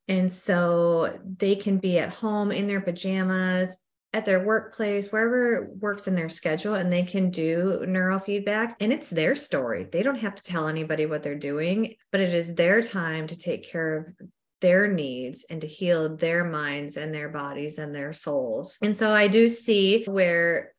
And 0.08 0.32
so 0.32 1.18
they 1.38 1.56
can 1.56 1.78
be 1.78 1.98
at 1.98 2.14
home 2.14 2.50
in 2.50 2.66
their 2.66 2.80
pajamas, 2.80 3.78
at 4.12 4.24
their 4.24 4.44
workplace, 4.44 5.12
wherever 5.12 5.70
works 5.78 6.08
in 6.08 6.16
their 6.16 6.28
schedule, 6.28 6.74
and 6.74 6.92
they 6.92 7.04
can 7.04 7.30
do 7.30 7.84
neurofeedback. 7.84 8.74
And 8.80 8.92
it's 8.92 9.10
their 9.10 9.34
story. 9.34 9.84
They 9.84 10.02
don't 10.02 10.18
have 10.18 10.34
to 10.36 10.42
tell 10.42 10.68
anybody 10.68 11.06
what 11.06 11.22
they're 11.22 11.38
doing, 11.38 11.94
but 12.10 12.20
it 12.20 12.34
is 12.34 12.54
their 12.54 12.82
time 12.82 13.26
to 13.28 13.36
take 13.36 13.70
care 13.70 13.96
of 13.98 14.26
their 14.60 14.86
needs 14.88 15.44
and 15.48 15.60
to 15.60 15.66
heal 15.66 16.16
their 16.16 16.44
minds 16.44 16.96
and 16.96 17.14
their 17.14 17.28
bodies 17.28 17.78
and 17.78 17.94
their 17.94 18.12
souls. 18.12 18.78
And 18.82 18.94
so 18.94 19.10
I 19.10 19.28
do 19.28 19.48
see 19.48 20.04
where 20.04 20.72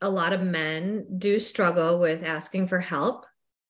a 0.00 0.10
lot 0.10 0.32
of 0.32 0.42
men 0.42 1.06
do 1.18 1.38
struggle 1.38 1.98
with 1.98 2.24
asking 2.24 2.66
for 2.66 2.80
help, 2.80 3.26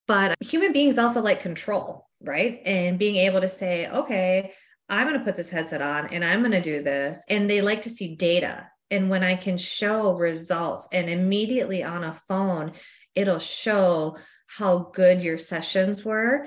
but 0.07 0.35
human 0.41 0.73
beings 0.73 0.99
also 0.99 1.21
like 1.21 1.43
control, 1.43 2.09
right? 2.21 2.61
And 2.65 2.99
being 2.99 3.17
able 3.17 3.41
to 3.41 3.49
say, 3.49 3.89
okay, 3.89 4.53
I'm 4.89 5.07
going 5.07 5.19
to 5.19 5.25
put 5.25 5.37
this 5.37 5.51
headset 5.51 5.83
on 5.83 6.07
and 6.09 6.25
I'm 6.25 6.41
going 6.41 6.53
to 6.53 6.63
do 6.63 6.83
this. 6.83 7.25
And 7.29 7.49
they 7.49 7.61
like 7.61 7.83
to 7.83 7.91
see 7.91 8.17
data. 8.17 8.69
And 8.91 9.09
when 9.09 9.23
I 9.23 9.37
can 9.37 9.57
show 9.57 10.13
results 10.15 10.87
and 10.93 11.09
immediately 11.09 11.83
on 11.83 12.05
a 12.05 12.13
phone, 12.29 12.73
it'll 13.15 13.39
show 13.39 14.17
how 14.47 14.91
good 14.95 15.23
your 15.23 15.39
sessions 15.39 16.05
were. 16.05 16.47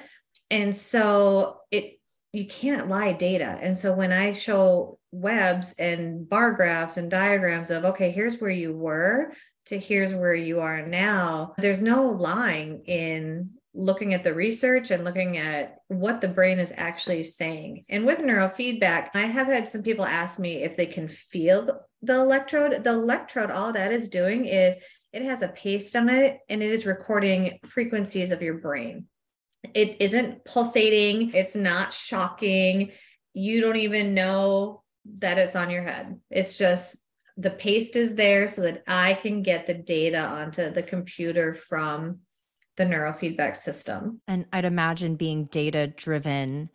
And 0.51 0.75
so 0.75 1.57
it 1.71 1.94
you 2.35 2.45
can't 2.47 2.89
lie 2.89 3.13
data. 3.13 3.57
And 3.61 3.77
so 3.77 3.93
when 3.93 4.11
I 4.11 4.33
show 4.33 4.99
webs 5.11 5.73
and 5.79 6.27
bar 6.27 6.51
graphs 6.51 6.97
and 6.97 7.09
diagrams 7.09 7.71
of, 7.71 7.85
okay, 7.85 8.11
here's 8.11 8.41
where 8.41 8.51
you 8.51 8.73
were 8.73 9.31
to 9.67 9.79
here's 9.79 10.13
where 10.13 10.35
you 10.35 10.59
are 10.59 10.85
now, 10.85 11.55
there's 11.57 11.81
no 11.81 12.09
lying 12.09 12.83
in 12.85 13.51
looking 13.73 14.13
at 14.13 14.23
the 14.23 14.33
research 14.33 14.91
and 14.91 15.03
looking 15.03 15.37
at 15.37 15.77
what 15.87 16.21
the 16.21 16.27
brain 16.27 16.59
is 16.59 16.73
actually 16.75 17.23
saying. 17.23 17.85
And 17.89 18.05
with 18.05 18.19
neurofeedback, 18.19 19.09
I 19.13 19.21
have 19.21 19.47
had 19.47 19.67
some 19.67 19.81
people 19.81 20.05
ask 20.05 20.37
me 20.37 20.63
if 20.63 20.77
they 20.77 20.85
can 20.85 21.07
feel 21.07 21.81
the 22.01 22.15
electrode. 22.15 22.83
The 22.83 22.91
electrode, 22.91 23.51
all 23.51 23.73
that 23.73 23.91
is 23.91 24.07
doing 24.07 24.45
is 24.45 24.75
it 25.13 25.23
has 25.23 25.41
a 25.41 25.49
paste 25.49 25.95
on 25.95 26.09
it 26.09 26.39
and 26.49 26.61
it 26.61 26.71
is 26.71 26.85
recording 26.85 27.59
frequencies 27.63 28.31
of 28.31 28.41
your 28.41 28.55
brain. 28.55 29.07
It 29.73 29.97
isn't 30.01 30.45
pulsating, 30.45 31.33
it's 31.33 31.55
not 31.55 31.93
shocking. 31.93 32.91
You 33.33 33.61
don't 33.61 33.75
even 33.75 34.13
know 34.13 34.83
that 35.19 35.37
it's 35.37 35.55
on 35.55 35.69
your 35.69 35.83
head. 35.83 36.19
It's 36.29 36.57
just 36.57 37.03
the 37.37 37.49
paste 37.49 37.95
is 37.95 38.15
there 38.15 38.47
so 38.47 38.61
that 38.61 38.83
I 38.87 39.15
can 39.15 39.41
get 39.41 39.67
the 39.67 39.73
data 39.73 40.19
onto 40.19 40.69
the 40.71 40.83
computer 40.83 41.53
from 41.53 42.19
the 42.77 42.85
neurofeedback 42.85 43.55
system. 43.55 44.21
And 44.27 44.45
I'd 44.53 44.65
imagine 44.65 45.15
being 45.15 45.45
data 45.45 45.87
driven 45.87 46.69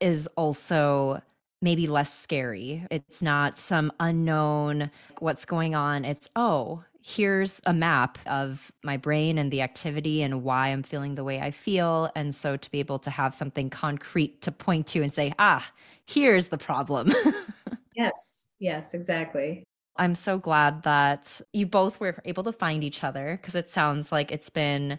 is 0.00 0.26
also 0.36 1.22
maybe 1.62 1.86
less 1.86 2.12
scary. 2.18 2.86
It's 2.90 3.22
not 3.22 3.56
some 3.56 3.92
unknown 4.00 4.90
what's 5.18 5.44
going 5.44 5.74
on. 5.74 6.04
It's, 6.04 6.28
oh, 6.36 6.84
here's 7.06 7.60
a 7.66 7.74
map 7.74 8.16
of 8.26 8.72
my 8.82 8.96
brain 8.96 9.36
and 9.36 9.50
the 9.50 9.60
activity 9.60 10.22
and 10.22 10.42
why 10.42 10.68
I'm 10.68 10.82
feeling 10.82 11.16
the 11.16 11.22
way 11.22 11.38
I 11.38 11.50
feel. 11.50 12.10
And 12.16 12.34
so 12.34 12.56
to 12.56 12.70
be 12.70 12.80
able 12.80 12.98
to 13.00 13.10
have 13.10 13.34
something 13.34 13.68
concrete 13.68 14.40
to 14.40 14.50
point 14.50 14.86
to 14.88 15.02
and 15.02 15.12
say, 15.12 15.30
ah, 15.38 15.70
here's 16.06 16.48
the 16.48 16.56
problem. 16.56 17.12
yes, 17.94 18.46
yes, 18.58 18.94
exactly. 18.94 19.64
I'm 19.96 20.14
so 20.14 20.38
glad 20.38 20.82
that 20.84 21.42
you 21.52 21.66
both 21.66 22.00
were 22.00 22.16
able 22.24 22.42
to 22.44 22.52
find 22.52 22.82
each 22.82 23.04
other 23.04 23.38
because 23.38 23.54
it 23.54 23.68
sounds 23.68 24.10
like 24.10 24.32
it's 24.32 24.48
been 24.48 24.98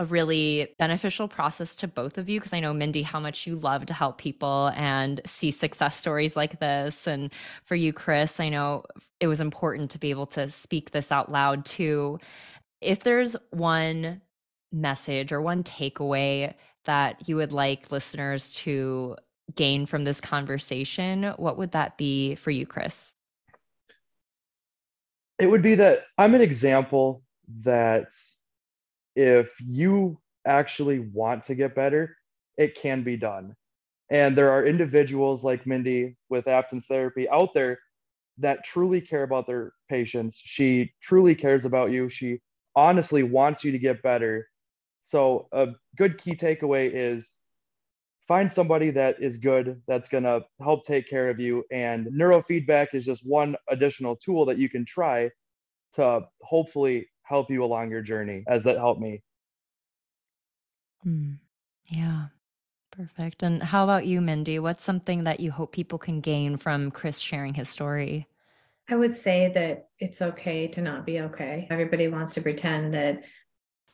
a 0.00 0.04
really 0.06 0.74
beneficial 0.78 1.28
process 1.28 1.76
to 1.76 1.86
both 1.86 2.16
of 2.16 2.26
you 2.26 2.40
because 2.40 2.54
I 2.54 2.60
know 2.60 2.72
Mindy 2.72 3.02
how 3.02 3.20
much 3.20 3.46
you 3.46 3.56
love 3.56 3.84
to 3.84 3.92
help 3.92 4.16
people 4.16 4.72
and 4.74 5.20
see 5.26 5.50
success 5.50 5.94
stories 5.94 6.36
like 6.36 6.58
this. 6.58 7.06
And 7.06 7.30
for 7.64 7.74
you 7.74 7.92
Chris 7.92 8.40
I 8.40 8.48
know 8.48 8.82
it 9.20 9.26
was 9.26 9.40
important 9.40 9.90
to 9.90 9.98
be 9.98 10.08
able 10.08 10.24
to 10.28 10.48
speak 10.48 10.92
this 10.92 11.12
out 11.12 11.30
loud 11.30 11.66
too. 11.66 12.18
If 12.80 13.04
there's 13.04 13.36
one 13.50 14.22
message 14.72 15.32
or 15.32 15.42
one 15.42 15.64
takeaway 15.64 16.54
that 16.86 17.28
you 17.28 17.36
would 17.36 17.52
like 17.52 17.92
listeners 17.92 18.54
to 18.54 19.16
gain 19.54 19.84
from 19.84 20.04
this 20.04 20.20
conversation 20.20 21.24
what 21.36 21.58
would 21.58 21.72
that 21.72 21.98
be 21.98 22.36
for 22.36 22.50
you 22.50 22.64
Chris? 22.64 23.12
It 25.38 25.48
would 25.48 25.62
be 25.62 25.74
that 25.74 26.04
I'm 26.16 26.34
an 26.34 26.40
example 26.40 27.22
that 27.64 28.06
if 29.20 29.54
you 29.60 30.18
actually 30.46 31.00
want 31.12 31.44
to 31.44 31.54
get 31.54 31.74
better, 31.74 32.16
it 32.56 32.74
can 32.74 33.02
be 33.02 33.18
done. 33.18 33.54
And 34.10 34.36
there 34.36 34.50
are 34.50 34.64
individuals 34.64 35.44
like 35.44 35.66
Mindy 35.66 36.16
with 36.30 36.48
Afton 36.48 36.80
Therapy 36.88 37.28
out 37.28 37.52
there 37.52 37.78
that 38.38 38.64
truly 38.64 38.98
care 38.98 39.22
about 39.22 39.46
their 39.46 39.74
patients. 39.90 40.40
She 40.42 40.94
truly 41.02 41.34
cares 41.34 41.66
about 41.66 41.90
you. 41.90 42.08
She 42.08 42.40
honestly 42.74 43.22
wants 43.22 43.62
you 43.62 43.72
to 43.72 43.78
get 43.78 44.02
better. 44.02 44.48
So, 45.02 45.48
a 45.52 45.68
good 45.96 46.16
key 46.16 46.34
takeaway 46.34 46.90
is 46.92 47.34
find 48.26 48.50
somebody 48.50 48.90
that 48.92 49.22
is 49.22 49.36
good, 49.36 49.82
that's 49.86 50.08
going 50.08 50.24
to 50.24 50.46
help 50.62 50.84
take 50.84 51.10
care 51.10 51.28
of 51.28 51.38
you. 51.38 51.62
And 51.70 52.06
neurofeedback 52.06 52.94
is 52.94 53.04
just 53.04 53.26
one 53.26 53.54
additional 53.68 54.16
tool 54.16 54.46
that 54.46 54.56
you 54.56 54.70
can 54.70 54.86
try 54.86 55.30
to 55.94 56.22
hopefully 56.40 57.08
help 57.30 57.50
you 57.50 57.64
along 57.64 57.90
your 57.90 58.02
journey 58.02 58.42
as 58.46 58.64
that 58.64 58.76
helped 58.76 59.00
me. 59.00 59.22
Mm, 61.06 61.38
yeah, 61.86 62.26
perfect. 62.90 63.42
And 63.42 63.62
how 63.62 63.84
about 63.84 64.04
you, 64.04 64.20
Mindy? 64.20 64.58
What's 64.58 64.84
something 64.84 65.24
that 65.24 65.40
you 65.40 65.52
hope 65.52 65.72
people 65.72 65.98
can 65.98 66.20
gain 66.20 66.56
from 66.56 66.90
Chris 66.90 67.20
sharing 67.20 67.54
his 67.54 67.68
story? 67.68 68.26
I 68.88 68.96
would 68.96 69.14
say 69.14 69.52
that 69.54 69.88
it's 70.00 70.20
okay 70.20 70.66
to 70.68 70.82
not 70.82 71.06
be 71.06 71.20
okay. 71.20 71.68
Everybody 71.70 72.08
wants 72.08 72.34
to 72.34 72.42
pretend 72.42 72.92
that 72.94 73.22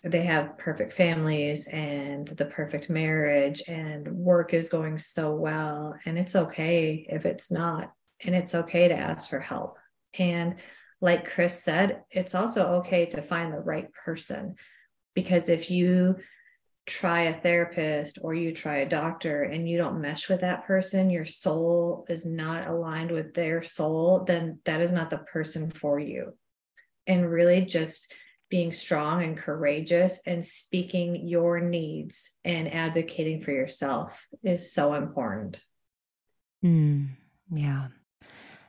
they 0.03 0.22
have 0.22 0.57
perfect 0.57 0.95
families 0.95 1.68
and 1.68 2.26
the 2.28 2.47
perfect 2.47 2.89
marriage 2.89 3.62
and 3.68 4.09
work 4.09 4.55
is 4.55 4.70
going 4.70 4.99
so 4.99 5.34
well. 5.34 5.95
And 6.07 6.18
it's 6.18 6.34
okay 6.34 7.07
if 7.11 7.26
it's 7.26 7.51
not. 7.51 7.93
And 8.24 8.34
it's 8.34 8.55
okay 8.55 8.89
to 8.89 8.95
ask 8.99 9.28
for 9.28 9.41
help. 9.41 9.78
And 10.18 10.57
like 11.01 11.30
Chris 11.30 11.62
said, 11.62 12.03
it's 12.11 12.34
also 12.34 12.76
okay 12.76 13.07
to 13.07 13.22
find 13.22 13.53
the 13.53 13.59
right 13.59 13.92
person. 13.92 14.57
Because 15.14 15.49
if 15.49 15.70
you 15.70 16.16
try 16.86 17.22
a 17.22 17.40
therapist 17.40 18.18
or 18.22 18.32
you 18.32 18.53
try 18.53 18.78
a 18.78 18.88
doctor 18.88 19.42
and 19.42 19.68
you 19.68 19.76
don't 19.76 20.01
mesh 20.01 20.28
with 20.28 20.42
that 20.42 20.66
person, 20.66 21.11
your 21.11 21.24
soul 21.24 22.07
is 22.09 22.24
not 22.24 22.68
aligned 22.68 23.11
with 23.11 23.34
their 23.34 23.62
soul, 23.62 24.24
then 24.24 24.61
that 24.64 24.80
is 24.80 24.92
not 24.92 25.11
the 25.11 25.18
person 25.18 25.70
for 25.70 25.99
you. 25.99 26.34
And 27.07 27.30
really 27.30 27.62
just 27.62 28.12
being 28.49 28.72
strong 28.72 29.22
and 29.22 29.36
courageous 29.36 30.22
and 30.26 30.44
speaking 30.44 31.26
your 31.26 31.61
needs 31.61 32.30
and 32.44 32.72
advocating 32.72 33.40
for 33.40 33.51
yourself 33.51 34.28
is 34.44 34.72
so 34.72 34.94
important. 34.94 35.61
Mm, 36.64 37.09
yeah. 37.53 37.88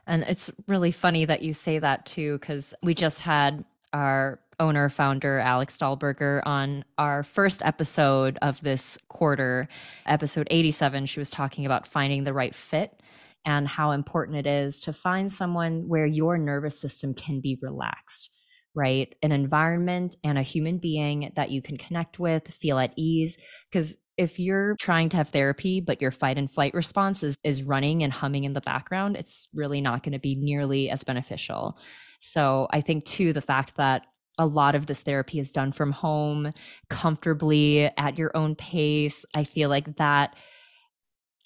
And 0.08 0.24
it's 0.24 0.50
really 0.66 0.90
funny 0.90 1.26
that 1.26 1.42
you 1.42 1.52
say 1.52 1.78
that 1.78 2.06
too, 2.06 2.38
because 2.38 2.74
we 2.82 2.94
just 2.94 3.20
had 3.20 3.64
our 3.92 4.40
owner 4.58 4.88
founder 4.88 5.38
Alex 5.38 5.78
Dahlberger 5.78 6.40
on 6.44 6.84
our 6.96 7.22
first 7.22 7.62
episode 7.62 8.38
of 8.42 8.60
this 8.60 8.98
quarter, 9.08 9.68
episode 10.06 10.48
87. 10.50 11.06
She 11.06 11.20
was 11.20 11.30
talking 11.30 11.64
about 11.64 11.86
finding 11.86 12.24
the 12.24 12.32
right 12.32 12.54
fit 12.54 13.00
and 13.44 13.68
how 13.68 13.92
important 13.92 14.38
it 14.38 14.46
is 14.46 14.80
to 14.80 14.92
find 14.92 15.30
someone 15.30 15.88
where 15.88 16.06
your 16.06 16.38
nervous 16.38 16.80
system 16.80 17.14
can 17.14 17.40
be 17.40 17.58
relaxed, 17.62 18.30
right? 18.74 19.14
An 19.22 19.30
environment 19.30 20.16
and 20.24 20.38
a 20.38 20.42
human 20.42 20.78
being 20.78 21.32
that 21.36 21.50
you 21.50 21.62
can 21.62 21.76
connect 21.76 22.18
with, 22.18 22.48
feel 22.48 22.78
at 22.78 22.92
ease. 22.96 23.36
Because 23.70 23.96
if 24.18 24.38
you're 24.38 24.74
trying 24.80 25.08
to 25.10 25.16
have 25.16 25.28
therapy, 25.28 25.80
but 25.80 26.02
your 26.02 26.10
fight 26.10 26.36
and 26.36 26.50
flight 26.50 26.74
response 26.74 27.22
is, 27.22 27.36
is 27.44 27.62
running 27.62 28.02
and 28.02 28.12
humming 28.12 28.44
in 28.44 28.52
the 28.52 28.60
background, 28.60 29.16
it's 29.16 29.48
really 29.54 29.80
not 29.80 30.02
going 30.02 30.12
to 30.12 30.18
be 30.18 30.34
nearly 30.34 30.90
as 30.90 31.04
beneficial. 31.04 31.78
So 32.20 32.66
I 32.70 32.80
think, 32.80 33.04
too, 33.04 33.32
the 33.32 33.40
fact 33.40 33.76
that 33.76 34.02
a 34.36 34.46
lot 34.46 34.74
of 34.74 34.86
this 34.86 35.00
therapy 35.00 35.38
is 35.38 35.52
done 35.52 35.72
from 35.72 35.92
home, 35.92 36.52
comfortably 36.90 37.90
at 37.96 38.18
your 38.18 38.36
own 38.36 38.56
pace, 38.56 39.24
I 39.34 39.44
feel 39.44 39.68
like 39.68 39.96
that 39.96 40.34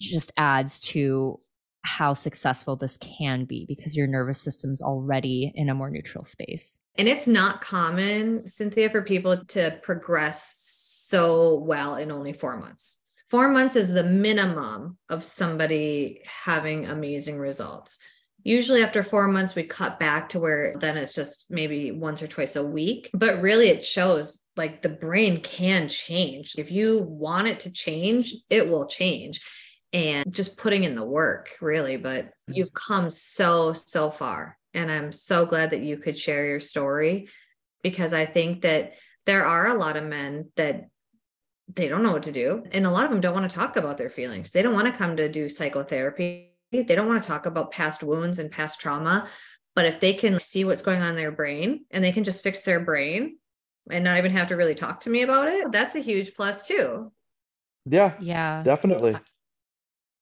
just 0.01 0.31
adds 0.37 0.79
to 0.81 1.39
how 1.83 2.13
successful 2.13 2.75
this 2.75 2.97
can 2.97 3.45
be 3.45 3.65
because 3.67 3.95
your 3.95 4.07
nervous 4.07 4.41
system's 4.41 4.81
already 4.81 5.51
in 5.53 5.69
a 5.69 5.75
more 5.75 5.89
neutral 5.89 6.25
space. 6.25 6.79
And 6.97 7.07
it's 7.07 7.27
not 7.27 7.61
common, 7.61 8.47
Cynthia, 8.47 8.89
for 8.89 9.01
people 9.01 9.43
to 9.45 9.77
progress 9.83 10.92
so 11.13 11.53
well 11.59 11.97
in 11.97 12.11
only 12.11 12.33
four 12.33 12.57
months. 12.57 12.97
Four 13.29 13.49
months 13.49 13.75
is 13.75 13.93
the 13.93 14.03
minimum 14.03 14.97
of 15.09 15.23
somebody 15.23 16.21
having 16.25 16.87
amazing 16.87 17.37
results. 17.37 17.99
Usually, 18.43 18.81
after 18.81 19.03
four 19.03 19.27
months, 19.27 19.53
we 19.53 19.63
cut 19.63 19.99
back 19.99 20.29
to 20.29 20.39
where 20.39 20.75
then 20.79 20.97
it's 20.97 21.13
just 21.13 21.45
maybe 21.51 21.91
once 21.91 22.23
or 22.23 22.27
twice 22.27 22.55
a 22.55 22.63
week. 22.63 23.11
But 23.13 23.43
really, 23.43 23.67
it 23.67 23.85
shows 23.85 24.41
like 24.57 24.81
the 24.81 24.89
brain 24.89 25.39
can 25.41 25.87
change. 25.87 26.55
If 26.57 26.71
you 26.71 27.03
want 27.03 27.47
it 27.47 27.59
to 27.61 27.71
change, 27.71 28.33
it 28.49 28.67
will 28.67 28.87
change 28.87 29.39
and 29.93 30.33
just 30.33 30.57
putting 30.57 30.83
in 30.83 30.95
the 30.95 31.05
work 31.05 31.49
really 31.61 31.97
but 31.97 32.25
mm-hmm. 32.25 32.53
you've 32.53 32.73
come 32.73 33.11
so 33.11 33.73
so 33.73 34.09
far 34.09 34.57
and 34.73 34.91
i'm 34.91 35.11
so 35.11 35.45
glad 35.45 35.69
that 35.69 35.83
you 35.83 35.97
could 35.97 36.17
share 36.17 36.47
your 36.47 36.59
story 36.59 37.27
because 37.83 38.11
i 38.11 38.25
think 38.25 38.63
that 38.63 38.93
there 39.27 39.45
are 39.45 39.67
a 39.67 39.77
lot 39.77 39.95
of 39.95 40.03
men 40.03 40.49
that 40.55 40.87
they 41.75 41.87
don't 41.87 42.03
know 42.03 42.11
what 42.11 42.23
to 42.23 42.31
do 42.31 42.63
and 42.71 42.85
a 42.85 42.91
lot 42.91 43.05
of 43.05 43.11
them 43.11 43.21
don't 43.21 43.33
want 43.33 43.49
to 43.49 43.55
talk 43.55 43.75
about 43.77 43.97
their 43.97 44.09
feelings 44.09 44.51
they 44.51 44.61
don't 44.61 44.73
want 44.73 44.87
to 44.87 44.93
come 44.93 45.15
to 45.15 45.29
do 45.29 45.49
psychotherapy 45.49 46.51
they 46.71 46.83
don't 46.83 47.07
want 47.07 47.21
to 47.21 47.27
talk 47.27 47.45
about 47.45 47.71
past 47.71 48.03
wounds 48.03 48.39
and 48.39 48.51
past 48.51 48.79
trauma 48.79 49.27
but 49.75 49.85
if 49.85 49.99
they 49.99 50.13
can 50.13 50.39
see 50.39 50.65
what's 50.65 50.81
going 50.81 51.01
on 51.01 51.09
in 51.09 51.15
their 51.15 51.31
brain 51.31 51.85
and 51.91 52.03
they 52.03 52.11
can 52.11 52.23
just 52.23 52.43
fix 52.43 52.61
their 52.61 52.79
brain 52.79 53.37
and 53.89 54.03
not 54.03 54.17
even 54.17 54.31
have 54.31 54.47
to 54.47 54.55
really 54.55 54.75
talk 54.75 55.01
to 55.01 55.09
me 55.09 55.21
about 55.21 55.47
it 55.47 55.71
that's 55.71 55.95
a 55.95 55.99
huge 55.99 56.33
plus 56.35 56.65
too 56.67 57.11
yeah 57.85 58.13
yeah 58.19 58.63
definitely 58.63 59.15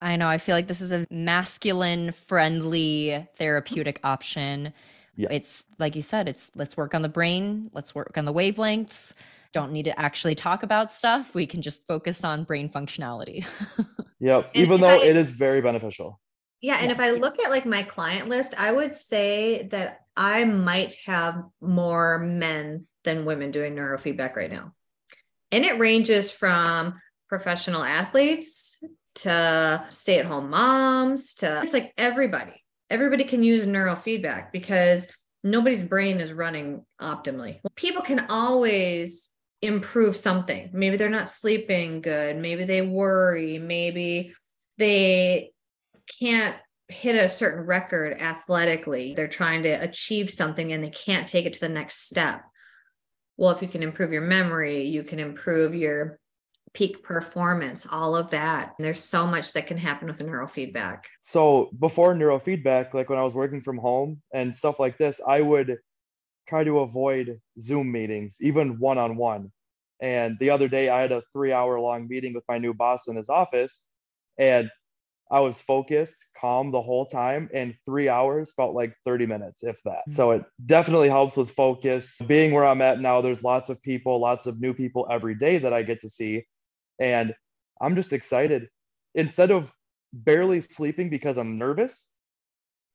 I 0.02 0.16
know. 0.16 0.28
I 0.28 0.40
feel 0.40 0.56
like 0.56 0.68
this 0.68 0.82
is 0.82 0.92
a 0.92 1.06
masculine 1.12 2.12
friendly 2.12 3.28
therapeutic 3.38 4.00
option. 4.04 4.74
Yeah. 5.16 5.28
It's 5.30 5.66
like 5.78 5.96
you 5.96 6.02
said, 6.02 6.28
it's 6.28 6.50
let's 6.56 6.76
work 6.76 6.96
on 6.96 7.04
the 7.04 7.10
brain, 7.10 7.70
let's 7.74 7.94
work 7.94 8.18
on 8.18 8.26
the 8.26 8.34
wavelengths. 8.34 9.14
Don't 9.54 9.72
need 9.72 9.84
to 9.84 10.00
actually 10.00 10.36
talk 10.36 10.64
about 10.64 10.92
stuff. 10.92 11.34
We 11.34 11.46
can 11.46 11.62
just 11.62 11.86
focus 11.88 12.24
on 12.24 12.44
brain 12.44 12.70
functionality. 12.70 13.46
yep. 14.20 14.52
And 14.54 14.64
Even 14.64 14.82
though 14.82 15.02
I, 15.02 15.04
it 15.04 15.16
is 15.16 15.32
very 15.32 15.62
beneficial. 15.62 16.20
Yeah. 16.62 16.78
And 16.80 16.88
yeah. 16.88 16.92
if 16.94 17.00
I 17.00 17.12
look 17.12 17.40
at 17.44 17.50
like 17.50 17.66
my 17.66 17.84
client 17.84 18.30
list, 18.30 18.54
I 18.58 18.72
would 18.72 18.94
say 18.94 19.68
that 19.72 20.02
I 20.16 20.44
might 20.46 20.96
have 21.06 21.44
more 21.60 22.20
men 22.20 22.86
than 23.04 23.26
women 23.26 23.52
doing 23.52 23.76
neurofeedback 23.76 24.36
right 24.36 24.52
now. 24.52 24.74
And 25.52 25.66
it 25.66 25.80
ranges 25.80 26.32
from 26.32 27.02
professional 27.28 27.84
athletes 27.84 28.84
to 29.16 29.86
stay 29.90 30.20
at 30.20 30.26
home 30.26 30.50
moms 30.50 31.36
to 31.36 31.62
it's 31.64 31.74
like 31.74 31.94
everybody 31.98 32.64
everybody 32.90 33.24
can 33.24 33.44
use 33.44 33.66
neurofeedback 33.66 34.52
because 34.52 35.08
nobody's 35.44 35.84
brain 35.84 36.20
is 36.20 36.32
running 36.32 36.86
optimally 37.02 37.60
people 37.76 38.02
can 38.02 38.26
always 38.30 39.31
improve 39.62 40.16
something. 40.18 40.70
Maybe 40.74 40.98
they're 40.98 41.10
not 41.10 41.30
sleeping 41.30 42.02
good. 42.02 42.38
Maybe 42.38 42.64
they 42.64 42.82
worry. 42.82 43.60
Maybe 43.60 44.34
they 44.78 45.52
can't 46.20 46.56
hit 46.88 47.16
a 47.16 47.30
certain 47.30 47.66
record 47.66 48.20
athletically. 48.20 49.14
They're 49.16 49.28
trying 49.28 49.64
to 49.64 49.70
achieve 49.70 50.30
something 50.30 50.74
and 50.74 50.84
they 50.84 50.90
can't 50.90 51.28
take 51.28 51.46
it 51.46 51.54
to 51.54 51.60
the 51.60 51.70
next 51.70 52.08
step. 52.08 52.44
Well 53.38 53.52
if 53.52 53.62
you 53.62 53.68
can 53.68 53.82
improve 53.82 54.12
your 54.12 54.24
memory 54.24 54.88
you 54.88 55.04
can 55.04 55.20
improve 55.20 55.74
your 55.74 56.20
peak 56.74 57.04
performance, 57.04 57.86
all 57.90 58.16
of 58.16 58.30
that. 58.32 58.74
And 58.78 58.86
there's 58.86 59.04
so 59.04 59.28
much 59.28 59.54
that 59.54 59.68
can 59.68 59.78
happen 59.78 60.08
with 60.08 60.20
neurofeedback. 60.20 61.04
So 61.22 61.70
before 61.80 62.14
neurofeedback, 62.14 62.94
like 62.94 63.10
when 63.10 63.20
I 63.20 63.24
was 63.24 63.36
working 63.36 63.62
from 63.62 63.78
home 63.78 64.22
and 64.34 64.56
stuff 64.56 64.80
like 64.80 64.98
this, 64.98 65.20
I 65.26 65.42
would 65.42 65.78
try 66.48 66.64
to 66.64 66.80
avoid 66.80 67.40
Zoom 67.60 67.92
meetings, 67.92 68.38
even 68.42 68.80
one 68.80 68.98
on 68.98 69.16
one. 69.18 69.52
And 70.00 70.38
the 70.40 70.50
other 70.50 70.68
day, 70.68 70.90
I 70.90 71.02
had 71.02 71.12
a 71.12 71.24
three 71.34 71.54
hour 71.54 71.80
long 71.80 72.08
meeting 72.08 72.34
with 72.34 72.44
my 72.48 72.58
new 72.58 72.74
boss 72.74 73.08
in 73.08 73.16
his 73.16 73.30
office. 73.30 73.92
And 74.38 74.72
I 75.32 75.40
was 75.40 75.62
focused, 75.62 76.26
calm 76.36 76.72
the 76.72 76.82
whole 76.82 77.06
time, 77.06 77.50
and 77.54 77.74
three 77.86 78.10
hours 78.10 78.52
felt 78.52 78.76
like 78.76 78.94
30 79.06 79.28
minutes, 79.28 79.64
if 79.64 79.82
that. 79.84 80.00
Mm-hmm. 80.00 80.12
So 80.12 80.32
it 80.32 80.44
definitely 80.66 81.08
helps 81.08 81.38
with 81.38 81.52
focus. 81.52 82.18
Being 82.28 82.52
where 82.52 82.66
I'm 82.66 82.82
at 82.82 83.00
now, 83.00 83.22
there's 83.22 83.42
lots 83.42 83.70
of 83.70 83.82
people, 83.82 84.20
lots 84.20 84.46
of 84.46 84.60
new 84.60 84.74
people 84.74 85.08
every 85.10 85.36
day 85.36 85.58
that 85.60 85.72
I 85.72 85.84
get 85.84 86.02
to 86.02 86.10
see. 86.10 86.46
And 87.00 87.34
I'm 87.80 87.96
just 87.96 88.12
excited. 88.12 88.68
Instead 89.16 89.52
of 89.52 89.72
barely 90.12 90.60
sleeping 90.60 91.10
because 91.10 91.38
I'm 91.38 91.58
nervous, 91.58 92.08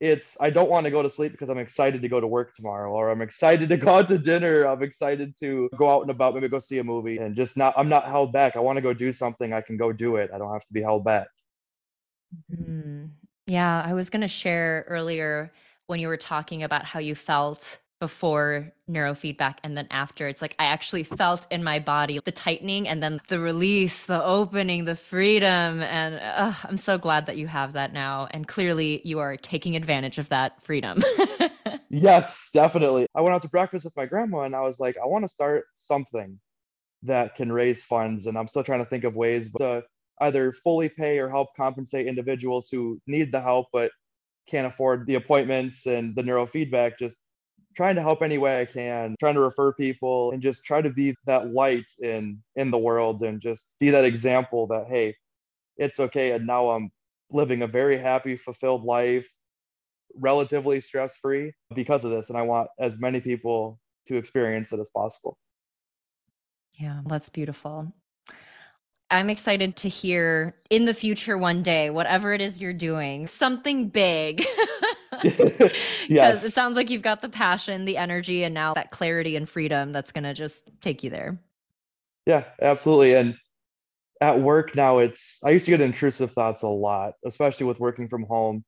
it's 0.01 0.37
I 0.41 0.51
don't 0.51 0.69
want 0.69 0.85
to 0.85 0.91
go 0.91 1.03
to 1.03 1.09
sleep 1.09 1.33
because 1.33 1.49
I'm 1.49 1.59
excited 1.59 2.03
to 2.03 2.09
go 2.09 2.21
to 2.21 2.27
work 2.27 2.55
tomorrow, 2.55 2.93
or 2.93 3.11
I'm 3.11 3.23
excited 3.23 3.69
to 3.71 3.77
go 3.77 3.97
out 3.97 4.09
to 4.09 4.19
dinner. 4.19 4.65
I'm 4.65 4.83
excited 4.83 5.35
to 5.41 5.69
go 5.77 5.91
out 5.91 6.03
and 6.03 6.11
about, 6.11 6.35
maybe 6.35 6.49
go 6.49 6.59
see 6.59 6.79
a 6.79 6.85
movie, 6.85 7.19
and 7.19 7.35
just 7.35 7.57
not. 7.57 7.75
I'm 7.77 7.89
not 7.89 8.07
held 8.07 8.33
back. 8.33 8.57
I 8.57 8.61
want 8.61 8.77
to 8.77 8.83
go 8.83 8.93
do 8.93 9.13
something. 9.13 9.53
I 9.53 9.61
can 9.61 9.77
go 9.77 9.93
do 9.93 10.17
it. 10.17 10.31
I 10.35 10.39
don't 10.39 10.53
have 10.53 10.67
to 10.67 10.73
be 10.73 10.83
held 10.83 11.05
back. 11.05 11.29
Mm-hmm. 12.53 13.07
Yeah, 13.47 13.83
I 13.85 13.95
was 13.95 14.11
going 14.11 14.23
to 14.23 14.29
share 14.29 14.85
earlier 14.89 15.53
when 15.87 16.01
you 16.01 16.09
were 16.09 16.17
talking 16.17 16.63
about 16.63 16.85
how 16.85 16.99
you 16.99 17.15
felt 17.15 17.79
before 17.99 18.73
neurofeedback 18.91 19.57
and 19.63 19.77
then 19.77 19.87
after. 19.91 20.29
It's 20.29 20.43
like 20.43 20.55
i 20.59 20.67
actually 20.67 21.03
felt 21.03 21.47
in 21.51 21.65
my 21.65 21.79
body 21.79 22.21
the 22.25 22.33
tightening 22.33 22.87
and 22.87 23.03
then 23.03 23.21
the 23.29 23.41
release 23.41 24.05
the 24.05 24.23
opening 24.23 24.85
the 24.85 24.97
freedom. 24.97 25.81
And 25.83 26.17
uh, 26.17 26.53
i'm 26.65 26.77
so 26.77 26.99
glad 26.99 27.27
that 27.27 27.37
you 27.37 27.47
have 27.47 27.73
that 27.73 27.93
now. 27.93 28.29
And 28.31 28.47
clearly 28.47 29.01
you 29.05 29.19
are 29.19 29.37
taking 29.37 29.77
advantage 29.77 30.19
of 30.19 30.29
that 30.29 30.63
freedom. 30.63 31.03
Yes 31.89 32.51
definitely. 32.53 33.07
I 33.15 33.23
went 33.23 33.35
out 33.35 33.43
to 33.43 33.49
breakfast 33.49 33.85
with 33.85 33.97
my 33.97 34.07
grandma 34.07 34.41
and 34.41 34.55
i 34.55 34.61
was 34.61 34.79
like 34.79 34.97
i 35.03 35.07
want 35.07 35.25
to 35.25 35.29
start 35.29 35.65
something 35.75 36.39
that 37.05 37.37
can 37.37 37.51
raise 37.51 37.85
funds. 37.85 38.27
And 38.27 38.37
i'm 38.37 38.49
still 38.49 38.65
trying 38.65 38.85
to 38.85 38.91
think 38.91 39.05
of 39.05 39.15
ways 39.15 39.51
to 39.59 39.83
either 40.21 40.53
fully 40.53 40.89
pay 40.89 41.19
or 41.19 41.29
help 41.29 41.49
compensate 41.57 42.07
individuals 42.07 42.69
who 42.71 43.01
need 43.07 43.33
the 43.33 43.41
help 43.41 43.69
but 43.73 43.91
can't 44.49 44.67
afford 44.67 45.07
the 45.07 45.15
appointments 45.15 45.87
and 45.87 46.15
the 46.15 46.23
neurofeedback 46.23 46.99
just 46.99 47.17
trying 47.77 47.95
to 47.97 48.03
help 48.03 48.23
any 48.23 48.39
way 48.39 48.61
I 48.61 48.65
can, 48.65 49.15
trying 49.21 49.35
to 49.35 49.41
refer 49.41 49.73
people 49.73 50.33
and 50.33 50.43
just 50.43 50.65
try 50.65 50.81
to 50.81 50.91
be 50.91 51.15
that 51.27 51.53
light 51.53 51.87
in 52.01 52.43
in 52.57 52.71
the 52.71 52.79
world 52.79 53.23
and 53.23 53.41
just 53.41 53.77
be 53.79 53.91
that 53.91 54.05
example 54.05 54.67
that 54.69 54.87
hey, 54.89 55.15
it's 55.77 56.01
okay 56.01 56.33
and 56.33 56.47
now 56.47 56.71
I'm 56.71 56.91
living 57.31 57.63
a 57.63 57.67
very 57.67 57.99
happy, 57.99 58.37
fulfilled 58.37 58.85
life, 58.85 59.29
relatively 60.15 60.81
stress-free 60.81 61.53
because 61.75 62.05
of 62.05 62.11
this 62.11 62.31
and 62.31 62.39
I 62.39 62.43
want 62.43 62.69
as 62.79 62.99
many 62.99 63.21
people 63.21 63.79
to 64.09 64.17
experience 64.17 64.73
it 64.73 64.81
as 64.81 64.89
possible. 64.89 65.37
Yeah, 66.79 67.01
that's 67.07 67.29
beautiful. 67.29 67.93
I'm 69.11 69.31
excited 69.31 69.77
to 69.77 69.89
hear 69.89 70.57
in 70.69 70.85
the 70.85 70.95
future 70.95 71.39
one 71.39 71.63
day, 71.63 71.91
whatever 71.91 72.33
it 72.33 72.41
is 72.41 72.61
you're 72.61 72.73
doing, 72.73 73.27
something 73.27 73.89
big. 73.89 74.45
Because 76.09 76.43
yes. 76.43 76.45
it 76.45 76.53
sounds 76.53 76.77
like 76.77 76.89
you've 76.89 77.03
got 77.03 77.21
the 77.21 77.29
passion, 77.29 77.85
the 77.85 77.97
energy, 77.97 78.45
and 78.45 78.55
now 78.55 78.75
that 78.75 78.91
clarity 78.93 79.35
and 79.35 79.49
freedom 79.49 79.93
that's 79.93 80.13
going 80.13 80.25
to 80.25 80.35
just 80.35 80.71
take 80.81 81.03
you 81.03 81.11
there. 81.11 81.39
Yeah, 82.27 82.45
absolutely. 82.63 83.15
And 83.15 83.37
at 84.21 84.41
work 84.41 84.77
now, 84.77 84.99
it's, 84.99 85.39
I 85.45 85.51
used 85.51 85.65
to 85.65 85.73
get 85.73 85.81
intrusive 85.81 86.33
thoughts 86.33 86.63
a 86.63 86.69
lot, 86.69 87.15
especially 87.25 87.67
with 87.67 87.81
working 87.81 88.09
from 88.09 88.23
home. 88.23 88.65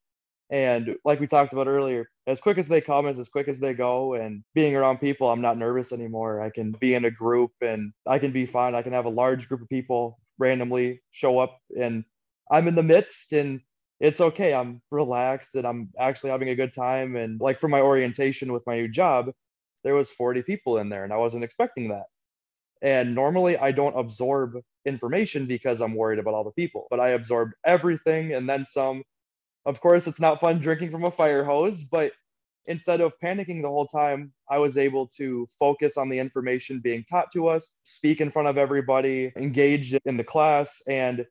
And 0.51 0.97
like 1.05 1.21
we 1.21 1.27
talked 1.27 1.53
about 1.53 1.69
earlier, 1.69 2.09
as 2.27 2.41
quick 2.41 2.59
as 2.59 2.69
they 2.69 2.81
come 2.81 3.07
is 3.07 3.19
as 3.19 3.29
quick 3.29 3.49
as 3.49 3.61
they 3.61 3.75
go. 3.75 4.15
And 4.15 4.43
being 4.55 4.75
around 4.75 4.99
people, 4.99 5.29
I'm 5.29 5.43
not 5.43 5.59
nervous 5.59 5.93
anymore. 5.93 6.41
I 6.41 6.51
can 6.51 6.73
be 6.73 6.95
in 6.95 7.05
a 7.05 7.11
group 7.11 7.53
and 7.61 7.93
I 8.07 8.19
can 8.19 8.33
be 8.33 8.47
fine. 8.47 8.75
I 8.75 8.83
can 8.83 8.93
have 8.93 9.05
a 9.05 9.11
large 9.11 9.49
group 9.49 9.63
of 9.63 9.69
people 9.69 10.19
randomly 10.39 11.03
show 11.11 11.39
up 11.39 11.61
and 11.79 12.05
I'm 12.51 12.69
in 12.69 12.75
the 12.75 12.83
midst 12.83 13.33
and 13.33 13.61
it's 14.01 14.21
okay. 14.21 14.55
I'm 14.55 14.83
relaxed 14.91 15.55
and 15.57 15.67
I'm 15.67 15.91
actually 15.99 16.31
having 16.31 16.51
a 16.51 16.57
good 16.57 16.75
time. 16.75 17.17
And 17.17 17.41
like 17.41 17.61
for 17.61 17.69
my 17.69 17.81
orientation 17.81 18.53
with 18.53 18.67
my 18.67 18.77
new 18.77 18.89
job, 18.89 19.33
there 19.85 19.95
was 19.95 20.11
40 20.11 20.43
people 20.43 20.79
in 20.79 20.89
there 20.91 21.05
and 21.05 21.13
I 21.13 21.19
wasn't 21.19 21.45
expecting 21.45 21.89
that. 21.91 22.07
And 22.83 23.15
normally 23.15 23.59
I 23.59 23.73
don't 23.73 23.99
absorb 23.99 24.55
information 24.87 25.47
because 25.47 25.81
I'm 25.83 25.95
worried 25.95 26.21
about 26.21 26.35
all 26.35 26.45
the 26.45 26.53
people, 26.53 26.87
but 26.91 27.01
I 27.01 27.11
absorbed 27.11 27.55
everything 27.65 28.35
and 28.35 28.49
then 28.49 28.65
some. 28.67 29.03
of 29.67 29.81
course, 29.81 30.07
it's 30.09 30.21
not 30.21 30.41
fun 30.41 30.61
drinking 30.61 30.91
from 30.91 31.05
a 31.05 31.11
fire 31.11 31.45
hose, 31.45 31.85
but 31.85 32.13
instead 32.67 33.01
of 33.01 33.13
panicking 33.23 33.63
the 33.63 33.69
whole 33.69 33.87
time, 33.87 34.33
I 34.51 34.59
was 34.59 34.79
able 34.79 35.09
to 35.19 35.49
focus 35.59 35.97
on 35.97 36.09
the 36.09 36.19
information 36.19 36.81
being 36.81 37.05
taught 37.11 37.33
to 37.33 37.49
us, 37.49 37.81
speak 37.85 38.21
in 38.21 38.31
front 38.31 38.49
of 38.49 38.59
everybody, 38.59 39.33
engage 39.37 39.95
in 39.95 40.17
the 40.17 40.25
class. 40.25 40.83
And 40.89 41.27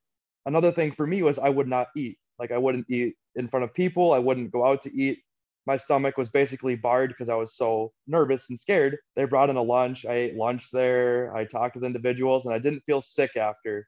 another 0.46 0.72
thing 0.72 0.92
for 0.94 1.08
me 1.08 1.24
was 1.24 1.40
I 1.40 1.50
would 1.50 1.68
not 1.68 1.88
eat. 1.96 2.18
Like 2.40 2.52
I 2.52 2.58
wouldn't 2.58 2.90
eat 2.90 3.16
in 3.36 3.48
front 3.48 3.64
of 3.64 3.74
people, 3.74 4.14
I 4.14 4.20
wouldn't 4.20 4.52
go 4.52 4.66
out 4.66 4.82
to 4.84 4.94
eat. 4.94 5.20
My 5.66 5.76
stomach 5.76 6.18
was 6.18 6.30
basically 6.30 6.76
barred 6.76 7.10
because 7.10 7.28
I 7.28 7.36
was 7.36 7.58
so 7.58 7.92
nervous 8.08 8.50
and 8.50 8.58
scared. 8.58 8.98
They 9.16 9.26
brought 9.26 9.50
in 9.50 9.58
a 9.58 9.62
lunch. 9.62 10.06
I 10.06 10.14
ate 10.14 10.36
lunch 10.36 10.72
there. 10.72 11.36
I 11.36 11.44
talked 11.44 11.76
with 11.76 11.84
individuals 11.84 12.46
and 12.46 12.56
I 12.56 12.60
didn't 12.60 12.84
feel 12.86 13.02
sick 13.02 13.36
after. 13.36 13.86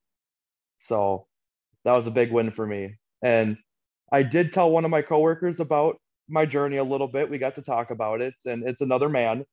So 0.80 1.28
that 1.86 1.96
was 1.96 2.08
a 2.08 2.12
big 2.12 2.34
win 2.34 2.52
for 2.52 2.68
me. 2.68 2.96
And 3.24 3.58
I 4.12 4.24
did 4.24 4.52
tell 4.52 4.72
one 4.72 4.86
of 4.86 4.92
my 4.92 5.02
coworkers 5.02 5.60
about 5.60 5.98
my 6.28 6.46
journey 6.46 6.78
a 6.78 6.84
little 6.84 7.08
bit. 7.08 7.30
We 7.30 7.38
got 7.38 7.56
to 7.56 7.62
talk 7.62 7.92
about 7.92 8.22
it, 8.22 8.34
and 8.46 8.68
it's 8.68 8.82
another 8.82 9.10
man. 9.10 9.46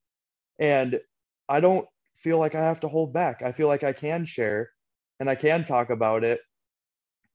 And 0.58 1.00
I 1.48 1.60
don't 1.60 1.86
feel 2.16 2.38
like 2.38 2.54
I 2.54 2.62
have 2.62 2.80
to 2.80 2.88
hold 2.88 3.12
back. 3.12 3.42
I 3.42 3.52
feel 3.52 3.68
like 3.68 3.84
I 3.84 3.92
can 3.92 4.24
share 4.24 4.70
and 5.20 5.28
I 5.28 5.34
can 5.34 5.64
talk 5.64 5.90
about 5.90 6.24
it. 6.24 6.40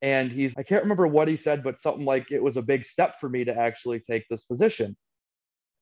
And 0.02 0.32
he's, 0.32 0.56
I 0.58 0.64
can't 0.64 0.84
remember 0.84 1.08
what 1.08 1.28
he 1.28 1.36
said, 1.36 1.64
but 1.64 1.80
something 1.80 2.06
like 2.06 2.32
it 2.32 2.42
was 2.42 2.58
a 2.58 2.62
big 2.62 2.84
step 2.84 3.20
for 3.20 3.30
me 3.30 3.44
to 3.46 3.56
actually 3.56 4.00
take 4.00 4.28
this 4.30 4.44
position. 4.44 4.96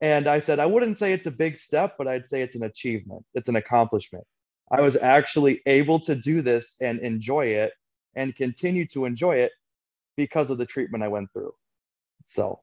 And 0.01 0.28
I 0.28 0.39
said, 0.39 0.59
I 0.59 0.65
wouldn't 0.65 0.97
say 0.97 1.13
it's 1.13 1.28
a 1.28 1.32
big 1.32 1.57
step, 1.57 1.95
but 1.97 2.07
I'd 2.07 2.28
say 2.28 2.41
it's 2.41 2.55
an 2.55 2.63
achievement, 2.63 3.26
it's 3.34 3.49
an 3.49 3.55
accomplishment. 3.55 4.26
I 4.72 4.82
was 4.82 4.95
actually 4.95 5.61
able 5.65 5.99
to 6.01 6.15
do 6.15 6.41
this 6.41 6.76
and 6.82 6.99
enjoy 6.99 7.47
it 7.47 7.72
and 8.15 8.36
continue 8.36 8.86
to 8.88 9.05
enjoy 9.05 9.38
it 9.38 9.51
because 10.15 10.49
of 10.49 10.57
the 10.57 10.65
treatment 10.65 11.03
I 11.03 11.07
went 11.07 11.32
through. 11.34 11.53
So 12.26 12.59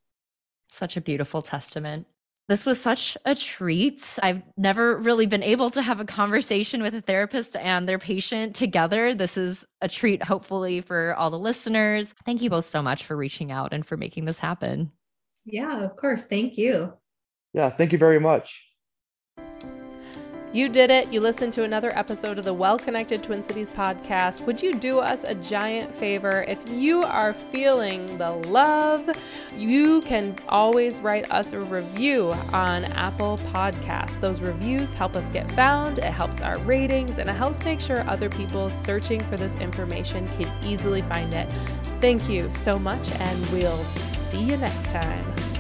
such 0.69 0.97
a 0.97 1.01
beautiful 1.01 1.43
testament. 1.43 2.07
This 2.49 2.65
was 2.65 2.81
such 2.81 3.19
a 3.25 3.35
treat. 3.35 4.19
I've 4.23 4.43
never 4.57 4.99
really 4.99 5.27
been 5.27 5.43
able 5.43 5.69
to 5.71 5.83
have 5.83 5.99
a 5.99 6.05
conversation 6.05 6.81
with 6.81 6.95
a 6.95 7.01
therapist 7.01 7.57
and 7.57 7.89
their 7.89 7.99
patient 7.99 8.55
together. 8.55 9.15
This 9.15 9.37
is 9.37 9.65
a 9.81 9.89
treat, 9.89 10.23
hopefully, 10.23 10.81
for 10.81 11.15
all 11.17 11.31
the 11.31 11.39
listeners. 11.39 12.15
Thank 12.25 12.43
you 12.43 12.51
both 12.51 12.71
so 12.71 12.83
much 12.83 13.05
for 13.05 13.17
reaching 13.17 13.51
out 13.51 13.73
and 13.73 13.85
for 13.85 13.97
making 13.97 14.27
this 14.27 14.39
happen. 14.39 14.93
Yeah, 15.45 15.83
of 15.83 15.97
course. 15.97 16.27
Thank 16.27 16.57
you. 16.57 16.93
Yeah, 17.53 17.71
thank 17.71 17.91
you 17.91 17.99
very 17.99 18.21
much. 18.21 18.65
You 20.57 20.69
did 20.69 20.89
it. 20.89 21.13
You 21.13 21.21
listened 21.21 21.53
to 21.53 21.65
another 21.65 21.93
episode 21.95 22.39
of 22.39 22.45
the 22.47 22.55
Well 22.55 22.79
Connected 22.79 23.23
Twin 23.23 23.43
Cities 23.43 23.69
podcast. 23.69 24.47
Would 24.47 24.63
you 24.63 24.73
do 24.73 25.01
us 25.01 25.25
a 25.25 25.35
giant 25.35 25.95
favor? 25.95 26.47
If 26.49 26.67
you 26.71 27.03
are 27.03 27.35
feeling 27.35 28.07
the 28.17 28.31
love, 28.31 29.07
you 29.55 30.01
can 30.01 30.35
always 30.49 31.03
write 31.03 31.31
us 31.31 31.53
a 31.53 31.61
review 31.61 32.33
on 32.55 32.85
Apple 32.85 33.37
Podcasts. 33.53 34.19
Those 34.19 34.41
reviews 34.41 34.95
help 34.95 35.15
us 35.15 35.29
get 35.29 35.51
found, 35.51 35.99
it 35.99 36.05
helps 36.05 36.41
our 36.41 36.59
ratings, 36.61 37.19
and 37.19 37.29
it 37.29 37.35
helps 37.35 37.63
make 37.63 37.79
sure 37.79 38.01
other 38.09 38.31
people 38.31 38.71
searching 38.71 39.23
for 39.25 39.37
this 39.37 39.57
information 39.57 40.27
can 40.29 40.51
easily 40.65 41.03
find 41.03 41.35
it. 41.35 41.47
Thank 42.01 42.31
you 42.31 42.51
so 42.51 42.79
much, 42.79 43.11
and 43.21 43.47
we'll 43.51 43.85
see 44.07 44.41
you 44.41 44.57
next 44.57 44.91
time. 44.91 45.56